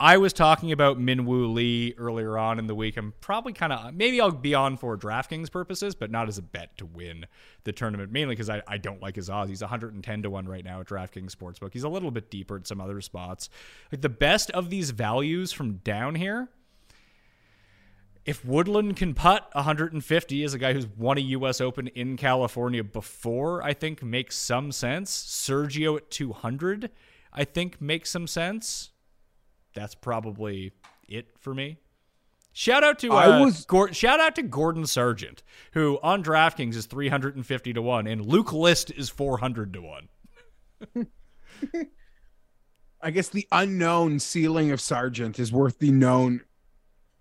[0.00, 2.96] I was talking about Minwoo Lee earlier on in the week.
[2.96, 6.42] I'm probably kind of maybe I'll be on for DraftKings purposes, but not as a
[6.42, 7.26] bet to win
[7.64, 9.50] the tournament, mainly because I, I don't like his odds.
[9.50, 11.72] He's 110 to 1 right now at DraftKings Sportsbook.
[11.72, 13.48] He's a little bit deeper at some other spots.
[13.90, 16.48] Like the best of these values from down here.
[18.24, 22.84] If Woodland can putt 150 as a guy who's won a US Open in California
[22.84, 25.10] before, I think makes some sense.
[25.10, 26.90] Sergio at 200,
[27.32, 28.90] I think makes some sense
[29.74, 30.72] that's probably
[31.08, 31.78] it for me.
[32.52, 35.42] Shout out to uh, I was- shout out to Gordon Sargent,
[35.72, 39.80] who on DraftKings is 350 to 1 and Luke List is 400 to
[40.94, 41.06] 1.
[43.00, 46.40] I guess the unknown ceiling of Sargent is worth the known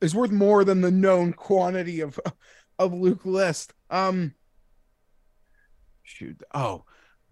[0.02, 2.20] is worth more than the known quantity of
[2.80, 3.74] of Luke List.
[3.90, 4.34] Um
[6.04, 6.42] shoot.
[6.54, 6.86] Oh,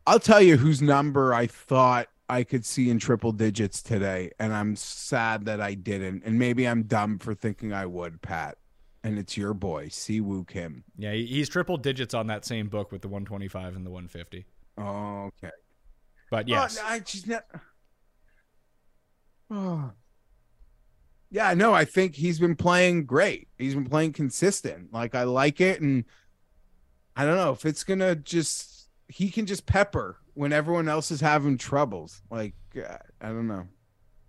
[0.06, 4.53] I'll tell you whose number I thought I could see in triple digits today, and
[4.53, 6.23] I'm sad that I didn't.
[6.26, 8.57] And maybe I'm dumb for thinking I would, Pat.
[9.03, 10.84] And it's your boy, Si Woo Kim.
[10.97, 14.45] Yeah, he's triple digits on that same book with the 125 and the 150.
[14.80, 15.53] Oh, okay.
[16.31, 16.80] But oh, yes.
[16.81, 17.45] Oh, I just not.
[19.52, 19.91] Oh.
[21.30, 23.47] Yeah, no, I think he's been playing great.
[23.57, 24.91] He's been playing consistent.
[24.91, 26.06] Like I like it, and
[27.15, 31.22] I don't know if it's gonna just he can just pepper when everyone else is
[31.22, 32.22] having troubles.
[32.30, 33.68] Like uh, I don't know.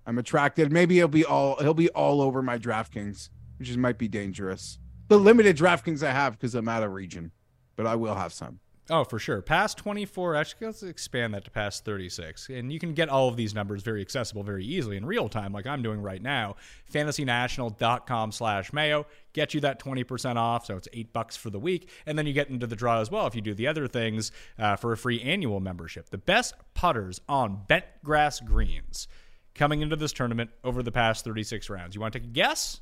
[0.06, 0.72] I'm attracted.
[0.72, 3.28] Maybe he'll be all he'll be all over my DraftKings,
[3.58, 4.78] which is might be dangerous.
[5.08, 7.32] The limited DraftKings I have because I'm out of region,
[7.76, 8.60] but I will have some.
[8.88, 9.42] Oh, for sure.
[9.42, 12.48] Past 24, actually, let's expand that to past 36.
[12.50, 15.52] And you can get all of these numbers very accessible, very easily in real time,
[15.52, 16.54] like I'm doing right now.
[16.92, 19.06] FantasyNational.com slash Mayo.
[19.32, 21.90] Get you that 20% off, so it's eight bucks for the week.
[22.06, 24.30] And then you get into the draw as well if you do the other things
[24.56, 26.10] uh, for a free annual membership.
[26.10, 29.08] The best putters on bent grass greens
[29.56, 31.96] coming into this tournament over the past 36 rounds.
[31.96, 32.80] You want to take a guess?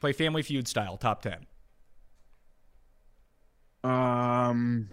[0.00, 1.46] Play Family Feud style, top 10.
[3.84, 4.88] Um,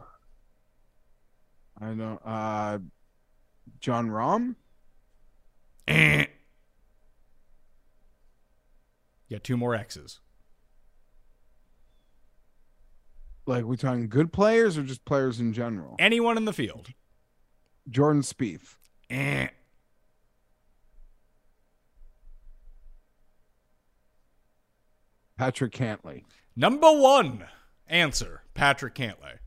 [1.79, 2.21] I don't.
[2.25, 2.79] Uh,
[3.79, 4.55] Jon Rahm.
[5.87, 6.25] Eh.
[9.29, 10.19] You two more X's.
[13.47, 15.95] Like we talking good players or just players in general?
[15.97, 16.89] Anyone in the field.
[17.89, 18.75] Jordan Spieth.
[19.09, 19.47] Eh.
[25.37, 26.23] Patrick Cantlay.
[26.55, 27.45] Number one
[27.91, 29.37] answer Patrick Cantlay.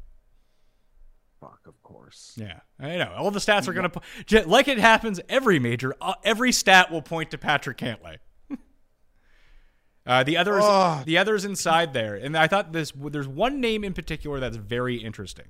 [1.41, 2.35] Fuck, of course.
[2.37, 3.13] Yeah, I know.
[3.17, 7.03] All the stats are going to, like it happens every major, uh, every stat will
[7.03, 8.19] point to Patrick Cantlay.
[10.07, 11.03] Uh, the others, Oh.
[11.07, 12.93] the others inside there, and I thought this.
[12.95, 15.47] There's one name in particular that's very interesting.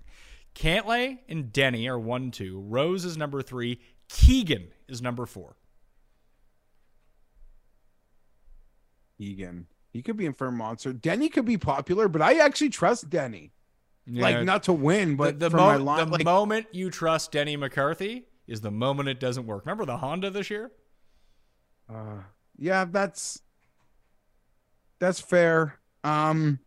[0.54, 2.60] Cantlay and Denny are one, two.
[2.60, 3.80] Rose is number three.
[4.08, 5.56] Keegan is number four.
[9.18, 9.66] Egan.
[9.94, 10.92] He could be in for a monster.
[10.92, 13.52] Denny could be popular, but I actually trust Denny.
[14.06, 14.22] Yeah.
[14.24, 16.06] Like not to win, but the, the, for mo- my line.
[16.06, 19.64] the like, moment you trust Denny McCarthy is the moment it doesn't work.
[19.64, 20.72] Remember the Honda this year?
[21.88, 22.22] uh,
[22.58, 23.40] yeah, that's
[24.98, 25.78] that's fair.
[26.02, 26.58] Um,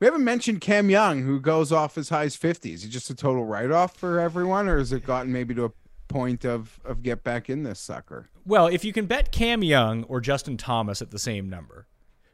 [0.00, 2.72] we haven't mentioned Cam Young, who goes off as high as 50.
[2.72, 5.64] Is he just a total write off for everyone, or has it gotten maybe to
[5.64, 5.72] a
[6.08, 8.28] point of of get back in this sucker?
[8.44, 11.86] Well, if you can bet Cam Young or Justin Thomas at the same number,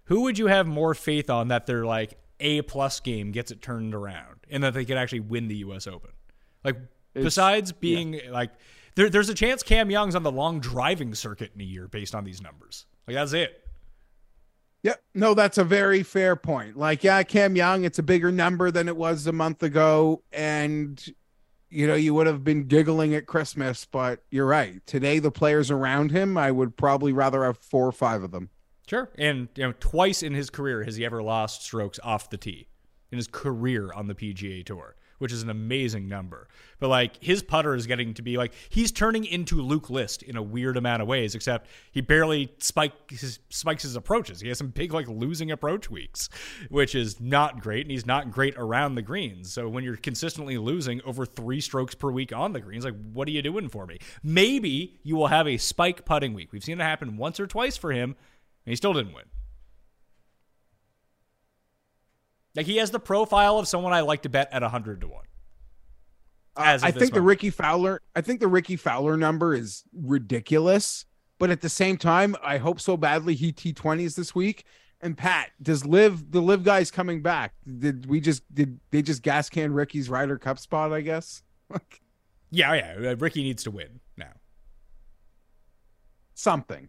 [0.09, 3.63] who would you have more faith on that their like A plus game gets it
[3.63, 5.87] turned around and that they could actually win the U.S.
[5.87, 6.11] Open?
[6.65, 6.77] Like
[7.13, 8.51] besides being like,
[8.95, 12.15] there, there's a chance Cam Young's on the long driving circuit in a year based
[12.15, 12.87] on these numbers.
[13.07, 13.65] Like that's it.
[14.83, 15.03] Yep.
[15.15, 16.77] No, that's a very fair point.
[16.77, 20.23] Like, yeah, Cam Young, it's a bigger number than it was a month ago.
[20.33, 21.05] And,
[21.69, 24.87] you know, you would have been giggling at Christmas, but you're right.
[24.87, 28.51] Today, the players around him, I would probably rather have four or five of them.
[28.89, 29.11] Sure.
[29.19, 32.69] And you know, twice in his career has he ever lost strokes off the tee
[33.13, 36.49] in his career on the PGA Tour, which is an amazing number.
[36.81, 40.39] But like his putter is getting to be like he's turning into Luke List in
[40.39, 44.41] a weird amount of ways, except he barely spike his, spikes his approaches.
[44.41, 46.31] He has some big like losing approach weeks,
[46.71, 49.53] which is not great, and he's not great around the greens.
[49.53, 53.29] So when you're consistently losing over three strokes per week on the greens, like what
[53.29, 53.99] are you doing for me?
[54.23, 56.53] Maybe you will have a spike putting week.
[56.53, 58.17] We've seen it happen once or twice for him
[58.69, 59.25] and he still didn't win.
[62.55, 65.25] Like he has the profile of someone I like to bet at hundred to one.
[66.55, 67.23] As I this think the.
[67.23, 71.07] Rickie Fowler, I think the Rickie Fowler number is ridiculous.
[71.39, 74.65] But at the same time, I hope so badly he T20s this week.
[75.01, 77.55] And Pat, does LIV the LIV guys coming back?
[77.79, 80.93] Did we just did they just gas can Rickie's Ryder Cup spot?
[80.93, 81.43] I guess.
[82.51, 83.11] Yeah, yeah.
[83.11, 84.33] uh, Rickie needs to win now.
[86.33, 86.89] Something.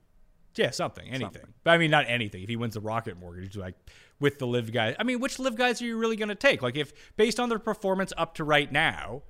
[0.56, 1.26] Yeah, something, anything.
[1.26, 1.54] Something.
[1.64, 2.44] But I mean, not anything.
[2.44, 3.76] If he wins the Rocket Mortgage, like
[4.20, 6.62] with the LIV guys, I mean, which LIV guys are you really going to take?
[6.62, 9.24] Like, if based on their performance up to right now,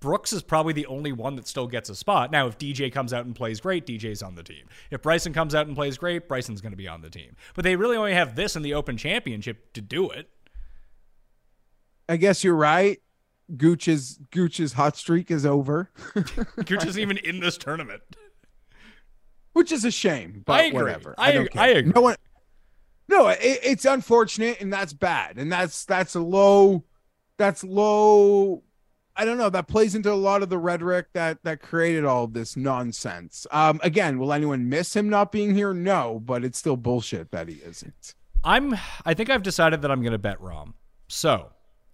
[0.00, 2.30] Brooks is probably the only one that still gets a spot.
[2.30, 4.66] Now, if DJ comes out and plays great, DJ's on the team.
[4.90, 7.34] If Bryson comes out and plays great, Bryson's going to be on the team.
[7.54, 10.28] But they really only have this in the Open Championship to do it.
[12.08, 13.00] I guess you're right.
[13.56, 15.90] Gooch's Gooch's hot streak is over,
[16.68, 18.02] You're just even in this tournament.
[19.56, 20.42] Which is a shame.
[20.44, 20.82] But I agree.
[20.82, 21.14] whatever.
[21.16, 21.62] I don't care.
[21.62, 21.92] I agree.
[21.94, 22.16] No one.
[23.08, 26.84] No, it, it's unfortunate, and that's bad, and that's that's a low.
[27.38, 28.64] That's low.
[29.16, 29.48] I don't know.
[29.48, 33.46] That plays into a lot of the rhetoric that that created all of this nonsense.
[33.50, 35.72] Um, again, will anyone miss him not being here?
[35.72, 38.14] No, but it's still bullshit that he isn't.
[38.44, 38.76] I'm.
[39.06, 40.74] I think I've decided that I'm going to bet Rahm.
[41.08, 41.48] So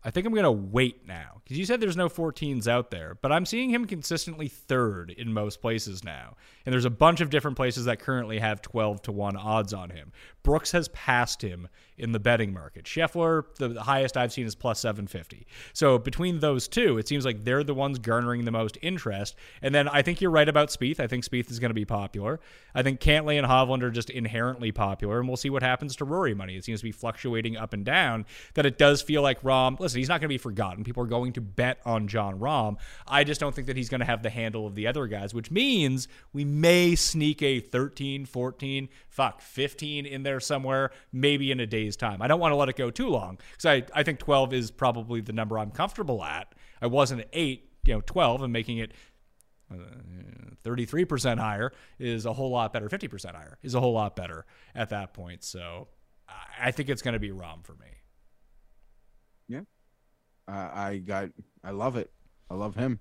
[0.05, 3.17] I think I'm going to wait now because you said there's no 14s out there,
[3.23, 7.31] but I'm seeing him consistently third in most places now, and there's a bunch of
[7.31, 10.13] different places that currently have 12 to one odds on him.
[10.43, 12.85] Brooks has passed him in the betting market.
[12.85, 15.47] Scheffler, the, the highest I've seen is plus 750.
[15.73, 19.37] So between those two, it seems like they're the ones garnering the most interest.
[19.61, 21.01] And then I think you're right about Spieth.
[21.01, 22.41] I think Spieth is going to be popular.
[22.75, 26.05] I think Cantlay and Hovland are just inherently popular, and we'll see what happens to
[26.05, 26.57] Rory money.
[26.57, 28.27] It seems to be fluctuating up and down.
[28.55, 29.79] That it does feel like Rahm.
[29.79, 30.85] Listen, he's not going to be forgotten.
[30.85, 32.77] People are going to bet on Jon Rahm.
[33.07, 35.35] I just don't think that he's going to have the handle of the other guys,
[35.35, 41.61] which means we may sneak a 13, 14, fuck, 15 in there somewhere, maybe in
[41.61, 42.23] a day's time.
[42.23, 44.71] I don't want to let it go too long because I, I think 12 is
[44.71, 46.55] probably the number I'm comfortable at.
[46.81, 48.93] I wasn't at 8, you know, 12 and making it
[49.71, 49.77] uh,
[50.65, 52.89] 33% higher is a whole lot better.
[52.89, 54.45] 50% higher is a whole lot better
[54.75, 55.43] at that point.
[55.45, 55.89] So
[56.61, 57.87] I- think it's going to be Rahm for me.
[59.49, 59.61] Yeah.
[60.49, 61.31] Uh, I got.
[61.63, 62.11] I love it.
[62.51, 62.99] I love him.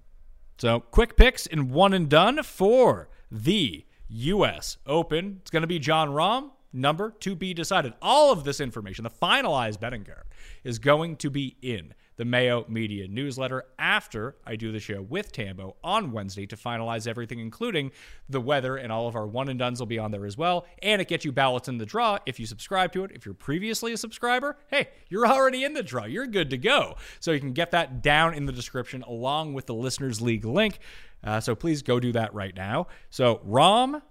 [0.57, 4.77] So quick picks in one and done for the U.S.
[4.85, 5.37] Open.
[5.41, 6.51] It's going to be Jon Rahm.
[6.73, 7.93] Number to be decided.
[8.02, 10.23] All of this information, the finalized betting card,
[10.64, 15.31] is going to be in the Mayo Media newsletter after I do the show with
[15.31, 17.91] Tambo on Wednesday to finalize everything, including
[18.30, 20.65] the weather, and all of our one and duns will be on there as well.
[20.84, 23.11] And it gets you ballots in the draw if you subscribe to it.
[23.15, 26.06] If you're previously a subscriber, hey, you're already in the draw.
[26.06, 26.95] You're good to go.
[27.19, 30.80] So you can get that down in the description along with the Listeners League link.
[31.23, 32.88] Uh, so please go do that right now.
[33.10, 34.02] So Rahm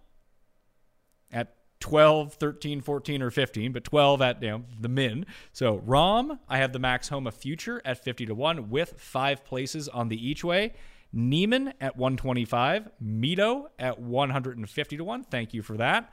[1.81, 5.27] 12, 13, 14, or 15, but 12 at you know the min.
[5.53, 9.45] So Rahm, I have the Max home Homa future at 50 to 1 with five
[9.45, 10.75] places on the each way.
[11.13, 15.25] Niemann at 125, Mito at 150 to 1.
[15.25, 16.13] Thank you for that.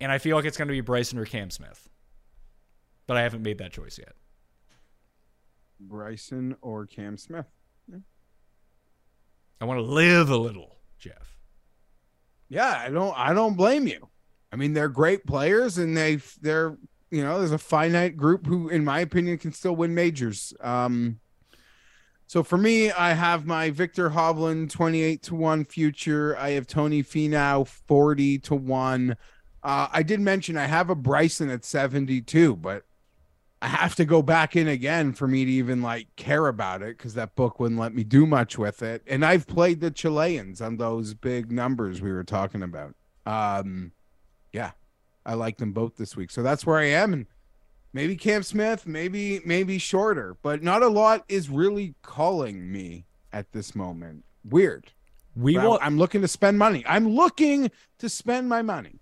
[0.00, 1.88] And I feel like it's going to be Bryson or Cam Smith.
[3.06, 4.14] But I haven't made that choice yet.
[5.78, 7.46] Bryson or Cam Smith.
[9.60, 11.35] I want to live a little, Geoff.
[12.48, 13.16] Yeah, I don't.
[13.16, 14.08] I don't blame you.
[14.52, 16.76] I mean, they're great players, and they they're
[17.10, 20.52] you know there's a finite group who, in my opinion, can still win majors.
[20.60, 21.20] Um,
[22.28, 26.36] so for me, I have my Viktor Hovland 28 to 1 future.
[26.36, 29.16] I have Tony Finau 40 to 1.
[29.62, 32.82] Uh, I did mention I have a Bryson at 72, but
[33.68, 37.14] have to go back in again for me to even like care about it because
[37.14, 39.02] that book wouldn't let me do much with it.
[39.06, 42.94] And I've played the Chileans on those big numbers we were talking about.
[43.24, 43.92] Um,
[44.52, 44.72] yeah,
[45.24, 46.30] I like them both this week.
[46.30, 47.12] So that's where I am.
[47.12, 47.26] And
[47.92, 53.52] maybe Cam Smith, maybe maybe shorter, but not a lot is really calling me at
[53.52, 54.24] this moment.
[54.44, 54.92] Weird.
[55.34, 56.84] We will I'm, I'm looking to spend money.
[56.86, 59.00] I'm looking to spend my money.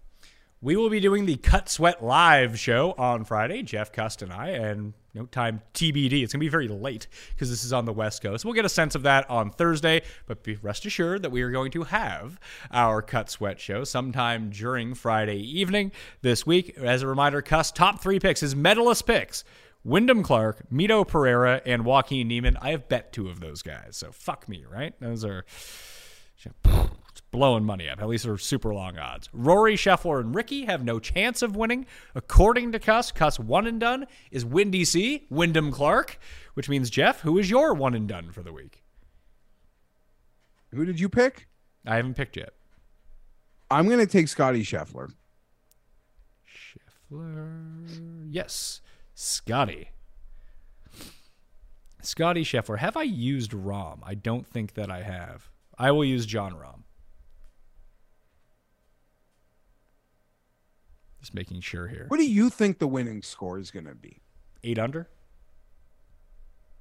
[0.64, 4.48] We will be doing the Cut Sweat live show on Friday, Geoff Cust and I,
[4.48, 6.22] and know, time TBD.
[6.22, 8.46] It's going to be very late because this is on the West Coast.
[8.46, 11.50] We'll get a sense of that on Thursday, but be rest assured that we are
[11.50, 15.92] going to have our Cut Sweat show sometime during Friday evening
[16.22, 16.78] this week.
[16.78, 19.44] As a reminder, Cust top three picks, his medalist picks.
[19.84, 22.56] Wyndham Clark, Mito Pereira, and Joaquin Niemann.
[22.62, 24.98] I have bet two of those guys, so fuck me, right?
[24.98, 25.44] Those are
[27.34, 28.00] blowing money up.
[28.00, 29.28] At least they're super long odds.
[29.32, 31.84] Rory, Scheffler, and Rickie have no chance of winning.
[32.14, 36.20] According to Cust, Cust one and done is Windy C, Wyndham Clark,
[36.54, 38.84] which means Geoff, who is your one and done for the week?
[40.72, 41.48] Who did you pick?
[41.84, 42.54] I haven't picked yet.
[43.68, 45.12] I'm going to take Scotty Scheffler.
[46.48, 48.28] Scheffler.
[48.30, 48.80] Yes.
[49.16, 49.90] Scotty.
[52.00, 52.78] Scotty Scheffler.
[52.78, 53.98] Have I used Rahm?
[54.04, 55.50] I don't think that I have.
[55.76, 56.83] I will use Jon Rahm.
[61.24, 62.04] Just making sure here.
[62.08, 64.20] What do you think the winning score is going to be?
[64.62, 65.08] Eight under?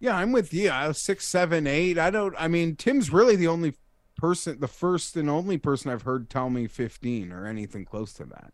[0.01, 0.69] Yeah, I'm with you.
[0.69, 1.97] I was six, seven, eight.
[1.97, 2.35] I don't.
[2.37, 3.75] I mean, Tim's really the only
[4.17, 8.25] person, the first and only person I've heard tell me 15 or anything close to
[8.25, 8.51] that.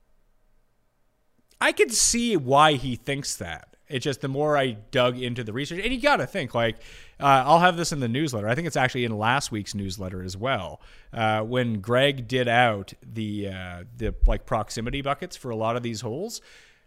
[1.59, 3.75] I could see why he thinks that.
[3.89, 6.77] It's just the more I dug into the research, and you got to think like
[7.19, 8.47] uh, I'll have this in the newsletter.
[8.47, 10.79] I think it's actually in last week's newsletter as well.
[11.11, 15.81] Uh, when Greg did out the uh, the like proximity buckets for a lot of
[15.81, 16.39] these holes,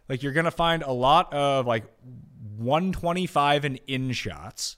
[0.07, 1.83] like you're gonna find a lot of like
[2.57, 4.77] 125 and in shots,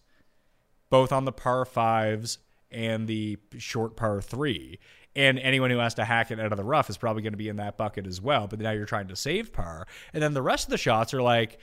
[0.89, 2.39] both on the par fives
[2.71, 4.79] and the short par three.
[5.15, 7.37] And anyone who has to hack it out of the rough is probably going to
[7.37, 8.47] be in that bucket as well.
[8.47, 9.87] But now you're trying to save par.
[10.13, 11.57] And then the rest of the shots are like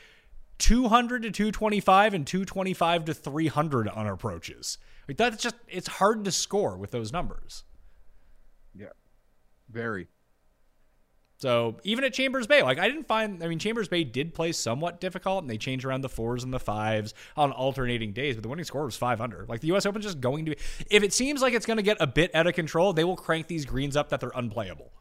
[0.58, 4.78] 200 to 225 and 225 to 300 on approaches.
[5.08, 7.64] Like that's just, it's hard to score with those numbers.
[8.74, 8.90] Yeah.
[9.70, 10.08] Very.
[11.42, 14.52] So even at Chambers Bay, like I didn't find, I mean, Chambers Bay did play
[14.52, 18.44] somewhat difficult and they changed around the fours and the fives on alternating days, but
[18.44, 19.44] the winning score was five under.
[19.48, 19.84] Like the U.S.
[19.84, 20.56] Open's just going to be,
[20.88, 23.16] if it seems like it's going to get a bit out of control, they will
[23.16, 24.92] crank these greens up that they're unplayable.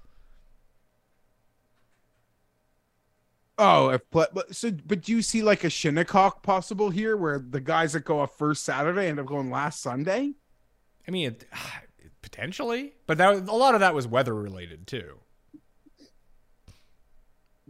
[3.58, 7.62] Oh, if but so, but do you see like a Shinnecock possible here, where the
[7.62, 10.34] guys that go off first Saturday end up going last Sunday?
[11.08, 11.46] I mean, it,
[12.22, 15.20] potentially, but that a lot of that was weather related too.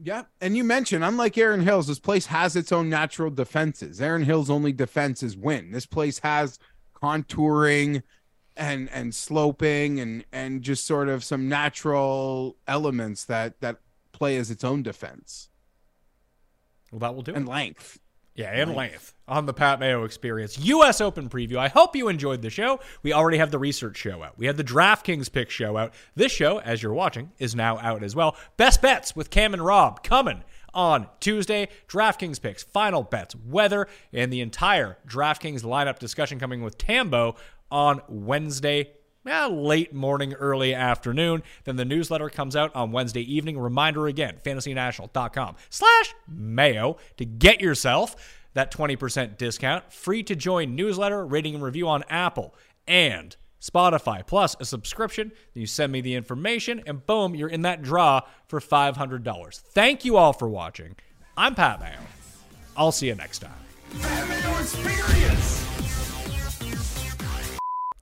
[0.03, 4.01] Yeah, and you mentioned, unlike Erin Hills, this place has its own natural defenses.
[4.01, 5.71] Erin Hills' only defense is win.
[5.71, 6.57] This place has
[7.01, 8.01] contouring
[8.57, 13.77] and and sloping and and just sort of some natural elements that that
[14.11, 15.49] play as its own defense.
[16.91, 17.51] Well, that will do and it.
[17.51, 17.99] length.
[18.33, 20.57] Yeah, and length on the Pat Mayo experience.
[20.59, 21.57] US Open preview.
[21.57, 22.79] I hope you enjoyed the show.
[23.03, 24.37] We already have the research show out.
[24.37, 25.93] We had the DraftKings pick show out.
[26.15, 28.37] This show, as you're watching, is now out as well.
[28.55, 30.43] Best bets with Cam and Rob coming
[30.73, 31.67] on Tuesday.
[31.89, 37.35] DraftKings picks, final bets, weather, and the entire DraftKings lineup discussion coming with Tambo
[37.69, 38.93] on Wednesday
[39.25, 41.43] eh, late morning, early afternoon.
[41.63, 43.59] Then the newsletter comes out on Wednesday evening.
[43.59, 48.15] Reminder again, fantasynational.com slash mayo to get yourself
[48.53, 49.91] that 20% discount.
[49.91, 52.53] Free to join newsletter, rating and review on Apple
[52.87, 55.31] and Spotify, plus a subscription.
[55.53, 59.61] Then you send me the information, and boom, you're in that draw for $500.
[59.61, 60.95] Thank you all for watching.
[61.37, 61.99] I'm Pat Mayo.
[62.75, 63.51] I'll see you next time.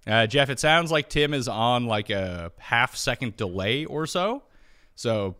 [0.09, 0.23] Pat Mayo Experience.
[0.23, 4.43] Uh, Geoff, it sounds like Tim is on like a half second delay or so.
[4.95, 5.35] So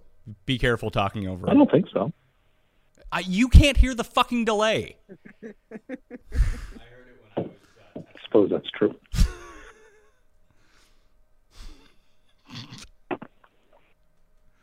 [0.46, 2.12] be careful talking over I don't think so.
[3.12, 4.98] I, you can't hear the fucking delay.
[7.38, 7.44] I
[8.26, 8.96] suppose that's true.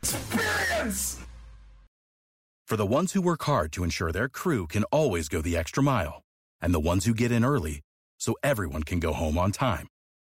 [0.01, 1.19] Experience.
[2.65, 5.81] For the ones who work hard to ensure their crew can always go the extra
[5.81, 6.23] mile,
[6.61, 7.81] and the ones who get in early
[8.17, 9.87] so everyone can go home on time,